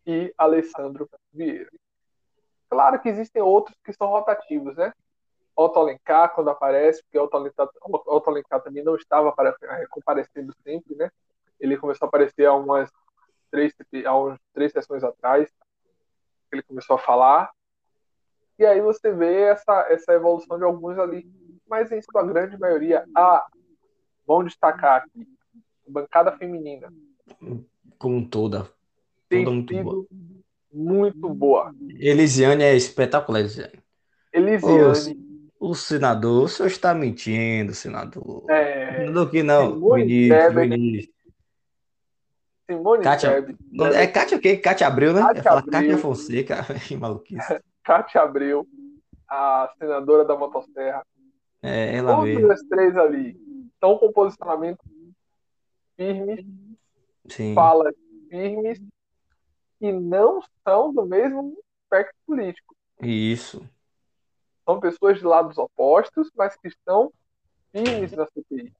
e 0.06 0.32
Alessandro 0.38 1.06
Vieira. 1.30 1.70
Claro 2.70 2.98
que 3.00 3.08
existem 3.10 3.42
outros 3.42 3.76
que 3.84 3.92
são 3.92 4.08
rotativos, 4.08 4.74
né? 4.76 4.94
Otto 5.54 5.78
Alencar, 5.78 6.34
quando 6.34 6.48
aparece, 6.48 7.02
porque 7.02 7.18
Otto 7.18 7.36
Alencar, 7.36 7.68
Otto 7.82 8.30
Alencar 8.30 8.62
também 8.62 8.82
não 8.82 8.96
estava 8.96 9.34
comparecendo 9.90 10.54
sempre, 10.64 10.94
né? 10.94 11.10
Ele 11.60 11.76
começou 11.76 12.06
a 12.06 12.08
aparecer 12.08 12.46
há 12.46 12.54
umas 12.54 12.90
três, 13.50 13.74
há 14.06 14.38
três 14.54 14.72
sessões 14.72 15.04
atrás. 15.04 15.52
Ele 16.50 16.62
começou 16.62 16.96
a 16.96 16.98
falar. 16.98 17.50
E 18.58 18.64
aí 18.64 18.80
você 18.80 19.12
vê 19.12 19.42
essa, 19.42 19.86
essa 19.90 20.14
evolução 20.14 20.56
de 20.56 20.64
alguns 20.64 20.98
ali. 20.98 21.30
Mas 21.66 21.92
em 21.92 22.00
sua 22.00 22.24
grande 22.24 22.58
maioria, 22.58 23.04
ah, 23.14 23.46
vamos 24.26 24.46
destacar 24.46 25.02
aqui, 25.02 25.28
bancada 25.86 26.32
feminina. 26.38 26.90
Como 27.98 28.28
toda. 28.28 28.70
Tem 29.28 29.44
toda 29.44 29.56
muito 29.56 29.82
boa 29.82 30.06
muito 30.72 31.28
boa. 31.34 31.74
Elisiane 31.98 32.62
é 32.62 32.76
espetacular, 32.76 33.40
Elisiane. 33.40 33.82
Elisiane. 34.32 35.18
O, 35.58 35.70
o 35.70 35.74
senador, 35.74 36.44
o 36.44 36.48
senhor 36.48 36.68
está 36.68 36.94
mentindo, 36.94 37.74
senador. 37.74 38.44
É. 38.50 39.00
Senador 39.00 39.30
que 39.30 39.42
não, 39.42 39.76
ministro, 39.96 40.54
ministro. 40.54 41.18
Simone 42.70 43.02
Kátia, 43.02 43.44
É 43.94 44.06
Kátia 44.06 44.36
o 44.36 44.40
quê? 44.40 44.58
Kátia 44.58 44.86
Abreu, 44.86 45.14
né? 45.14 45.22
Kátia, 45.22 45.52
Abreu. 45.52 45.72
Kátia 45.72 45.98
Fonseca, 45.98 46.56
que 46.86 46.96
maluquice. 46.96 47.60
Kátia 47.82 48.20
Abreu, 48.20 48.66
a 49.26 49.72
senadora 49.78 50.24
da 50.24 50.36
Motosserra. 50.36 51.02
É, 51.62 51.96
ela 51.96 52.16
Todas 52.16 52.50
as 52.50 52.60
três 52.68 52.96
ali 52.96 53.36
estão 53.72 53.96
com 53.96 54.12
posicionamento 54.12 54.78
firmes, 55.96 56.44
Sim. 57.28 57.54
falas 57.54 57.94
firmes 58.28 58.80
que 59.78 59.92
não 59.92 60.42
são 60.64 60.92
do 60.92 61.06
mesmo 61.06 61.56
espectro 61.82 62.14
político. 62.26 62.74
Isso. 63.00 63.68
São 64.64 64.80
pessoas 64.80 65.18
de 65.18 65.24
lados 65.24 65.56
opostos, 65.56 66.30
mas 66.36 66.56
que 66.56 66.68
estão 66.68 67.12
firmes 67.72 68.12
na 68.12 68.26
CPI. 68.26 68.72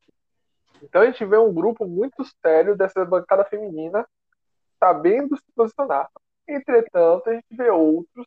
Então 0.82 1.02
a 1.02 1.06
gente 1.06 1.24
vê 1.24 1.38
um 1.38 1.52
grupo 1.52 1.86
muito 1.86 2.24
sério 2.42 2.76
dessa 2.76 3.04
bancada 3.04 3.44
feminina 3.44 4.06
sabendo 4.78 5.36
se 5.36 5.44
posicionar. 5.54 6.08
Entretanto, 6.46 7.28
a 7.28 7.34
gente 7.34 7.46
vê 7.50 7.70
outros 7.70 8.26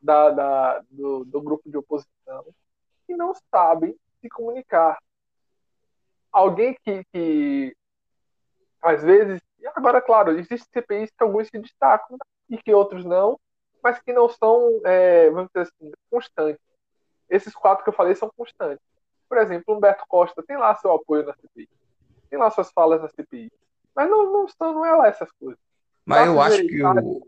da, 0.00 0.30
da 0.30 0.84
do, 0.90 1.24
do 1.24 1.40
grupo 1.40 1.70
de 1.70 1.76
oposição 1.76 2.46
que 3.06 3.16
não 3.16 3.32
sabem 3.50 3.96
se 4.20 4.28
comunicar. 4.28 4.98
Alguém 6.32 6.76
que, 6.82 7.04
que 7.12 7.76
às 8.82 9.02
vezes 9.02 9.40
agora, 9.74 10.00
claro, 10.00 10.32
existem 10.38 10.58
CPIs 10.58 11.10
que 11.10 11.22
alguns 11.22 11.48
se 11.48 11.58
destacam 11.58 12.18
e 12.48 12.58
que 12.58 12.72
outros 12.72 13.04
não, 13.04 13.38
mas 13.82 14.00
que 14.00 14.12
não 14.12 14.28
são, 14.28 14.80
é, 14.84 15.30
vamos 15.30 15.50
dizer 15.54 15.68
assim, 15.68 15.92
constantes. 16.10 16.60
Esses 17.28 17.54
quatro 17.54 17.84
que 17.84 17.90
eu 17.90 17.94
falei 17.94 18.14
são 18.14 18.30
constantes. 18.36 18.84
Por 19.28 19.38
exemplo, 19.38 19.74
Humberto 19.74 20.04
Costa 20.08 20.42
tem 20.42 20.56
lá 20.56 20.74
seu 20.76 20.92
apoio 20.92 21.26
na 21.26 21.34
CPI, 21.34 21.68
tem 22.30 22.38
lá 22.38 22.50
suas 22.50 22.70
falas 22.70 23.02
na 23.02 23.08
CPI, 23.08 23.50
mas 23.94 24.08
não, 24.08 24.32
não, 24.32 24.48
são, 24.48 24.74
não 24.74 24.84
é 24.84 24.94
lá 24.94 25.08
essas 25.08 25.30
coisas. 25.32 25.58
Mas 26.04 26.26
eu 26.26 26.40
acho 26.40 26.66
que 26.66 26.82
o. 26.82 27.26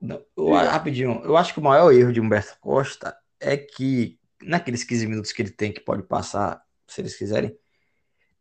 Não, 0.00 0.24
eu, 0.36 0.52
rapidinho, 0.52 1.22
eu 1.24 1.36
acho 1.36 1.54
que 1.54 1.60
o 1.60 1.62
maior 1.62 1.92
erro 1.92 2.12
de 2.12 2.20
Humberto 2.20 2.58
Costa 2.60 3.16
é 3.38 3.56
que, 3.56 4.18
naqueles 4.42 4.82
15 4.82 5.06
minutos 5.06 5.32
que 5.32 5.40
ele 5.40 5.50
tem, 5.50 5.72
que 5.72 5.80
pode 5.80 6.02
passar, 6.02 6.60
se 6.88 7.00
eles 7.00 7.16
quiserem, 7.16 7.56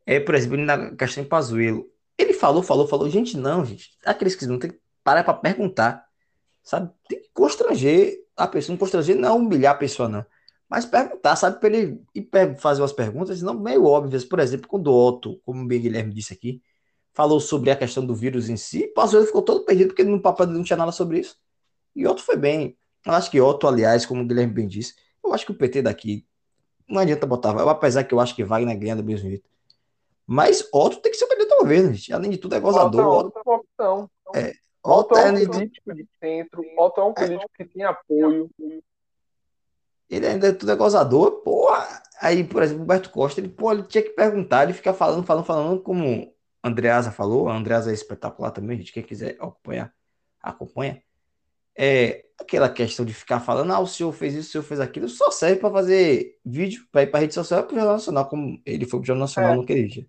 é, 0.06 0.20
por 0.20 0.34
exemplo, 0.34 0.58
na 0.58 0.96
questão 0.96 1.24
em 1.24 1.28
Pazuello, 1.28 1.88
ele 2.18 2.34
falou, 2.34 2.64
falou, 2.64 2.88
falou. 2.88 3.10
Gente, 3.10 3.38
não, 3.38 3.66
gente. 3.66 3.92
Aqueles 4.06 4.36
que 4.36 4.46
não 4.46 4.60
tem 4.60 4.72
que 4.72 4.80
parar 5.04 5.24
para 5.24 5.34
perguntar. 5.34 6.06
Sabe? 6.64 6.92
Tem 7.08 7.22
que 7.22 7.30
constranger 7.34 8.20
a 8.36 8.48
pessoa. 8.48 8.74
Não 8.74 8.80
constranger 8.80 9.16
não 9.16 9.38
humilhar 9.38 9.74
a 9.74 9.78
pessoa, 9.78 10.08
não. 10.08 10.26
Mas 10.70 10.86
perguntar, 10.86 11.36
sabe? 11.36 11.60
Para 11.60 11.70
ele 11.70 12.02
fazer 12.60 12.82
umas 12.82 12.94
perguntas, 12.94 13.42
não 13.42 13.60
meio 13.60 13.86
óbvias. 13.86 14.24
Por 14.24 14.40
exemplo, 14.40 14.68
quando 14.68 14.88
o 14.88 15.08
Otto, 15.08 15.42
como 15.46 15.64
o 15.64 15.68
Guilherme 15.68 16.14
disse 16.14 16.34
aqui, 16.34 16.62
falou 17.14 17.40
sobre 17.40 17.72
a 17.72 17.76
questão 17.76 18.06
do 18.06 18.16
vírus 18.16 18.50
em 18.50 18.56
si, 18.56 18.92
o 18.96 19.18
ele 19.18 19.26
ficou 19.26 19.42
todo 19.42 19.66
perdido 19.66 19.90
porque 19.90 20.04
no 20.04 20.22
papel 20.22 20.48
não 20.48 20.64
tinha 20.64 20.78
nada 20.78 20.92
sobre 20.92 21.20
isso. 21.20 21.38
E 21.96 22.08
Otto 22.08 22.24
foi 22.24 22.38
bem. 22.38 22.78
Eu 23.06 23.14
acho 23.14 23.30
que 23.30 23.42
Otto, 23.42 23.68
aliás, 23.68 24.06
como 24.06 24.22
o 24.22 24.26
Guilherme 24.26 24.54
bem 24.54 24.68
disse, 24.68 24.96
eu 25.24 25.34
acho 25.34 25.46
que 25.46 25.52
o 25.52 25.56
PT 25.56 25.82
daqui 25.82 26.26
não 26.88 27.00
adianta 27.02 27.26
botar, 27.26 27.52
apesar 27.70 28.04
que 28.04 28.14
eu 28.14 28.20
acho 28.20 28.36
que 28.36 28.44
Wagner 28.44 28.78
ganha 28.78 28.96
do 28.96 29.04
mesmo 29.04 29.30
jeito. 29.30 29.50
Mas 30.26 30.68
Otto 30.74 30.98
tem 31.02 31.12
que 31.12 31.18
ser 31.18 31.26
governo, 31.62 31.94
gente. 31.94 32.14
Além 32.14 32.32
de 32.32 32.38
tudo, 32.38 32.56
é 32.56 32.60
gozador. 32.60 33.26
Otto 33.26 33.38
é 33.38 33.42
uma 33.50 33.58
opção. 33.58 34.10
É, 34.36 34.54
Otto, 34.84 35.14
Otto 35.14 35.18
é 35.18 35.32
um 35.32 35.46
político 35.46 35.94
de 35.94 36.08
centro. 36.20 36.64
Otto 36.78 37.02
é 37.02 37.04
um 37.04 37.14
político 37.14 37.52
é. 37.60 37.64
que 37.64 37.74
tem 37.74 37.84
apoio. 37.84 38.50
Ele 40.10 40.28
ainda 40.28 40.48
é 40.48 40.52
tudo 40.52 40.72
é 40.72 40.76
gozador. 40.76 41.42
Porra. 41.42 42.02
Aí, 42.22 42.44
por 42.44 42.62
exemplo, 42.62 42.82
o 42.82 42.84
Roberto 42.84 43.10
Costa, 43.10 43.40
ele, 43.40 43.50
pô, 43.50 43.72
ele 43.72 43.84
tinha 43.84 44.04
que 44.04 44.12
perguntar, 44.12 44.64
ele 44.64 44.74
fica 44.74 44.94
falando, 44.94 45.26
falando, 45.26 45.46
falando, 45.46 45.82
como 45.82 46.34
a 46.62 46.70
Andreasa 46.70 47.12
falou. 47.12 47.50
A 47.50 47.56
Andreasa 47.56 47.92
é 47.92 47.94
espetacular 47.94 48.52
também, 48.52 48.78
gente. 48.78 48.94
Quem 48.94 49.04
quiser 49.04 49.36
acompanhar, 49.40 49.94
acompanha. 50.42 51.02
É, 51.76 52.26
aquela 52.40 52.70
questão 52.70 53.06
de 53.06 53.14
ficar 53.14 53.40
falando, 53.40 53.72
ah, 53.72 53.80
o 53.80 53.88
senhor 53.88 54.12
fez 54.12 54.34
isso, 54.34 54.50
o 54.50 54.52
senhor 54.52 54.64
fez 54.64 54.80
aquilo, 54.80 55.08
só 55.08 55.32
serve 55.32 55.62
para 55.62 55.72
fazer 55.72 56.38
vídeo, 56.46 56.86
para 56.92 57.04
ir 57.04 57.08
para 57.08 57.22
rede 57.22 57.34
social, 57.34 57.64
para 57.64 57.74
o 57.74 57.76
Jornal 57.76 57.96
Nacional, 57.96 58.28
como 58.28 58.62
ele 58.66 58.86
foi 58.86 59.00
para 59.00 59.04
o 59.04 59.08
Jornal 59.08 59.22
Nacional 59.22 59.54
é. 59.54 59.58
naquele 59.58 59.88
dia. 59.88 60.08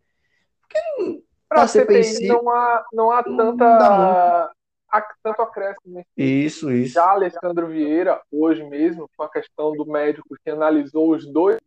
Para 1.52 1.62
a 1.64 1.68
CPI 1.68 2.04
si, 2.04 2.26
não 2.26 2.50
há, 2.50 2.86
não 2.92 3.10
há 3.10 3.22
tanta. 3.22 4.54
Há 4.88 5.14
tanto 5.22 5.42
acréscimo. 5.42 6.04
Isso, 6.16 6.70
isso. 6.70 6.94
Já 6.94 7.10
Alessandro 7.10 7.66
Vieira, 7.68 8.20
hoje 8.30 8.62
mesmo, 8.64 9.08
com 9.16 9.22
a 9.22 9.30
questão 9.30 9.72
do 9.72 9.86
médico 9.86 10.36
que 10.42 10.50
analisou 10.50 11.10
os 11.10 11.26
dois 11.26 11.58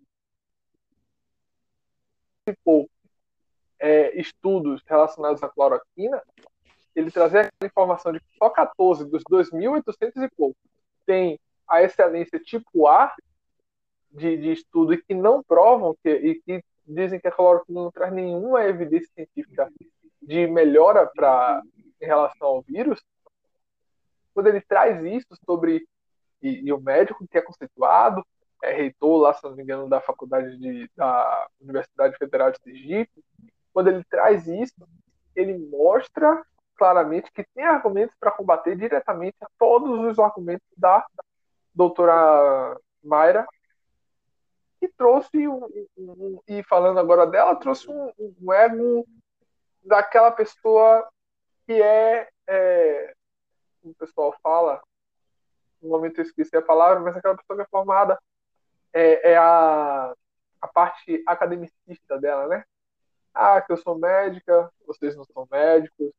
é, 3.79 4.19
estudos 4.19 4.81
relacionados 4.85 5.41
à 5.41 5.49
cloroquina, 5.49 6.21
ele 6.95 7.11
trazia 7.11 7.51
a 7.61 7.65
informação 7.65 8.11
de 8.11 8.19
que 8.19 8.25
só 8.37 8.49
14 8.49 9.05
dos 9.05 9.23
2.800 9.23 10.23
e 10.23 10.29
pouco 10.35 10.57
tem 11.05 11.39
a 11.67 11.83
excelência 11.83 12.39
tipo 12.39 12.87
A 12.87 13.13
de, 14.11 14.37
de 14.37 14.51
estudo 14.51 14.93
e 14.93 15.01
que 15.01 15.13
não 15.13 15.43
provam 15.43 15.95
que, 16.01 16.09
e 16.09 16.41
que 16.41 16.63
dizem 16.87 17.19
que 17.19 17.27
a 17.27 17.31
cloroquina 17.31 17.81
não 17.81 17.91
traz 17.91 18.13
nenhuma 18.13 18.63
evidência 18.65 19.09
científica 19.13 19.71
de 20.21 20.47
melhora 20.47 21.09
para 21.13 21.61
em 22.01 22.05
relação 22.05 22.47
ao 22.47 22.61
vírus, 22.61 23.01
quando 24.33 24.47
ele 24.47 24.61
traz 24.61 25.03
isso 25.03 25.35
sobre 25.45 25.87
e, 26.41 26.67
e, 26.67 26.73
o 26.73 26.79
médico 26.79 27.25
que 27.27 27.37
é 27.37 27.41
conceituado, 27.41 28.25
é 28.61 28.73
reitor 28.73 29.21
lá, 29.21 29.33
se 29.33 29.43
não 29.43 29.55
me 29.55 29.63
engano, 29.63 29.89
da 29.89 30.01
faculdade 30.01 30.57
de, 30.57 30.89
da 30.95 31.47
Universidade 31.59 32.17
Federal 32.17 32.51
de 32.51 32.59
Sergipe, 32.61 33.23
quando 33.73 33.87
ele 33.87 34.03
traz 34.03 34.47
isso, 34.47 34.87
ele 35.35 35.57
mostra 35.57 36.43
claramente 36.75 37.31
que 37.31 37.45
tem 37.55 37.63
argumentos 37.63 38.15
para 38.19 38.31
combater 38.31 38.75
diretamente 38.75 39.37
todos 39.57 39.99
os 39.99 40.19
argumentos 40.19 40.67
da 40.77 41.05
doutora 41.73 42.77
Mayra 43.03 43.47
trouxe 44.89 45.47
um, 45.47 45.65
um, 45.97 46.39
e 46.47 46.63
falando 46.63 46.99
agora 46.99 47.25
dela 47.27 47.55
trouxe 47.55 47.89
um, 47.89 48.11
um, 48.17 48.53
ego 48.53 49.05
daquela 49.83 50.31
pessoa 50.31 51.07
que 51.65 51.73
é, 51.73 52.29
é 52.47 53.13
o 53.83 53.93
pessoal 53.95 54.35
fala 54.41 54.81
no 55.81 55.89
momento 55.89 56.19
eu 56.19 56.23
esqueci 56.25 56.55
a 56.55 56.61
palavra 56.61 56.99
mas 57.03 57.15
aquela 57.15 57.35
pessoa 57.35 57.57
que 57.57 57.63
é 57.63 57.69
formada 57.69 58.19
é, 58.93 59.31
é 59.31 59.37
a, 59.37 60.13
a 60.61 60.67
parte 60.67 61.23
academicista 61.25 62.19
dela 62.19 62.47
né? 62.47 62.63
Ah 63.33 63.61
que 63.61 63.71
eu 63.71 63.77
sou 63.77 63.97
médica 63.97 64.71
vocês 64.87 65.15
não 65.15 65.25
são 65.25 65.47
médicos 65.51 66.11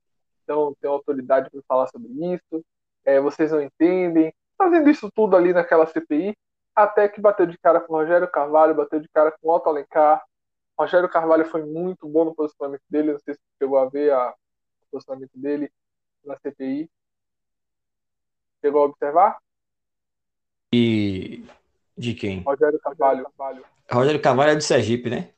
então 0.45 0.75
tem 0.81 0.89
autoridade 0.91 1.51
para 1.51 1.63
falar 1.67 1.89
sobre 1.89 2.09
isso 2.35 2.65
é, 3.07 3.21
vocês 3.21 3.53
não 3.53 3.63
entendem. 3.63 4.35
Fazendo 4.59 4.91
isso 4.91 5.09
tudo 5.15 5.37
ali 5.37 5.53
naquela 5.53 5.87
CPI 5.87 6.37
até 6.77 7.09
que 7.09 7.23
bateu 7.23 7.47
de 7.47 7.57
cara 7.57 7.81
com 7.81 7.95
o 7.95 7.97
Rogério 7.97 8.31
Carvalho, 8.31 8.75
bateu 8.75 9.01
de 9.01 9.09
cara 9.09 9.33
com 9.33 9.49
o 9.49 9.55
Otto 9.55 9.71
Alencar. 9.71 10.23
Rogério 10.79 11.09
Carvalho 11.09 11.47
foi 11.47 11.65
muito 11.65 12.07
bom 12.07 12.27
no 12.27 12.35
posicionamento 12.35 12.83
dele, 12.91 13.13
não 13.13 13.19
sei 13.21 13.33
se 13.33 13.41
você 13.41 13.65
chegou 13.65 13.79
a 13.79 13.89
ver 13.89 14.13
a, 14.13 14.31
o 14.31 14.87
posicionamento 14.93 15.31
dele 15.35 15.73
na 16.23 16.37
CPI. 16.37 16.91
Chegou 18.63 18.83
a 18.83 18.85
observar? 18.85 19.39
E 20.75 21.45
de 21.97 22.13
quem? 22.13 22.41
Rogério 22.41 22.79
Carvalho. 22.79 23.27
Rogério 23.91 24.21
Carvalho 24.21 24.51
é 24.51 24.57
do 24.57 24.63
Sergipe, 24.63 25.09
né? 25.09 25.31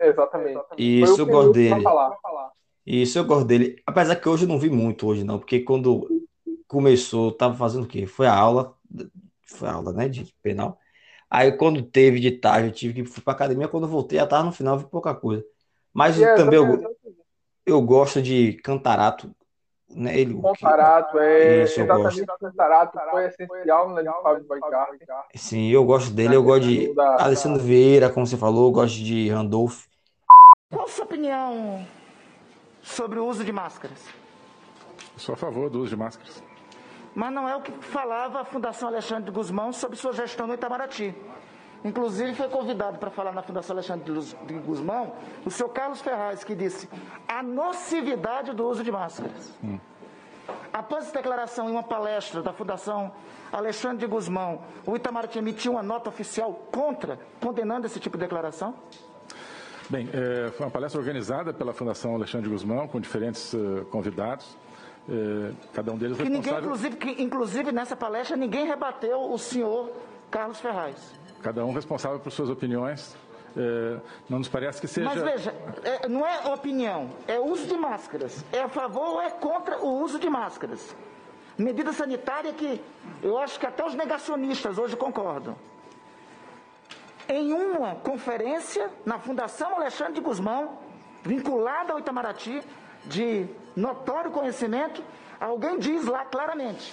exatamente. 0.00 0.60
Isso 0.76 1.20
eu 1.20 1.26
gosto 1.26 1.52
dele. 1.52 1.84
Isso 2.84 3.18
eu 3.18 3.24
gosto 3.24 3.46
dele. 3.46 3.80
Apesar 3.86 4.16
que 4.16 4.28
hoje 4.28 4.44
eu 4.44 4.48
não 4.48 4.58
vi 4.58 4.68
muito 4.68 5.06
hoje, 5.06 5.22
não, 5.22 5.38
porque 5.38 5.60
quando 5.60 6.08
começou, 6.66 7.32
tava 7.32 7.54
fazendo 7.54 7.84
o 7.84 7.88
quê? 7.88 8.06
Foi 8.06 8.26
a 8.26 8.34
aula, 8.34 8.76
aula, 9.62 9.92
né, 9.92 10.08
de 10.08 10.34
penal. 10.42 10.78
Aí 11.30 11.52
quando 11.52 11.82
teve 11.82 12.20
de 12.20 12.32
tarde, 12.32 12.68
eu 12.68 12.72
tive 12.72 12.94
que 12.94 13.18
ir 13.18 13.22
pra 13.22 13.32
academia, 13.32 13.68
quando 13.68 13.84
eu 13.84 13.90
voltei, 13.90 14.18
já 14.18 14.26
tava 14.26 14.44
no 14.44 14.52
final, 14.52 14.78
vi 14.78 14.86
pouca 14.86 15.14
coisa. 15.14 15.44
Mas 15.92 16.16
yeah, 16.18 16.36
também 16.36 16.58
eu, 16.58 16.96
eu 17.64 17.82
gosto 17.82 18.22
de 18.22 18.54
Cantarato, 18.62 19.34
né? 19.88 20.18
Ele, 20.18 20.40
Cantarato, 20.40 21.18
é 21.18 21.64
Isso, 21.64 21.80
exatamente 21.80 22.30
o 22.30 22.38
Cantarato 22.38 22.98
foi 23.10 23.26
essencial 23.26 23.94
de 23.94 24.04
Fábio 24.22 24.46
Baigart. 24.46 25.00
Sim, 25.34 25.68
eu 25.68 25.84
gosto 25.84 26.12
dele, 26.12 26.36
eu 26.36 26.42
gosto 26.42 26.62
de 26.62 26.94
Alessandro. 27.18 27.62
Vieira, 27.62 28.10
como 28.10 28.26
você 28.26 28.36
falou, 28.36 28.68
eu 28.68 28.72
gosto 28.72 28.96
de 28.96 29.28
Randolph. 29.28 29.86
Qual 30.70 30.84
a 30.84 30.88
sua 30.88 31.04
opinião 31.04 31.86
sobre 32.82 33.18
o 33.18 33.26
uso 33.26 33.44
de 33.44 33.52
máscaras? 33.52 34.04
sou 35.16 35.32
a 35.32 35.36
favor 35.36 35.70
do 35.70 35.80
uso 35.80 35.90
de 35.90 35.96
máscaras 35.96 36.45
mas 37.16 37.32
não 37.32 37.48
é 37.48 37.56
o 37.56 37.62
que 37.62 37.72
falava 37.72 38.42
a 38.42 38.44
Fundação 38.44 38.88
Alexandre 38.88 39.24
de 39.24 39.30
Guzmão 39.30 39.72
sobre 39.72 39.96
sua 39.96 40.12
gestão 40.12 40.46
no 40.46 40.52
Itamaraty. 40.52 41.14
Inclusive 41.82 42.34
foi 42.34 42.48
convidado 42.48 42.98
para 42.98 43.10
falar 43.10 43.32
na 43.32 43.42
Fundação 43.42 43.74
Alexandre 43.74 44.12
de 44.46 44.54
Guzmão 44.58 45.14
o 45.44 45.50
senhor 45.50 45.70
Carlos 45.70 46.02
Ferraz, 46.02 46.44
que 46.44 46.54
disse 46.54 46.86
a 47.26 47.42
nocividade 47.42 48.52
do 48.52 48.68
uso 48.68 48.84
de 48.84 48.92
máscaras. 48.92 49.50
Hum. 49.64 49.78
Após 50.70 51.04
essa 51.04 51.14
declaração 51.14 51.70
em 51.70 51.72
uma 51.72 51.82
palestra 51.82 52.42
da 52.42 52.52
Fundação 52.52 53.10
Alexandre 53.50 53.98
de 53.98 54.06
Guzmão, 54.06 54.60
o 54.84 54.94
Itamaraty 54.94 55.38
emitiu 55.38 55.72
uma 55.72 55.82
nota 55.82 56.10
oficial 56.10 56.52
contra, 56.70 57.18
condenando 57.40 57.86
esse 57.86 57.98
tipo 57.98 58.18
de 58.18 58.24
declaração? 58.24 58.74
Bem, 59.88 60.06
é, 60.12 60.50
foi 60.50 60.66
uma 60.66 60.70
palestra 60.70 61.00
organizada 61.00 61.54
pela 61.54 61.72
Fundação 61.72 62.14
Alexandre 62.14 62.46
de 62.48 62.52
Guzmão, 62.52 62.86
com 62.86 63.00
diferentes 63.00 63.54
uh, 63.54 63.86
convidados. 63.90 64.56
É, 65.08 65.52
cada 65.72 65.92
um 65.92 65.96
deles 65.96 66.16
que 66.16 66.28
ninguém, 66.28 66.52
inclusive, 66.52 66.96
que, 66.96 67.22
inclusive, 67.22 67.72
nessa 67.72 67.94
palestra, 67.94 68.36
ninguém 68.36 68.66
rebateu 68.66 69.30
o 69.30 69.38
senhor 69.38 69.90
Carlos 70.30 70.58
Ferraz. 70.58 71.14
Cada 71.42 71.64
um 71.64 71.72
responsável 71.72 72.18
por 72.18 72.32
suas 72.32 72.50
opiniões. 72.50 73.16
É, 73.56 73.98
não 74.28 74.38
nos 74.38 74.48
parece 74.48 74.80
que 74.80 74.88
seja. 74.88 75.08
Mas 75.08 75.22
veja, 75.22 75.54
é, 75.82 76.08
não 76.08 76.26
é 76.26 76.52
opinião, 76.52 77.10
é 77.26 77.38
uso 77.38 77.66
de 77.66 77.76
máscaras. 77.76 78.44
É 78.52 78.60
a 78.60 78.68
favor 78.68 79.14
ou 79.14 79.22
é 79.22 79.30
contra 79.30 79.78
o 79.78 80.02
uso 80.02 80.18
de 80.18 80.28
máscaras? 80.28 80.94
Medida 81.56 81.90
sanitária 81.92 82.52
que 82.52 82.82
eu 83.22 83.38
acho 83.38 83.58
que 83.58 83.64
até 83.64 83.84
os 83.86 83.94
negacionistas 83.94 84.76
hoje 84.76 84.94
concordam. 84.94 85.56
Em 87.28 87.52
uma 87.52 87.94
conferência 87.94 88.90
na 89.06 89.18
Fundação 89.18 89.76
Alexandre 89.76 90.14
de 90.14 90.20
Guzmão, 90.20 90.78
vinculada 91.22 91.94
ao 91.94 91.98
Itamaraty, 91.98 92.60
de 93.06 93.46
notório 93.74 94.30
conhecimento, 94.30 95.02
alguém 95.40 95.78
diz 95.78 96.04
lá 96.06 96.24
claramente 96.24 96.92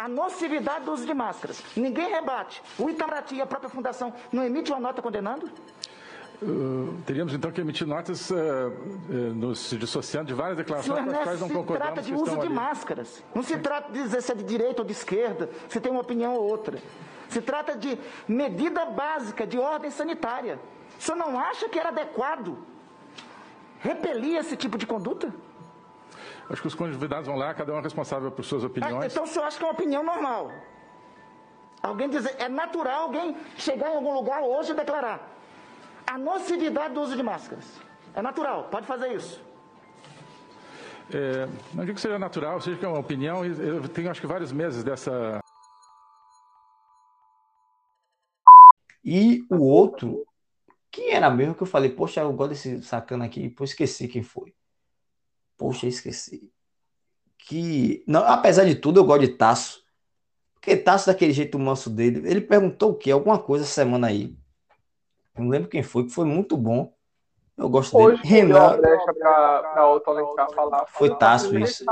a 0.00 0.08
nocividade 0.08 0.86
do 0.86 0.92
uso 0.92 1.04
de 1.04 1.12
máscaras. 1.12 1.62
Ninguém 1.76 2.08
rebate. 2.08 2.62
O 2.78 2.88
Itamaraty 2.88 3.34
e 3.34 3.42
a 3.42 3.46
própria 3.46 3.68
fundação 3.68 4.14
não 4.32 4.42
emite 4.42 4.70
uma 4.70 4.80
nota 4.80 5.02
condenando? 5.02 5.50
Uh, 6.42 6.96
teríamos 7.04 7.34
então 7.34 7.52
que 7.52 7.60
emitir 7.60 7.86
notas 7.86 8.30
uh, 8.30 8.34
uh, 8.34 9.12
nos 9.34 9.76
dissociando 9.78 10.28
de 10.28 10.32
várias 10.32 10.56
declarações 10.56 11.04
com 11.04 11.10
as 11.10 11.22
quais 11.22 11.40
não 11.40 11.48
se 11.48 11.52
concordamos. 11.52 11.92
trata 11.92 12.02
de 12.02 12.14
uso 12.14 12.34
de 12.38 12.46
ali. 12.46 12.48
máscaras. 12.48 13.22
Não 13.34 13.42
se 13.42 13.58
trata 13.58 13.92
de 13.92 14.02
dizer 14.02 14.22
se 14.22 14.32
é 14.32 14.34
de 14.34 14.44
direita 14.44 14.80
ou 14.80 14.86
de 14.86 14.92
esquerda, 14.92 15.50
se 15.68 15.78
tem 15.78 15.92
uma 15.92 16.00
opinião 16.00 16.34
ou 16.34 16.48
outra. 16.48 16.78
Se 17.28 17.42
trata 17.42 17.76
de 17.76 17.98
medida 18.26 18.86
básica 18.86 19.46
de 19.46 19.58
ordem 19.58 19.90
sanitária. 19.90 20.58
O 20.98 21.02
senhor 21.02 21.18
não 21.18 21.38
acha 21.38 21.68
que 21.68 21.78
era 21.78 21.90
adequado 21.90 22.56
repelir 23.80 24.38
esse 24.38 24.56
tipo 24.56 24.78
de 24.78 24.86
conduta? 24.86 25.30
Acho 26.50 26.62
que 26.62 26.66
os 26.68 26.74
convidados 26.74 27.26
vão 27.26 27.36
lá, 27.36 27.54
cada 27.54 27.72
um 27.72 27.78
é 27.78 27.80
responsável 27.80 28.30
por 28.32 28.44
suas 28.44 28.64
opiniões. 28.64 29.04
É, 29.04 29.06
então 29.06 29.22
o 29.22 29.26
senhor 29.26 29.44
acha 29.44 29.56
que 29.56 29.62
é 29.62 29.66
uma 29.68 29.72
opinião 29.72 30.02
normal? 30.02 30.50
Alguém 31.80 32.10
dizer, 32.10 32.34
é 32.38 32.48
natural 32.48 33.04
alguém 33.04 33.36
chegar 33.56 33.90
em 33.92 33.94
algum 33.94 34.12
lugar 34.12 34.42
hoje 34.42 34.72
e 34.72 34.74
declarar 34.74 35.30
a 36.04 36.18
nocividade 36.18 36.92
do 36.92 37.00
uso 37.02 37.16
de 37.16 37.22
máscaras. 37.22 37.80
É 38.14 38.20
natural, 38.20 38.64
pode 38.64 38.84
fazer 38.84 39.12
isso. 39.12 39.40
É, 41.12 41.46
não 41.72 41.84
digo 41.84 41.94
que 41.94 42.00
seja 42.00 42.18
natural, 42.18 42.60
seja 42.60 42.76
que 42.76 42.84
é 42.84 42.88
uma 42.88 42.98
opinião. 42.98 43.44
Eu 43.44 43.88
tenho 43.88 44.10
acho 44.10 44.20
que 44.20 44.26
vários 44.26 44.50
meses 44.50 44.82
dessa. 44.82 45.40
E 49.04 49.46
o 49.48 49.62
outro, 49.62 50.26
quem 50.90 51.12
era 51.12 51.30
mesmo 51.30 51.54
que 51.54 51.62
eu 51.62 51.66
falei, 51.66 51.90
poxa, 51.90 52.20
eu 52.20 52.32
gosto 52.32 52.50
desse 52.50 52.82
sacana 52.82 53.24
aqui, 53.24 53.48
depois 53.48 53.70
esqueci 53.70 54.08
quem 54.08 54.22
foi. 54.22 54.52
Poxa, 55.60 55.86
esqueci. 55.86 56.50
Que, 57.36 58.02
não, 58.06 58.24
apesar 58.24 58.64
de 58.64 58.74
tudo, 58.74 58.98
eu 58.98 59.04
gosto 59.04 59.20
de 59.20 59.28
Tasso. 59.28 59.84
Porque 60.54 60.74
Tasso, 60.74 61.08
daquele 61.08 61.34
jeito 61.34 61.58
manso 61.58 61.90
dele, 61.90 62.26
ele 62.26 62.40
perguntou 62.40 62.92
o 62.92 62.94
quê? 62.94 63.10
Alguma 63.10 63.38
coisa 63.38 63.66
essa 63.66 63.74
semana 63.74 64.06
aí. 64.06 64.34
Não 65.36 65.50
lembro 65.50 65.68
quem 65.68 65.82
foi, 65.82 66.04
que 66.04 66.14
foi 66.14 66.24
muito 66.24 66.56
bom. 66.56 66.94
Eu 67.58 67.68
gosto 67.68 67.94
Hoje, 67.94 68.22
dele. 68.22 68.34
Renan. 68.36 68.80
Pra, 68.80 69.62
pra 70.34 70.48
falar, 70.48 70.86
foi 70.86 71.14
Tasso 71.18 71.58
isso. 71.58 71.84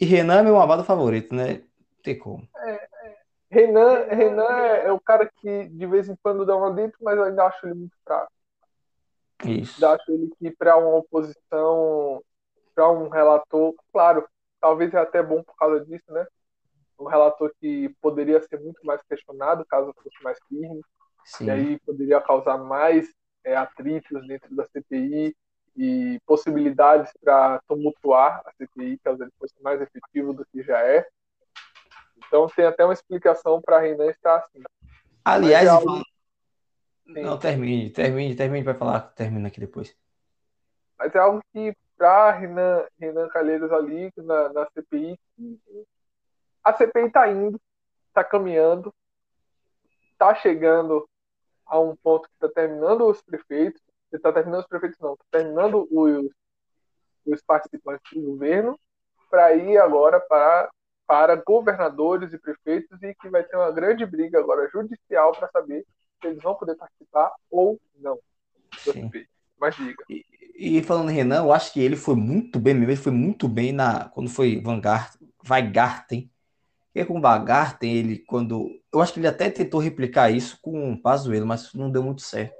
E 0.00 0.04
Renan 0.04 0.40
é 0.40 0.42
meu 0.42 0.60
amado 0.60 0.82
favorito, 0.82 1.32
né? 1.32 1.58
Não 1.58 2.02
tem 2.02 2.18
como. 2.18 2.48
É, 2.56 2.72
é. 2.72 3.16
Renan, 3.50 4.06
Renan 4.08 4.50
é, 4.50 4.90
o 4.90 4.98
cara 4.98 5.30
que 5.40 5.68
de 5.68 5.86
vez 5.86 6.08
em 6.08 6.16
quando 6.20 6.44
dá 6.44 6.56
uma 6.56 6.72
dentro, 6.72 6.98
mas 7.02 7.16
eu 7.16 7.22
ainda 7.22 7.44
acho 7.44 7.64
ele 7.66 7.74
muito 7.74 7.94
fraco. 8.04 8.32
Isso. 9.44 9.84
Eu 9.84 9.90
acho 9.90 10.10
ele 10.10 10.28
que 10.36 10.50
para 10.50 10.76
uma 10.76 10.96
oposição 10.96 12.20
para 12.74 12.90
um 12.90 13.08
relator, 13.08 13.74
claro, 13.92 14.26
talvez 14.60 14.92
é 14.94 14.98
até 14.98 15.22
bom 15.22 15.42
por 15.42 15.54
causa 15.56 15.84
disso, 15.84 16.04
né? 16.08 16.26
Um 16.98 17.06
relator 17.06 17.52
que 17.60 17.88
poderia 18.00 18.40
ser 18.40 18.60
muito 18.60 18.84
mais 18.84 19.02
questionado 19.02 19.64
caso 19.66 19.94
fosse 20.02 20.22
mais 20.22 20.38
firme, 20.48 20.82
Sim. 21.24 21.46
e 21.46 21.50
aí 21.50 21.80
poderia 21.80 22.20
causar 22.20 22.58
mais 22.58 23.12
é, 23.44 23.56
atritos 23.56 24.26
dentro 24.26 24.54
da 24.54 24.64
CPI 24.66 25.36
e 25.76 26.20
possibilidades 26.24 27.12
para 27.22 27.60
tumultuar 27.68 28.42
a 28.46 28.52
CPI, 28.52 28.98
caso 28.98 29.22
ele 29.22 29.32
fosse 29.38 29.54
mais 29.60 29.80
efetivo 29.80 30.32
do 30.32 30.46
que 30.46 30.62
já 30.62 30.80
é. 30.80 31.06
Então 32.16 32.46
tem 32.48 32.64
até 32.64 32.84
uma 32.84 32.94
explicação 32.94 33.60
para 33.60 33.76
a 33.76 33.80
Renan 33.80 34.10
estar 34.10 34.36
assim. 34.36 34.62
Aliás, 35.24 35.66
é 35.66 35.70
algo... 35.70 36.02
não 37.06 37.38
termine, 37.38 37.90
termine, 37.90 38.34
termine, 38.36 38.64
vai 38.64 38.74
falar, 38.74 39.00
termina 39.00 39.48
aqui 39.48 39.60
depois. 39.60 39.96
Mas 40.98 41.14
é 41.14 41.18
algo 41.18 41.40
que 41.52 41.74
para 41.96 42.32
Renan, 42.32 42.86
Renan 42.98 43.28
Calheiros 43.28 43.72
ali 43.72 44.12
na, 44.16 44.52
na 44.52 44.68
CPI. 44.70 45.18
A 46.62 46.72
CPI 46.72 47.06
está 47.06 47.28
indo, 47.28 47.60
está 48.08 48.24
caminhando, 48.24 48.92
está 50.12 50.34
chegando 50.34 51.08
a 51.66 51.78
um 51.78 51.96
ponto 51.96 52.28
que 52.28 52.34
está 52.34 52.48
terminando 52.48 53.06
os 53.06 53.20
prefeitos, 53.22 53.82
está 54.12 54.32
terminando 54.32 54.60
os 54.60 54.66
prefeitos 54.66 54.98
não, 55.00 55.14
está 55.14 55.24
terminando 55.30 55.88
os, 55.90 56.30
os 57.26 57.42
participantes 57.42 58.12
do 58.12 58.30
governo, 58.32 58.78
para 59.30 59.54
ir 59.54 59.78
agora 59.78 60.20
para, 60.20 60.70
para 61.06 61.36
governadores 61.36 62.32
e 62.32 62.38
prefeitos 62.38 63.02
e 63.02 63.14
que 63.14 63.28
vai 63.28 63.42
ter 63.42 63.56
uma 63.56 63.72
grande 63.72 64.06
briga 64.06 64.38
agora 64.38 64.68
judicial 64.68 65.32
para 65.32 65.48
saber 65.50 65.84
se 66.20 66.28
eles 66.28 66.42
vão 66.42 66.54
poder 66.54 66.76
participar 66.76 67.32
ou 67.50 67.80
não. 67.96 68.18
Mas 69.58 69.76
diga. 69.76 70.04
E, 70.08 70.24
e 70.56 70.82
falando 70.82 71.10
em 71.10 71.14
Renan, 71.14 71.38
eu 71.38 71.52
acho 71.52 71.72
que 71.72 71.80
ele 71.80 71.96
foi 71.96 72.14
muito 72.14 72.58
bem 72.60 72.74
mesmo, 72.74 72.90
ele 72.90 72.96
foi 72.96 73.12
muito 73.12 73.48
bem 73.48 73.72
na 73.72 74.08
quando 74.08 74.30
foi 74.30 74.60
Vanguard, 74.60 75.12
Weigarten. 75.48 76.30
E 76.94 77.04
com 77.04 77.18
o 77.18 77.22
ele 77.82 78.18
quando 78.20 78.70
eu 78.92 79.00
acho 79.02 79.12
que 79.12 79.18
ele 79.18 79.26
até 79.26 79.50
tentou 79.50 79.80
replicar 79.80 80.30
isso 80.30 80.58
com 80.62 80.92
o 80.92 81.00
Pazuello, 81.00 81.46
mas 81.46 81.74
não 81.74 81.90
deu 81.90 82.02
muito 82.04 82.22
certo. 82.22 82.54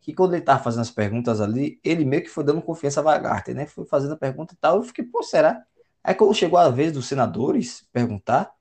Que 0.00 0.14
quando 0.14 0.34
ele 0.34 0.42
estava 0.42 0.62
fazendo 0.62 0.82
as 0.82 0.90
perguntas 0.90 1.40
ali, 1.40 1.80
ele 1.82 2.04
meio 2.04 2.22
que 2.22 2.28
foi 2.28 2.44
dando 2.44 2.62
confiança 2.62 3.00
a 3.00 3.04
Weigarten, 3.04 3.54
né? 3.54 3.66
Foi 3.66 3.84
fazendo 3.84 4.14
a 4.14 4.16
pergunta 4.16 4.54
e 4.54 4.56
tal, 4.56 4.76
eu 4.76 4.82
fiquei, 4.84 5.04
pô, 5.04 5.22
será? 5.22 5.62
Aí 6.04 6.14
quando 6.14 6.34
chegou 6.34 6.58
a 6.58 6.68
vez 6.70 6.92
dos 6.92 7.06
senadores 7.06 7.86
perguntar, 7.92 8.52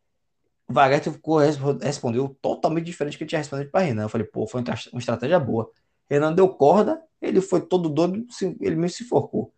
o 0.68 1.12
ficou, 1.12 1.40
respondeu 1.82 2.36
totalmente 2.42 2.86
diferente 2.86 3.16
do 3.16 3.18
que 3.18 3.24
ele 3.24 3.30
tinha 3.30 3.40
respondido 3.40 3.70
para 3.70 3.82
Renan. 3.86 4.04
Eu 4.04 4.10
falei, 4.10 4.26
pô, 4.26 4.48
foi 4.48 4.64
uma 4.92 5.00
estratégia 5.00 5.40
boa. 5.40 5.70
Renan 6.10 6.34
deu 6.34 6.48
corda, 6.50 7.02
ele 7.22 7.42
foi 7.42 7.62
todo 7.62 7.90
doido, 7.90 8.26
ele 8.60 8.76
mesmo 8.76 8.90
se 8.98 9.04
forcou. 9.06 9.54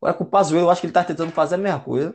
Agora 0.00 0.14
com 0.14 0.24
o 0.24 0.28
Pazuello, 0.28 0.66
eu 0.66 0.70
acho 0.70 0.80
que 0.80 0.86
ele 0.86 0.94
tá 0.94 1.02
tentando 1.02 1.32
fazer 1.32 1.56
a 1.56 1.58
mesma 1.58 1.80
coisa. 1.80 2.14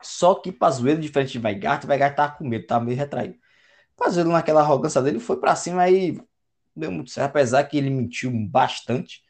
Só 0.00 0.34
que 0.34 0.52
Pazuello, 0.52 1.00
diferente 1.00 1.32
de 1.32 1.44
Weigart, 1.44 1.84
Weigart 1.84 2.14
tá 2.14 2.28
com 2.28 2.46
medo, 2.46 2.66
tá 2.66 2.78
meio 2.78 2.96
retraído. 2.96 3.36
Pazuello, 3.96 4.32
naquela 4.32 4.60
arrogância 4.60 5.02
dele, 5.02 5.18
foi 5.18 5.38
para 5.38 5.56
cima 5.56 5.82
aí 5.82 6.18
deu 6.74 6.90
muito 6.90 7.10
certo, 7.10 7.30
apesar 7.30 7.64
que 7.64 7.78
ele 7.78 7.90
mentiu 7.90 8.30
bastante. 8.48 9.22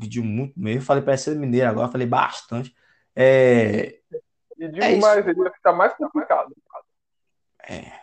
Pediu 0.00 0.24
muito 0.24 0.58
mesmo. 0.58 0.82
Falei 0.82 1.02
para 1.02 1.16
ser 1.16 1.36
mineiro 1.36 1.68
agora, 1.68 1.90
falei 1.90 2.06
bastante. 2.06 2.74
É... 3.14 4.00
E 4.58 4.68
digo 4.68 4.84
é 4.84 4.96
mais, 4.96 5.26
ele 5.26 5.42
ia 5.42 5.52
ficar 5.52 5.72
mais 5.72 5.92
complicado. 5.94 6.54
É. 7.68 8.01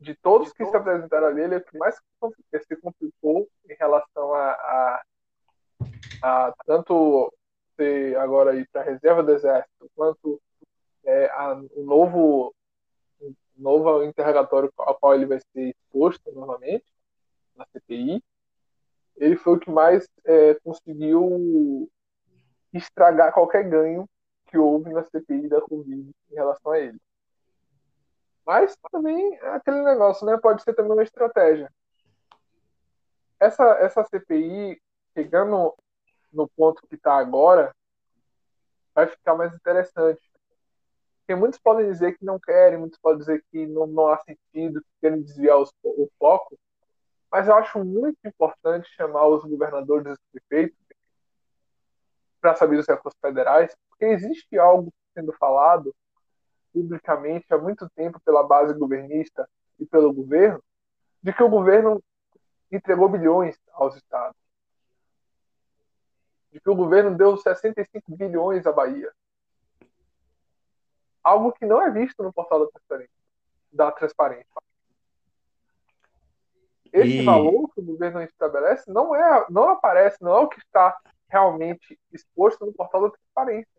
De 0.00 0.14
todos 0.14 0.52
que 0.52 0.64
se 0.64 0.76
apresentaram 0.76 1.26
ali, 1.26 1.42
ele 1.42 1.54
é 1.56 1.58
o 1.58 1.64
que 1.64 1.76
mais 1.76 1.96
se 1.96 2.76
complicou 2.76 3.48
em 3.68 3.74
relação 3.74 4.32
a, 4.32 4.50
a, 4.52 5.02
a 6.22 6.54
tanto 6.64 7.32
ser 7.76 8.16
agora 8.16 8.54
ir 8.54 8.68
para 8.72 8.82
a 8.82 8.84
reserva 8.84 9.22
do 9.22 9.32
exército, 9.32 9.90
quanto 9.94 10.40
é, 11.04 11.26
a, 11.30 11.54
o 11.74 11.84
novo 11.84 12.54
novo 13.56 14.04
interrogatório 14.04 14.72
ao 14.78 14.94
qual 14.94 15.14
ele 15.14 15.26
vai 15.26 15.40
ser 15.52 15.70
exposto 15.70 16.30
novamente 16.32 16.84
na 17.56 17.66
CPI, 17.66 18.22
ele 19.16 19.36
foi 19.36 19.56
o 19.56 19.58
que 19.58 19.70
mais 19.70 20.08
é, 20.24 20.54
conseguiu 20.62 21.90
estragar 22.72 23.32
qualquer 23.32 23.68
ganho 23.68 24.08
que 24.46 24.56
houve 24.56 24.92
na 24.92 25.02
CPI 25.02 25.48
da 25.48 25.60
Covid 25.60 26.10
em 26.30 26.34
relação 26.34 26.72
a 26.72 26.78
ele. 26.78 26.98
Mas 28.48 28.74
também 28.90 29.34
é 29.42 29.48
aquele 29.50 29.82
negócio, 29.82 30.24
né? 30.24 30.38
Pode 30.38 30.62
ser 30.62 30.72
também 30.72 30.92
uma 30.92 31.02
estratégia. 31.02 31.70
Essa, 33.38 33.62
essa 33.74 34.02
CPI, 34.04 34.80
chegando 35.12 35.74
no 36.32 36.48
ponto 36.48 36.80
que 36.88 36.94
está 36.94 37.18
agora, 37.18 37.76
vai 38.94 39.06
ficar 39.06 39.34
mais 39.34 39.52
interessante. 39.52 40.22
Porque 41.18 41.34
muitos 41.34 41.60
podem 41.60 41.90
dizer 41.90 42.16
que 42.16 42.24
não 42.24 42.40
querem, 42.40 42.78
muitos 42.78 42.98
podem 42.98 43.18
dizer 43.18 43.44
que 43.52 43.66
não, 43.66 43.86
não 43.86 44.08
há 44.08 44.16
sentido, 44.20 44.80
que 44.80 44.88
querem 45.02 45.20
desviar 45.20 45.58
os, 45.58 45.70
o 45.84 46.08
foco, 46.18 46.58
mas 47.30 47.48
eu 47.48 47.54
acho 47.54 47.84
muito 47.84 48.16
importante 48.24 48.88
chamar 48.94 49.26
os 49.26 49.44
governadores 49.44 50.06
e 50.06 50.12
os 50.12 50.18
prefeitos 50.32 50.78
para 52.40 52.54
saber 52.54 52.78
os 52.78 52.88
recursos 52.88 53.20
federais, 53.20 53.76
porque 53.90 54.06
existe 54.06 54.58
algo 54.58 54.90
sendo 55.12 55.34
falado 55.34 55.94
publicamente 56.72 57.46
há 57.52 57.58
muito 57.58 57.88
tempo 57.90 58.20
pela 58.20 58.42
base 58.42 58.74
governista 58.74 59.48
e 59.78 59.86
pelo 59.86 60.12
governo, 60.12 60.62
de 61.22 61.32
que 61.32 61.42
o 61.42 61.48
governo 61.48 62.02
entregou 62.70 63.08
bilhões 63.08 63.58
aos 63.72 63.96
estados. 63.96 64.36
De 66.52 66.60
que 66.60 66.70
o 66.70 66.74
governo 66.74 67.16
deu 67.16 67.36
65 67.36 68.16
bilhões 68.16 68.66
à 68.66 68.72
Bahia. 68.72 69.12
Algo 71.22 71.52
que 71.52 71.66
não 71.66 71.82
é 71.82 71.90
visto 71.90 72.22
no 72.22 72.32
portal 72.32 72.64
da 72.64 72.70
transparência. 72.70 73.14
Da 73.72 73.92
transparência. 73.92 74.46
Esse 76.92 77.18
e... 77.18 77.24
valor 77.24 77.68
que 77.74 77.80
o 77.80 77.84
governo 77.84 78.22
estabelece 78.22 78.90
não, 78.90 79.14
é, 79.14 79.46
não 79.50 79.68
aparece, 79.70 80.22
não 80.22 80.32
é 80.32 80.40
o 80.40 80.48
que 80.48 80.58
está 80.58 80.98
realmente 81.28 81.98
exposto 82.12 82.64
no 82.64 82.72
portal 82.72 83.02
da 83.02 83.10
transparência. 83.10 83.77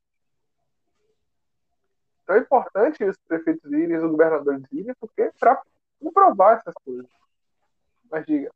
Então 2.29 2.37
é 2.37 2.41
importante 2.41 3.03
os 3.03 3.17
prefeitos 3.27 3.71
irem, 3.71 3.97
os 3.97 4.03
governadores 4.03 4.61
irem, 4.71 4.93
porque 4.99 5.31
para 5.39 5.59
comprovar 5.99 6.57
essas 6.57 6.75
coisas. 6.85 7.07
Mas 8.11 8.23
diga. 8.23 8.51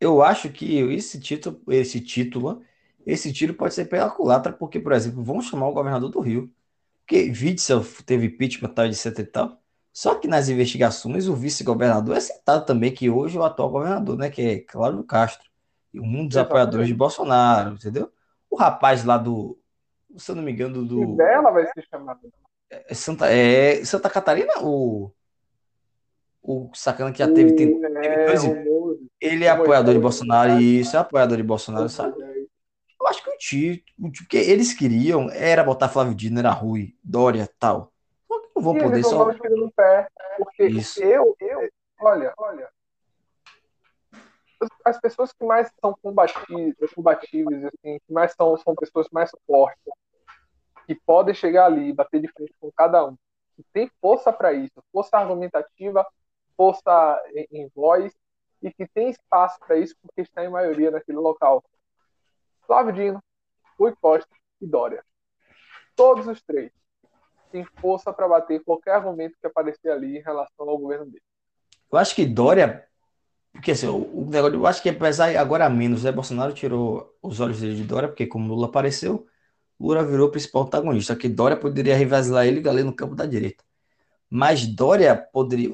Eu 0.00 0.22
acho 0.22 0.48
que 0.50 0.78
esse 0.92 1.18
título, 1.18 1.60
esse 1.68 2.00
título, 2.00 2.62
esse 3.04 3.32
tiro 3.32 3.54
pode 3.54 3.74
ser 3.74 3.86
pela 3.86 4.08
culatra, 4.08 4.52
porque, 4.52 4.78
por 4.78 4.92
exemplo, 4.92 5.24
vamos 5.24 5.46
chamar 5.46 5.66
o 5.66 5.72
governador 5.72 6.08
do 6.10 6.20
Rio. 6.20 6.48
Porque 7.00 7.32
Witzel 7.32 7.82
teve 8.06 8.26
impeachment 8.26 8.68
tal 8.68 8.88
de 8.88 8.94
etc 8.94 9.18
e 9.18 9.24
tal. 9.24 9.60
Só 9.92 10.14
que 10.14 10.28
nas 10.28 10.48
investigações 10.48 11.26
o 11.26 11.34
vice-governador 11.34 12.16
é 12.16 12.20
citado 12.20 12.64
também, 12.64 12.94
que 12.94 13.10
hoje 13.10 13.36
é 13.36 13.40
o 13.40 13.44
atual 13.44 13.70
governador, 13.70 14.16
né? 14.16 14.30
Que 14.30 14.42
é 14.42 14.60
Cláudio 14.60 15.02
Castro. 15.02 15.50
Um 15.92 16.28
dos 16.28 16.36
apoiadores 16.36 16.86
de 16.86 16.94
Bolsonaro, 16.94 17.74
entendeu? 17.74 18.12
O 18.48 18.54
rapaz 18.54 19.04
lá 19.04 19.18
do. 19.18 19.58
Se 20.16 20.30
eu 20.30 20.36
não 20.36 20.42
me 20.44 20.52
engano, 20.52 20.84
do. 20.84 21.16
dela 21.16 21.50
vai 21.50 21.66
ser 21.66 21.84
chamado. 21.90 22.20
É 22.70 22.94
Santa, 22.94 23.26
é 23.30 23.84
Santa 23.84 24.10
Catarina, 24.10 24.52
o. 24.62 25.10
O 26.42 26.70
sacana 26.74 27.12
que 27.12 27.18
já 27.18 27.26
teve. 27.26 27.52
Tem, 27.52 27.80
teve 27.80 28.64
dois, 28.64 28.98
ele 29.20 29.44
é 29.44 29.50
apoiador 29.50 29.94
de 29.94 30.00
Bolsonaro, 30.00 30.60
e 30.60 30.80
isso 30.80 30.96
é 30.96 31.00
apoiador 31.00 31.36
de 31.36 31.42
Bolsonaro, 31.42 31.88
sabe? 31.88 32.16
Eu 33.00 33.06
acho 33.06 33.22
que 33.22 33.30
o 33.30 33.36
título, 33.36 34.12
porque 34.12 34.36
eles 34.36 34.72
queriam 34.72 35.30
era 35.30 35.62
botar 35.62 35.88
Flávio 35.88 36.14
Dino, 36.14 36.38
era 36.38 36.50
Rui, 36.50 36.94
Dória 37.02 37.48
tal. 37.58 37.92
Não 38.58 38.62
vou 38.62 38.76
poder 38.76 39.04
só. 39.04 39.32
No 39.32 39.70
pé, 39.72 40.08
porque 40.36 40.66
isso. 40.66 41.02
eu, 41.02 41.36
eu, 41.40 41.68
olha, 42.00 42.32
olha, 42.36 42.68
as 44.84 45.00
pessoas 45.00 45.32
que 45.32 45.44
mais 45.44 45.70
são 45.80 45.94
combatíveis, 46.02 46.92
combatíveis 46.94 47.64
assim, 47.64 47.98
que 48.04 48.12
mais 48.12 48.32
são, 48.32 48.56
são 48.56 48.74
pessoas 48.74 49.06
mais 49.12 49.30
fortes, 49.46 49.92
que 50.88 50.94
podem 50.94 51.34
chegar 51.34 51.66
ali 51.66 51.90
e 51.90 51.92
bater 51.92 52.18
de 52.18 52.28
frente 52.28 52.54
com 52.58 52.72
cada 52.72 53.04
um, 53.04 53.14
que 53.54 53.62
tem 53.74 53.90
força 54.00 54.32
para 54.32 54.54
isso, 54.54 54.82
força 54.90 55.18
argumentativa, 55.18 56.06
força 56.56 57.22
em, 57.34 57.46
em 57.52 57.68
voz, 57.76 58.16
e 58.62 58.72
que 58.72 58.88
tem 58.88 59.10
espaço 59.10 59.60
para 59.60 59.76
isso 59.76 59.94
porque 60.00 60.22
está 60.22 60.42
em 60.42 60.48
maioria 60.48 60.90
naquele 60.90 61.18
local. 61.18 61.62
Flávio 62.66 62.94
Dino, 62.94 63.22
Rui 63.78 63.94
Costa 64.00 64.34
e 64.62 64.66
Dória. 64.66 65.04
Todos 65.94 66.26
os 66.26 66.42
três 66.42 66.72
têm 67.52 67.64
força 67.64 68.10
para 68.10 68.26
bater 68.26 68.64
qualquer 68.64 68.92
argumento 68.92 69.36
que 69.38 69.46
aparecer 69.46 69.90
ali 69.90 70.16
em 70.16 70.22
relação 70.22 70.68
ao 70.68 70.78
governo 70.78 71.04
dele. 71.04 71.22
Eu 71.92 71.98
acho 71.98 72.14
que 72.14 72.24
Dória 72.24 72.88
porque 73.52 73.72
assim, 73.72 73.88
o, 73.88 74.26
negócio, 74.30 74.54
eu 74.54 74.66
acho 74.66 74.82
que 74.82 74.88
apesar 74.88 75.36
agora 75.36 75.68
menos, 75.68 76.04
né? 76.04 76.12
Bolsonaro 76.12 76.52
tirou 76.52 77.16
os 77.20 77.40
olhos 77.40 77.60
dele 77.60 77.74
de 77.74 77.84
Dória, 77.84 78.08
porque 78.08 78.26
como 78.26 78.54
Lula 78.54 78.68
apareceu, 78.68 79.26
Lula 79.80 80.04
virou 80.04 80.28
o 80.28 80.30
principal 80.30 80.62
antagonista. 80.62 81.16
Que 81.16 81.28
Dória 81.28 81.56
poderia 81.56 81.96
rivalizar 81.96 82.46
ele 82.46 82.66
ali 82.68 82.82
no 82.82 82.94
campo 82.94 83.14
da 83.14 83.26
direita. 83.26 83.64
Mas 84.30 84.66
Dória 84.66 85.16
poderia. 85.16 85.70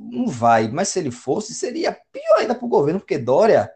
Não 0.00 0.26
vai, 0.28 0.68
mas 0.68 0.88
se 0.88 0.98
ele 0.98 1.10
fosse, 1.10 1.54
seria 1.54 1.92
pior 2.12 2.38
ainda 2.38 2.54
para 2.54 2.64
o 2.64 2.68
governo, 2.68 3.00
porque 3.00 3.18
Dória, 3.18 3.70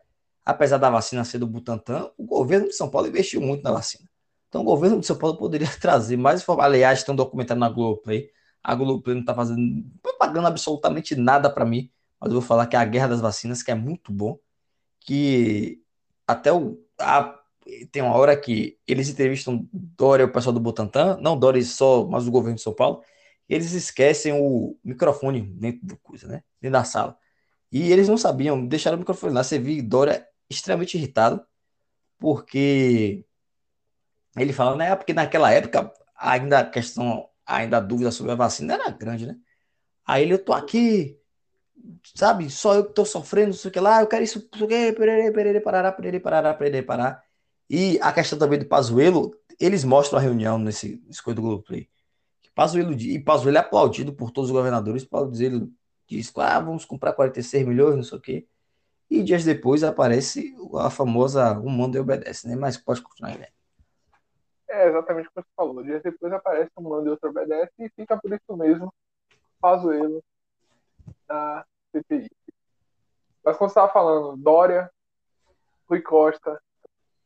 apesar 0.45 0.79
da 0.79 0.89
vacina 0.89 1.25
ser 1.25 1.39
do 1.39 1.47
Butantan, 1.47 2.11
o 2.17 2.25
governo 2.25 2.69
de 2.69 2.75
São 2.75 2.89
Paulo 2.89 3.09
investiu 3.09 3.41
muito 3.41 3.63
na 3.63 3.73
vacina. 3.73 4.09
Então 4.49 4.63
o 4.63 4.65
governo 4.65 5.01
de 5.01 5.07
São 5.07 5.17
Paulo 5.19 5.37
poderia 5.37 5.69
trazer 5.81 6.17
mais 6.17 6.43
informações. 6.43 6.75
Aliás, 6.75 7.03
tem 7.03 7.13
um 7.13 7.17
documentário 7.17 7.61
na 7.61 7.69
Globoplay. 7.69 8.31
A 8.63 8.75
Globoplay 8.75 9.15
não 9.15 9.23
está 9.23 9.35
fazendo, 9.35 9.85
pagando 10.19 10.47
absolutamente 10.47 11.17
nada 11.17 11.51
para 11.51 11.65
mim 11.65 11.91
mas 12.23 12.31
eu 12.31 12.41
vou 12.41 12.49
falar 12.49 12.69
que 12.69 12.77
é 12.77 12.79
a 12.79 12.85
Guerra 12.85 13.09
das 13.09 13.21
Vacinas, 13.21 13.65
que 13.65 13.73
é 13.73 13.75
muito 13.75 14.13
bom, 14.13 14.39
que 15.01 15.83
até 16.25 16.53
o, 16.53 16.81
a, 16.97 17.37
tem 17.93 18.03
uma 18.03 18.17
hora 18.17 18.37
que 18.37 18.79
eles 18.87 19.09
entrevistam 19.09 19.69
Dória, 19.73 20.27
o 20.27 20.33
pessoal 20.33 20.53
do 20.53 20.61
Butantan, 20.61 21.19
não 21.21 21.39
Dória 21.39 21.63
só, 21.65 22.05
mas 22.07 22.27
o 22.27 22.31
governo 22.31 22.57
de 22.57 22.63
São 22.63 22.75
Paulo, 22.75 23.03
eles 23.49 23.73
esquecem 23.73 24.33
o 24.33 24.79
microfone 24.85 25.43
dentro 25.43 25.87
da 25.87 25.97
coisa, 25.97 26.27
né? 26.29 26.43
Dentro 26.61 26.79
da 26.79 26.85
sala. 26.85 27.17
E 27.71 27.93
eles 27.93 28.09
não 28.09 28.17
sabiam, 28.19 28.67
deixaram 28.67 28.97
o 28.97 29.01
microfone 29.01 29.35
lá. 29.35 29.45
Você 29.45 29.59
viu 29.59 29.83
Dória 29.83 30.27
extremamente 30.49 30.97
irritado, 30.97 31.45
porque 32.19 33.25
ele 34.37 34.53
fala, 34.53 34.77
né? 34.77 34.95
Porque 34.97 35.13
naquela 35.13 35.51
época, 35.51 35.93
ainda 36.17 36.61
a 36.61 36.71
questão, 36.71 37.29
ainda 37.47 37.79
a 37.79 37.81
dúvida 37.81 38.11
sobre 38.11 38.33
a 38.33 38.35
vacina 38.37 38.75
era 38.75 38.91
grande, 38.91 39.27
né? 39.27 39.37
Aí 40.07 40.23
ele, 40.23 40.35
eu 40.35 40.45
tô 40.45 40.53
aqui, 40.53 41.19
sabe, 42.15 42.51
só 42.51 42.75
eu 42.75 42.87
que 42.87 42.95
tô 42.95 43.05
sofrendo, 43.05 43.49
não 43.49 43.55
sei 43.55 43.71
o 43.71 43.73
que 43.73 43.81
lá, 43.81 44.01
eu 44.03 44.07
quero 44.07 44.25
isso, 44.25 44.49
não 44.53 44.59
sei 44.59 44.67
o 44.67 44.69
que, 44.69 44.93
perere, 44.93 45.33
perere, 45.33 45.61
parará, 45.61 45.93
perere, 45.93 46.21
parará, 46.21 46.55
perere, 46.55 46.83
parará. 46.83 47.23
E 47.75 47.99
a 48.03 48.13
questão 48.13 48.39
também 48.39 48.59
do 48.59 48.67
Pazuello, 48.67 49.35
eles 49.59 49.83
mostram 49.83 50.19
a 50.19 50.23
reunião 50.23 50.59
nesse, 50.59 51.03
coisa 51.25 51.35
do 51.35 51.41
Globoplay. 51.41 51.89
Pazuello, 52.55 52.93
e 52.93 53.19
Pazuello 53.19 53.57
é 53.57 53.61
aplaudido 53.61 54.13
por 54.13 54.31
todos 54.31 54.51
os 54.51 54.55
governadores, 54.55 55.07
Pazuello 55.07 55.73
diz, 56.07 56.31
ah, 56.37 56.61
vamos 56.61 56.85
comprar 56.85 57.15
46 57.15 57.67
milhões, 57.67 57.97
não 57.97 58.03
sei 58.03 58.19
o 58.19 58.21
que. 58.21 58.47
E 59.09 59.23
dias 59.23 59.43
depois 59.43 59.83
aparece 59.83 60.55
a 60.79 60.91
famosa 60.91 61.55
manda 61.55 61.97
e 61.97 62.01
obedece, 62.01 62.47
né? 62.47 62.57
Mas 62.57 62.77
pode 62.77 63.01
continuar 63.01 63.39
né? 63.39 63.49
É 64.69 64.89
exatamente 64.89 65.29
o 65.29 65.31
que 65.31 65.41
você 65.41 65.49
falou. 65.57 65.83
Dias 65.83 66.03
depois 66.03 66.31
aparece 66.31 66.71
um 66.77 66.83
manda 66.83 67.09
e 67.09 67.11
outro 67.11 67.31
obedece 67.31 67.73
e 67.79 67.89
fica 67.97 68.19
por 68.19 68.35
isso 68.35 68.55
mesmo 68.55 68.93
Pazuello 69.59 70.23
da 71.27 71.65
CPI. 71.91 72.31
Mas 73.43 73.57
quando 73.57 73.71
você 73.71 73.81
estava 73.81 73.91
falando 73.91 74.37
Dória, 74.37 74.91
Rui 75.89 76.03
Costa, 76.03 76.61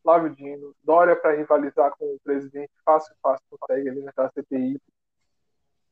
Flávio 0.07 0.31
Dino, 0.37 0.73
Dória 0.85 1.17
para 1.17 1.35
rivalizar 1.35 1.91
com 1.99 2.05
o 2.05 2.21
presidente, 2.23 2.71
fácil, 2.85 3.13
fácil, 3.21 3.45
consegue 3.51 3.89
alimentar 3.89 4.27
a 4.27 4.31
CPI. 4.31 4.81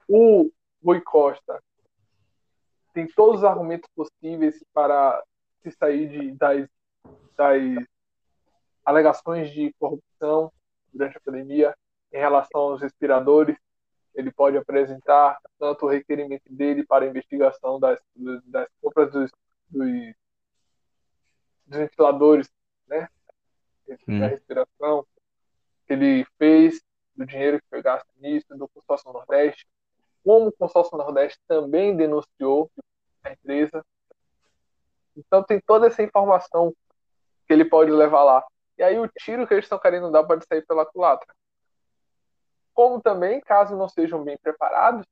O 0.09 0.53
Rui 0.85 1.01
Costa 1.01 1.61
tem 2.93 3.09
todos 3.09 3.41
os 3.41 3.45
argumentos 3.45 3.91
possíveis 3.93 4.63
para 4.73 5.21
se 5.65 5.73
sair 5.73 6.09
de, 6.09 6.31
das, 6.31 6.69
das 7.37 7.61
alegações 8.85 9.51
de 9.51 9.75
corrupção 9.81 10.53
durante 10.93 11.19
a 11.19 11.21
pandemia 11.21 11.75
em 12.13 12.19
relação 12.19 12.61
aos 12.61 12.81
respiradores 12.81 13.57
ele 14.15 14.31
pode 14.31 14.57
apresentar 14.57 15.41
tanto 15.59 15.87
o 15.87 15.89
requerimento 15.89 16.45
dele 16.49 16.87
para 16.87 17.05
investigação 17.05 17.81
das, 17.81 17.99
das 18.45 18.69
compras 18.81 19.11
dos, 19.11 19.33
dos, 19.69 20.15
dos 21.67 21.79
ventiladores, 21.79 22.49
né? 22.87 23.09
Hum. 24.09 24.21
Da 24.21 24.27
respiração, 24.27 25.07
que 25.87 25.93
ele 25.93 26.27
fez, 26.39 26.81
do 27.15 27.27
dinheiro 27.27 27.61
que 27.61 27.69
foi 27.69 27.83
gasto 27.83 28.09
nisso, 28.17 28.47
do 28.51 28.69
consórcio 28.69 29.13
Nordeste, 29.13 29.67
como 30.25 30.49
o 30.49 30.53
consórcio 30.53 30.97
Nordeste 30.97 31.39
também 31.47 31.97
denunciou 31.97 32.71
a 33.23 33.33
empresa. 33.33 33.85
Então 35.17 35.43
tem 35.43 35.61
toda 35.61 35.87
essa 35.87 36.03
informação 36.03 36.75
que 37.47 37.53
ele 37.53 37.65
pode 37.65 37.91
levar 37.91 38.25
lá. 38.25 38.45
E 38.79 38.83
aí 38.83 38.99
o 38.99 39.09
tiro 39.09 39.47
que 39.47 39.55
eles 39.55 39.67
estão 39.67 39.79
querendo 39.79 40.11
dar 40.11 40.25
pode 40.25 40.45
sair 40.47 40.63
pela 40.67 40.87
culatra. 40.87 41.33
Como 42.73 43.01
também, 43.01 43.41
caso 43.41 43.77
não 43.77 43.89
sejam 43.89 44.25
bem 44.25 44.37
preparados, 44.39 45.07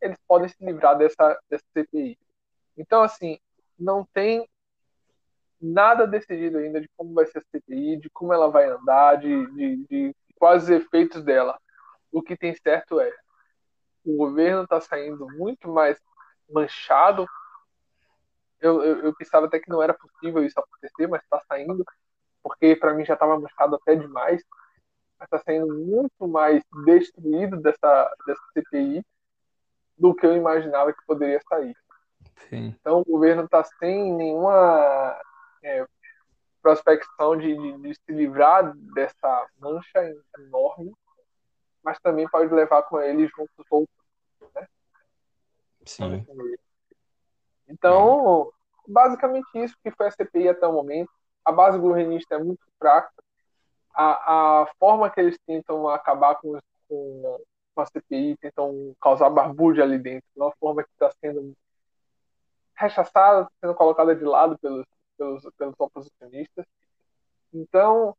eles 0.00 0.18
podem 0.28 0.48
se 0.48 0.64
livrar 0.64 0.96
dessa, 0.96 1.38
dessa 1.48 1.64
CPI. 1.72 2.18
Então, 2.76 3.02
assim, 3.02 3.38
não 3.78 4.04
tem 4.12 4.48
nada 5.60 6.06
decidido 6.06 6.58
ainda 6.58 6.80
de 6.80 6.88
como 6.96 7.14
vai 7.14 7.26
ser 7.26 7.38
a 7.38 7.42
CPI, 7.42 7.98
de 7.98 8.10
como 8.10 8.32
ela 8.32 8.48
vai 8.48 8.68
andar, 8.68 9.16
de, 9.16 9.46
de, 9.52 9.76
de 9.86 10.16
quais 10.36 10.64
os 10.64 10.70
efeitos 10.70 11.22
dela. 11.22 11.58
O 12.10 12.22
que 12.22 12.36
tem 12.36 12.54
certo 12.54 13.00
é 13.00 13.12
o 14.04 14.16
governo 14.16 14.62
está 14.62 14.80
saindo 14.80 15.26
muito 15.36 15.68
mais 15.68 15.98
manchado. 16.48 17.26
Eu, 18.60 18.82
eu, 18.82 19.04
eu, 19.04 19.14
pensava 19.14 19.46
até 19.46 19.58
que 19.58 19.70
não 19.70 19.82
era 19.82 19.94
possível 19.94 20.44
isso 20.44 20.58
acontecer, 20.58 21.06
mas 21.06 21.22
está 21.22 21.40
saindo, 21.48 21.84
porque 22.42 22.76
para 22.76 22.94
mim 22.94 23.04
já 23.04 23.14
estava 23.14 23.38
manchado 23.38 23.76
até 23.76 23.94
demais. 23.94 24.42
Está 25.22 25.38
saindo 25.38 25.66
muito 25.66 26.26
mais 26.26 26.62
destruído 26.86 27.58
dessa, 27.58 28.14
dessa 28.26 28.42
CPI 28.54 29.04
do 29.96 30.14
que 30.14 30.24
eu 30.24 30.34
imaginava 30.34 30.92
que 30.94 31.04
poderia 31.06 31.40
sair. 31.46 31.76
Sim. 32.48 32.74
Então 32.80 33.00
o 33.00 33.04
governo 33.04 33.44
está 33.44 33.62
sem 33.62 34.14
nenhuma 34.14 35.20
é, 35.62 35.86
prospecção 36.62 37.36
de, 37.36 37.56
de, 37.56 37.78
de, 37.78 37.94
se 37.94 38.12
livrar 38.12 38.74
dessa 38.94 39.48
mancha 39.58 40.14
enorme, 40.38 40.92
mas 41.82 41.98
também 42.00 42.28
pode 42.28 42.52
levar 42.52 42.82
com 42.82 43.00
ele 43.00 43.26
juntos 43.28 43.66
outros. 43.70 43.96
Né? 44.54 44.66
Sim. 45.86 46.26
Então, 47.68 48.52
basicamente 48.86 49.48
isso 49.54 49.76
que 49.82 49.90
foi 49.90 50.08
a 50.08 50.10
CPI 50.10 50.50
até 50.50 50.66
o 50.66 50.72
momento. 50.72 51.10
A 51.44 51.52
base 51.52 51.78
governista 51.78 52.34
é 52.34 52.38
muito 52.38 52.62
fraca. 52.78 53.10
A, 53.94 54.62
a 54.62 54.66
forma 54.78 55.10
que 55.10 55.20
eles 55.20 55.38
tentam 55.46 55.88
acabar 55.88 56.34
com, 56.36 56.58
com, 56.88 57.40
com 57.74 57.80
a 57.80 57.86
CPI, 57.86 58.36
tentam 58.36 58.94
causar 59.00 59.30
barbúrdia 59.30 59.84
ali 59.84 59.98
dentro, 59.98 60.28
é 60.36 60.42
uma 60.42 60.52
forma 60.60 60.82
que 60.82 60.90
está 60.90 61.10
sendo 61.20 61.54
rechaçada, 62.74 63.48
sendo 63.60 63.74
colocada 63.74 64.14
de 64.14 64.24
lado 64.24 64.58
pelos, 64.58 64.86
pelos, 65.20 65.42
pelos 65.58 65.74
oposicionistas. 65.78 66.64
Então, 67.52 68.16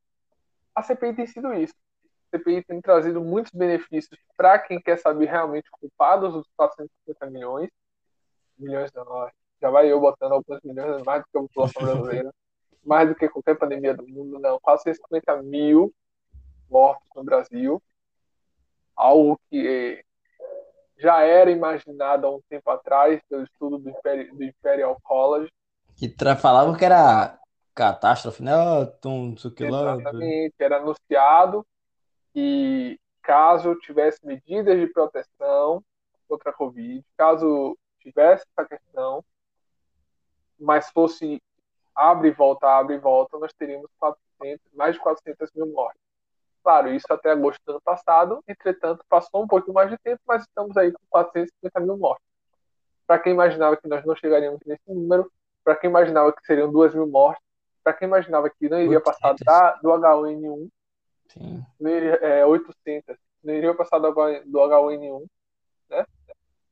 a 0.76 0.84
CPI 0.84 1.16
tem 1.16 1.26
sido 1.26 1.52
isso. 1.56 1.74
A 2.32 2.38
CPI 2.38 2.64
tem 2.64 2.80
trazido 2.80 3.20
muitos 3.22 3.52
benefícios 3.52 4.20
para 4.38 4.60
quem 4.60 4.80
quer 4.80 4.98
saber 5.00 5.26
realmente 5.26 5.68
o 5.74 5.80
culpado 5.80 6.32
dos 6.32 6.48
450 6.56 7.26
milhões. 7.32 7.70
Milhões 8.58 8.92
não, 8.94 9.06
já 9.60 9.72
vai 9.72 9.92
eu 9.92 10.00
botando 10.00 10.34
alguns 10.34 10.62
milhões, 10.64 11.04
mais 11.04 11.24
do 11.24 11.28
que 11.32 11.38
a 11.38 11.42
população 11.42 11.82
brasileira, 11.82 12.34
mais 12.86 13.10
do 13.10 13.16
que 13.16 13.30
qualquer 13.30 13.58
pandemia 13.58 13.96
do 13.96 14.08
mundo, 14.08 14.38
não. 14.38 14.60
450 14.60 15.42
mil 15.42 15.92
mortos 16.70 17.10
no 17.16 17.24
Brasil. 17.24 17.82
Algo 18.96 19.40
que 19.50 20.06
já 20.98 21.24
era 21.24 21.50
imaginado 21.50 22.28
há 22.28 22.36
um 22.36 22.42
tempo 22.48 22.70
atrás 22.70 23.20
pelo 23.28 23.44
estudo 23.44 23.80
do 23.80 24.44
Imperial 24.44 25.00
College. 25.02 25.52
Que 26.02 26.36
falavam 26.36 26.76
que 26.76 26.84
era 26.84 27.40
catástrofe, 27.76 28.42
né? 28.42 28.54
Tum, 29.00 29.36
Exatamente, 29.36 30.56
era 30.58 30.78
anunciado 30.78 31.64
que 32.34 33.00
caso 33.22 33.76
tivesse 33.76 34.26
medidas 34.26 34.80
de 34.80 34.88
proteção 34.88 35.84
contra 36.28 36.50
a 36.50 36.54
Covid, 36.54 37.06
caso 37.16 37.78
tivesse 38.00 38.44
essa 38.58 38.68
questão, 38.68 39.24
mas 40.60 40.90
fosse 40.90 41.40
abre 41.94 42.30
e 42.30 42.32
volta, 42.32 42.68
abre 42.68 42.96
e 42.96 43.00
volta, 43.00 43.38
nós 43.38 43.54
teríamos 43.54 43.88
400, 44.00 44.74
mais 44.74 44.96
de 44.96 45.02
400 45.02 45.52
mil 45.54 45.68
mortes. 45.68 46.02
Claro, 46.64 46.92
isso 46.92 47.06
até 47.12 47.30
agosto 47.30 47.62
do 47.64 47.74
ano 47.74 47.82
passado, 47.82 48.44
entretanto, 48.48 49.06
passou 49.08 49.44
um 49.44 49.48
pouco 49.48 49.72
mais 49.72 49.92
de 49.92 50.00
tempo, 50.00 50.22
mas 50.26 50.42
estamos 50.42 50.76
aí 50.78 50.92
com 50.92 51.00
450 51.12 51.80
mil 51.80 51.98
mortes. 51.98 52.26
Para 53.06 53.20
quem 53.20 53.34
imaginava 53.34 53.78
que 53.78 53.88
nós 53.88 54.04
não 54.04 54.16
chegaríamos 54.16 54.62
nesse 54.66 54.82
número, 54.88 55.32
para 55.64 55.76
quem 55.76 55.90
imaginava 55.90 56.34
que 56.34 56.46
seriam 56.46 56.72
2 56.72 56.94
mil 56.96 57.08
mortes, 57.08 57.44
para 57.84 57.94
quem 57.94 58.08
imaginava 58.08 58.50
que 58.50 58.70
não 58.70 58.80
iria 58.80 59.02
passar 59.02 59.36
da, 59.44 59.74
do 59.76 59.90
H1N1, 59.90 60.70
Sim. 61.34 61.66
Não 61.80 61.90
iria, 61.90 62.16
é, 62.16 62.46
800, 62.46 63.18
não 63.44 63.54
iria 63.54 63.74
passar 63.74 64.00
do, 64.00 64.12
do 64.12 64.60
H1N1, 64.60 65.26
né? 65.90 66.06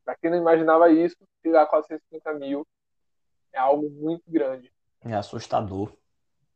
Para 0.03 0.15
quem 0.15 0.29
não 0.29 0.37
imaginava 0.37 0.91
isso, 0.91 1.15
a 1.55 1.65
450 1.65 2.33
mil 2.33 2.67
é 3.53 3.59
algo 3.59 3.89
muito 3.89 4.23
grande. 4.27 4.71
É 5.01 5.13
assustador. 5.13 5.93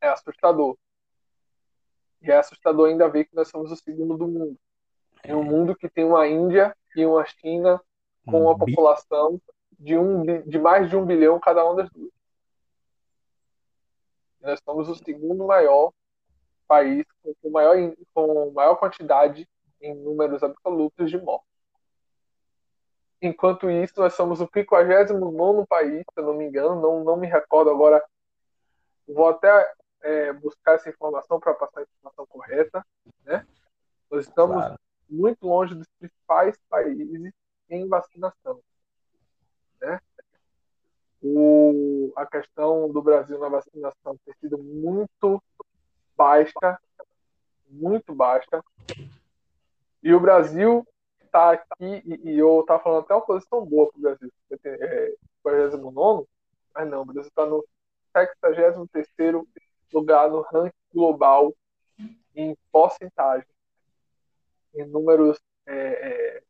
É 0.01 0.09
assustador. 0.09 0.77
E 2.21 2.29
é 2.29 2.37
assustador 2.37 2.89
ainda 2.89 3.09
ver 3.09 3.25
que 3.25 3.35
nós 3.35 3.47
somos 3.47 3.71
o 3.71 3.75
segundo 3.75 4.17
do 4.17 4.27
mundo. 4.27 4.57
Em 5.23 5.33
um 5.33 5.43
mundo 5.43 5.75
que 5.75 5.89
tem 5.89 6.03
uma 6.03 6.27
Índia 6.27 6.75
e 6.95 7.05
uma 7.05 7.25
China 7.25 7.81
com 8.25 8.41
uma 8.43 8.57
população 8.57 9.41
de, 9.79 9.97
um, 9.97 10.41
de 10.41 10.59
mais 10.59 10.89
de 10.89 10.97
um 10.97 11.05
bilhão 11.05 11.39
cada 11.39 11.63
uma 11.65 11.75
das 11.75 11.89
duas. 11.89 12.12
Nós 14.43 14.59
somos 14.63 14.89
o 14.89 14.95
segundo 14.95 15.47
maior 15.47 15.91
país 16.67 17.05
com 17.41 17.49
maior, 17.49 17.75
com 18.13 18.51
maior 18.51 18.75
quantidade 18.75 19.47
em 19.81 19.95
números 19.95 20.43
absolutos 20.43 21.09
de 21.09 21.17
mortes. 21.17 21.47
Enquanto 23.21 23.69
isso, 23.69 23.93
nós 23.97 24.13
somos 24.13 24.41
o 24.41 24.49
59 24.53 25.65
país, 25.65 25.99
se 25.99 26.19
eu 26.19 26.25
não 26.25 26.33
me 26.33 26.45
engano, 26.45 26.81
não, 26.81 27.03
não 27.05 27.15
me 27.15 27.25
recordo 27.25 27.71
agora. 27.71 28.03
Vou 29.07 29.29
até 29.29 29.73
é, 30.01 30.33
buscar 30.33 30.73
essa 30.73 30.89
informação 30.89 31.39
para 31.39 31.53
passar 31.53 31.79
a 31.79 31.83
informação 31.83 32.25
correta, 32.27 32.85
né? 33.23 33.47
Nós 34.11 34.27
estamos 34.27 34.57
claro. 34.57 34.79
muito 35.09 35.47
longe 35.47 35.73
dos 35.73 35.87
principais 35.97 36.57
países 36.69 37.31
em 37.69 37.87
vacinação, 37.87 38.59
né? 39.79 40.01
O, 41.23 42.11
a 42.17 42.25
questão 42.25 42.91
do 42.91 43.01
Brasil 43.01 43.39
na 43.39 43.47
vacinação 43.47 44.17
tem 44.25 44.33
sido 44.41 44.57
muito 44.57 45.41
baixa, 46.17 46.79
muito 47.69 48.13
baixa. 48.13 48.61
E 50.03 50.13
o 50.13 50.19
Brasil 50.19 50.85
está 51.23 51.51
aqui, 51.51 52.03
e, 52.05 52.31
e 52.31 52.37
eu 52.37 52.59
estava 52.59 52.83
falando 52.83 53.03
até 53.03 53.13
uma 53.13 53.25
posição 53.25 53.65
boa 53.65 53.89
para 53.89 53.97
o 53.97 54.01
Brasil, 54.01 54.31
é, 54.65 55.15
49, 55.41 56.27
mas 56.75 56.89
não, 56.89 57.01
o 57.01 57.05
Brasil 57.05 57.29
está 57.29 57.45
no 57.45 57.65
63 58.13 59.43
lugar 59.93 60.29
no 60.29 60.41
ranking 60.41 60.73
global 60.93 61.53
em 62.35 62.55
porcentagem, 62.71 63.47
em 64.75 64.85
números, 64.85 65.39
é, 65.65 65.75
é, 65.75 66.43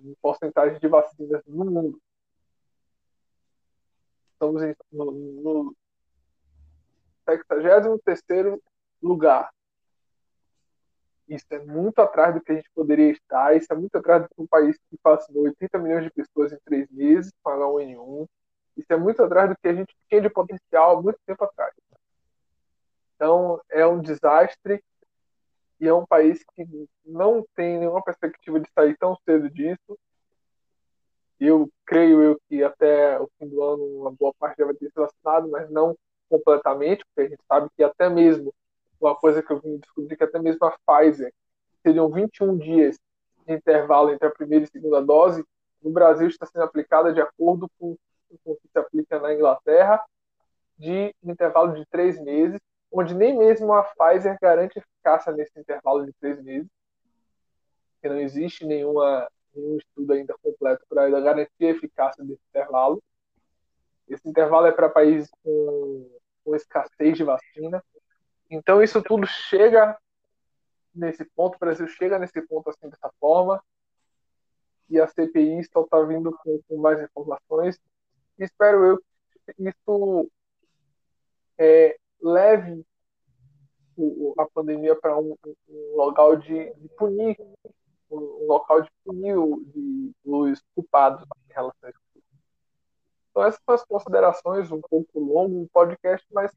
em 0.00 0.14
porcentagem 0.22 0.78
de 0.78 0.88
vacinas 0.88 1.42
no 1.46 1.64
mundo. 1.64 2.00
Estamos 4.38 4.62
em, 4.62 4.72
no, 4.92 5.10
no 5.10 5.76
63 7.28 8.60
lugar. 9.02 9.50
Isso 11.28 11.44
é 11.50 11.58
muito 11.58 11.98
atrás 11.98 12.34
do 12.34 12.40
que 12.40 12.52
a 12.52 12.54
gente 12.54 12.70
poderia 12.72 13.10
estar, 13.10 13.56
isso 13.56 13.66
é 13.72 13.76
muito 13.76 13.96
atrás 13.96 14.26
que 14.28 14.40
um 14.40 14.46
país 14.46 14.78
que 14.88 14.96
vacinou 15.02 15.42
80 15.42 15.78
milhões 15.78 16.04
de 16.04 16.10
pessoas 16.10 16.52
em 16.52 16.58
três 16.64 16.88
meses 16.88 17.32
com 17.42 17.50
H1N1. 17.50 18.28
Isso 18.76 18.92
é 18.92 18.96
muito 18.96 19.22
atrás 19.24 19.50
do 19.50 19.56
que 19.60 19.66
a 19.66 19.74
gente 19.74 19.94
tinha 20.08 20.20
de 20.20 20.30
potencial 20.30 20.98
há 20.98 21.02
muito 21.02 21.18
tempo 21.26 21.44
atrás. 21.44 21.74
Então, 23.16 23.60
é 23.68 23.84
um 23.84 24.00
desastre 24.00 24.82
e 25.80 25.88
é 25.88 25.92
um 25.92 26.06
país 26.06 26.44
que 26.54 26.64
não 27.04 27.44
tem 27.56 27.80
nenhuma 27.80 28.02
perspectiva 28.02 28.60
de 28.60 28.70
sair 28.72 28.96
tão 28.96 29.16
cedo 29.24 29.50
disso. 29.50 29.98
Eu 31.40 31.70
creio 31.86 32.22
eu 32.22 32.40
que 32.48 32.62
até 32.62 33.18
o 33.20 33.28
fim 33.38 33.48
do 33.48 33.62
ano 33.62 33.84
uma 34.00 34.10
boa 34.10 34.32
parte 34.38 34.58
já 34.58 34.64
vai 34.64 34.74
ter 34.74 34.88
se 34.88 34.94
vacinado, 34.94 35.48
mas 35.48 35.70
não 35.70 35.96
completamente, 36.28 37.04
porque 37.06 37.20
a 37.20 37.28
gente 37.28 37.42
sabe 37.46 37.68
que 37.76 37.82
até 37.82 38.08
mesmo 38.08 38.52
uma 39.00 39.14
coisa 39.14 39.42
que 39.42 39.52
eu 39.52 39.60
vim 39.60 39.78
descobrir 39.78 40.16
que 40.16 40.24
até 40.24 40.38
mesmo 40.38 40.64
a 40.66 40.76
Pfizer 40.86 41.32
seriam 41.82 42.10
21 42.10 42.58
dias 42.58 42.98
de 43.46 43.54
intervalo 43.54 44.10
entre 44.10 44.26
a 44.26 44.30
primeira 44.30 44.64
e 44.64 44.68
segunda 44.68 45.00
dose, 45.00 45.44
no 45.82 45.90
Brasil 45.90 46.26
está 46.26 46.44
sendo 46.46 46.62
aplicada 46.62 47.12
de 47.12 47.20
acordo 47.20 47.70
com 47.78 47.96
o 48.44 48.56
que 48.56 48.68
se 48.68 48.78
aplica 48.78 49.18
na 49.20 49.32
Inglaterra, 49.32 50.02
de 50.76 51.14
intervalo 51.22 51.74
de 51.74 51.86
três 51.86 52.20
meses, 52.20 52.60
onde 52.92 53.14
nem 53.14 53.36
mesmo 53.36 53.72
a 53.72 53.82
Pfizer 53.82 54.36
garante 54.40 54.78
eficácia 54.78 55.32
nesse 55.32 55.58
intervalo 55.58 56.04
de 56.04 56.12
três 56.14 56.42
meses, 56.42 56.68
que 58.00 58.08
não 58.08 58.18
existe 58.18 58.64
nenhuma, 58.64 59.28
nenhum 59.54 59.76
estudo 59.76 60.12
ainda 60.12 60.34
completo 60.42 60.84
para 60.88 61.08
garantir 61.08 61.66
a 61.66 61.70
eficácia 61.70 62.24
desse 62.24 62.42
intervalo. 62.48 63.02
Esse 64.08 64.28
intervalo 64.28 64.66
é 64.66 64.72
para 64.72 64.88
países 64.88 65.30
com, 65.42 66.10
com 66.44 66.56
escassez 66.56 67.16
de 67.16 67.24
vacina. 67.24 67.82
Então 68.50 68.82
isso 68.82 69.02
tudo 69.02 69.26
chega 69.26 69.96
nesse 70.94 71.24
ponto, 71.24 71.56
o 71.56 71.58
Brasil 71.58 71.86
chega 71.88 72.18
nesse 72.18 72.40
ponto 72.42 72.70
assim 72.70 72.88
dessa 72.88 73.10
forma, 73.20 73.62
e 74.90 74.98
a 74.98 75.06
CPI 75.06 75.62
só 75.64 75.82
está 75.82 76.00
vindo 76.02 76.36
com, 76.38 76.60
com, 76.66 76.76
mais 76.78 77.00
informações. 77.02 77.78
Espero 78.38 78.84
eu 78.84 78.98
que 78.98 79.68
isso 79.68 80.30
é, 81.58 81.98
leve 82.20 82.84
o, 83.96 84.34
a 84.38 84.46
pandemia 84.46 84.96
para 84.96 85.18
um, 85.18 85.36
um, 85.68 85.96
local 85.96 86.36
de, 86.36 86.72
de 86.74 86.88
punir, 86.96 87.36
um, 88.10 88.16
um, 88.16 88.46
local 88.46 88.82
de 88.82 88.90
punir 89.04 89.36
de, 89.72 90.12
os 90.24 90.62
culpados 90.74 91.22
em 91.48 91.52
relação 91.52 91.88
a 91.88 91.90
isso. 91.90 91.98
Então 93.30 93.42
essas 93.44 93.60
são 93.64 93.74
as 93.74 93.84
considerações, 93.84 94.70
um 94.70 94.80
pouco 94.80 95.20
longo, 95.20 95.60
um 95.60 95.68
podcast, 95.68 96.26
mas 96.32 96.52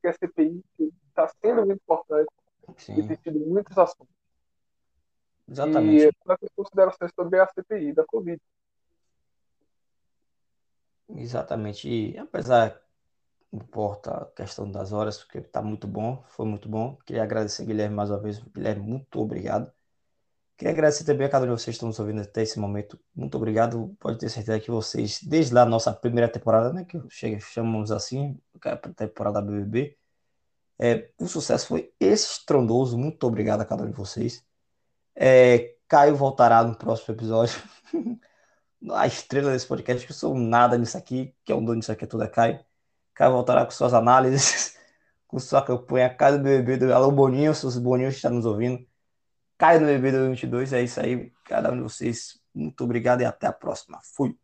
que 0.00 0.08
a 0.08 0.12
CPI 0.12 0.64
está 1.08 1.28
sendo 1.28 1.66
muito 1.66 1.80
importante 1.82 2.28
Sim. 2.76 2.98
e 2.98 3.06
tem 3.06 3.16
tido 3.16 3.38
muitos 3.40 3.76
assuntos. 3.78 4.14
Exatamente. 5.48 6.04
E 6.04 6.10
essas 6.28 6.48
considerações 6.56 7.12
sobre 7.14 7.38
a 7.38 7.46
CPI 7.48 7.92
da 7.92 8.04
Covid. 8.04 8.40
Exatamente. 11.08 11.88
E 11.88 12.18
apesar 12.18 12.80
importa 13.52 14.10
a 14.10 14.26
questão 14.26 14.70
das 14.70 14.92
horas, 14.92 15.18
porque 15.18 15.38
está 15.38 15.60
muito 15.60 15.86
bom, 15.86 16.22
foi 16.28 16.46
muito 16.46 16.68
bom. 16.68 16.96
Queria 17.04 17.22
agradecer, 17.22 17.66
Guilherme, 17.66 17.94
mais 17.94 18.10
uma 18.10 18.18
vez. 18.18 18.38
Guilherme, 18.38 18.82
muito 18.82 19.20
obrigado. 19.20 19.70
Queria 20.62 20.74
agradecer 20.74 21.02
também 21.02 21.26
a 21.26 21.28
cada 21.28 21.44
um 21.44 21.48
de 21.48 21.60
vocês 21.60 21.64
que 21.64 21.70
estão 21.72 21.88
nos 21.88 21.98
ouvindo 21.98 22.20
até 22.20 22.40
esse 22.40 22.56
momento. 22.56 22.96
Muito 23.16 23.36
obrigado. 23.36 23.96
Pode 23.98 24.16
ter 24.18 24.28
certeza 24.28 24.60
que 24.60 24.70
vocês, 24.70 25.20
desde 25.20 25.52
lá 25.52 25.66
nossa 25.66 25.92
primeira 25.92 26.28
temporada, 26.28 26.72
né, 26.72 26.84
que 26.84 27.02
chega, 27.10 27.40
chamamos 27.40 27.90
assim, 27.90 28.38
a 28.64 28.76
temporada 28.76 29.42
BBB, 29.42 29.98
é, 30.78 31.10
o 31.18 31.26
sucesso 31.26 31.66
foi 31.66 31.92
estrondoso. 31.98 32.96
Muito 32.96 33.26
obrigado 33.26 33.62
a 33.62 33.64
cada 33.64 33.82
um 33.82 33.90
de 33.90 33.96
vocês. 33.96 34.44
É, 35.16 35.74
Caio 35.88 36.14
voltará 36.14 36.62
no 36.62 36.76
próximo 36.76 37.12
episódio. 37.12 37.60
a 38.92 39.04
estrela 39.08 39.50
desse 39.50 39.66
podcast, 39.66 40.06
que 40.06 40.12
eu 40.12 40.16
sou 40.16 40.38
nada 40.38 40.78
nisso 40.78 40.96
aqui, 40.96 41.34
que 41.44 41.50
é 41.50 41.56
o 41.56 41.60
dono 41.60 41.80
disso 41.80 41.90
aqui, 41.90 42.06
tudo 42.06 42.22
é 42.22 42.28
Caio. 42.28 42.64
Caio 43.14 43.32
voltará 43.32 43.64
com 43.64 43.72
suas 43.72 43.92
análises, 43.94 44.78
com 45.26 45.40
sua 45.40 45.60
campanha 45.60 46.14
Caio 46.14 46.38
do 46.38 46.44
BBB 46.44 46.76
do 46.76 46.94
Alô 46.94 47.10
Boninho, 47.10 47.52
seus 47.52 47.76
Boninhos 47.78 48.14
que 48.14 48.18
estão 48.18 48.30
nos 48.30 48.46
ouvindo. 48.46 48.91
Caio 49.62 49.78
no 49.78 49.86
BBB 49.86 50.10
2022, 50.10 50.72
é 50.72 50.82
isso 50.82 51.00
aí. 51.00 51.30
Cada 51.44 51.70
um 51.70 51.76
de 51.76 51.82
vocês, 51.82 52.36
muito 52.52 52.82
obrigado 52.82 53.20
e 53.20 53.24
até 53.24 53.46
a 53.46 53.52
próxima. 53.52 54.00
Fui. 54.02 54.34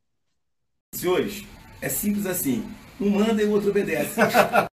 Senhores, 0.95 1.45
é 1.83 1.89
simples 1.89 2.25
assim. 2.25 2.65
Um 3.01 3.11
manda 3.11 3.43
e 3.43 3.47
o 3.47 3.51
outro 3.51 3.71
obedece. 3.71 4.21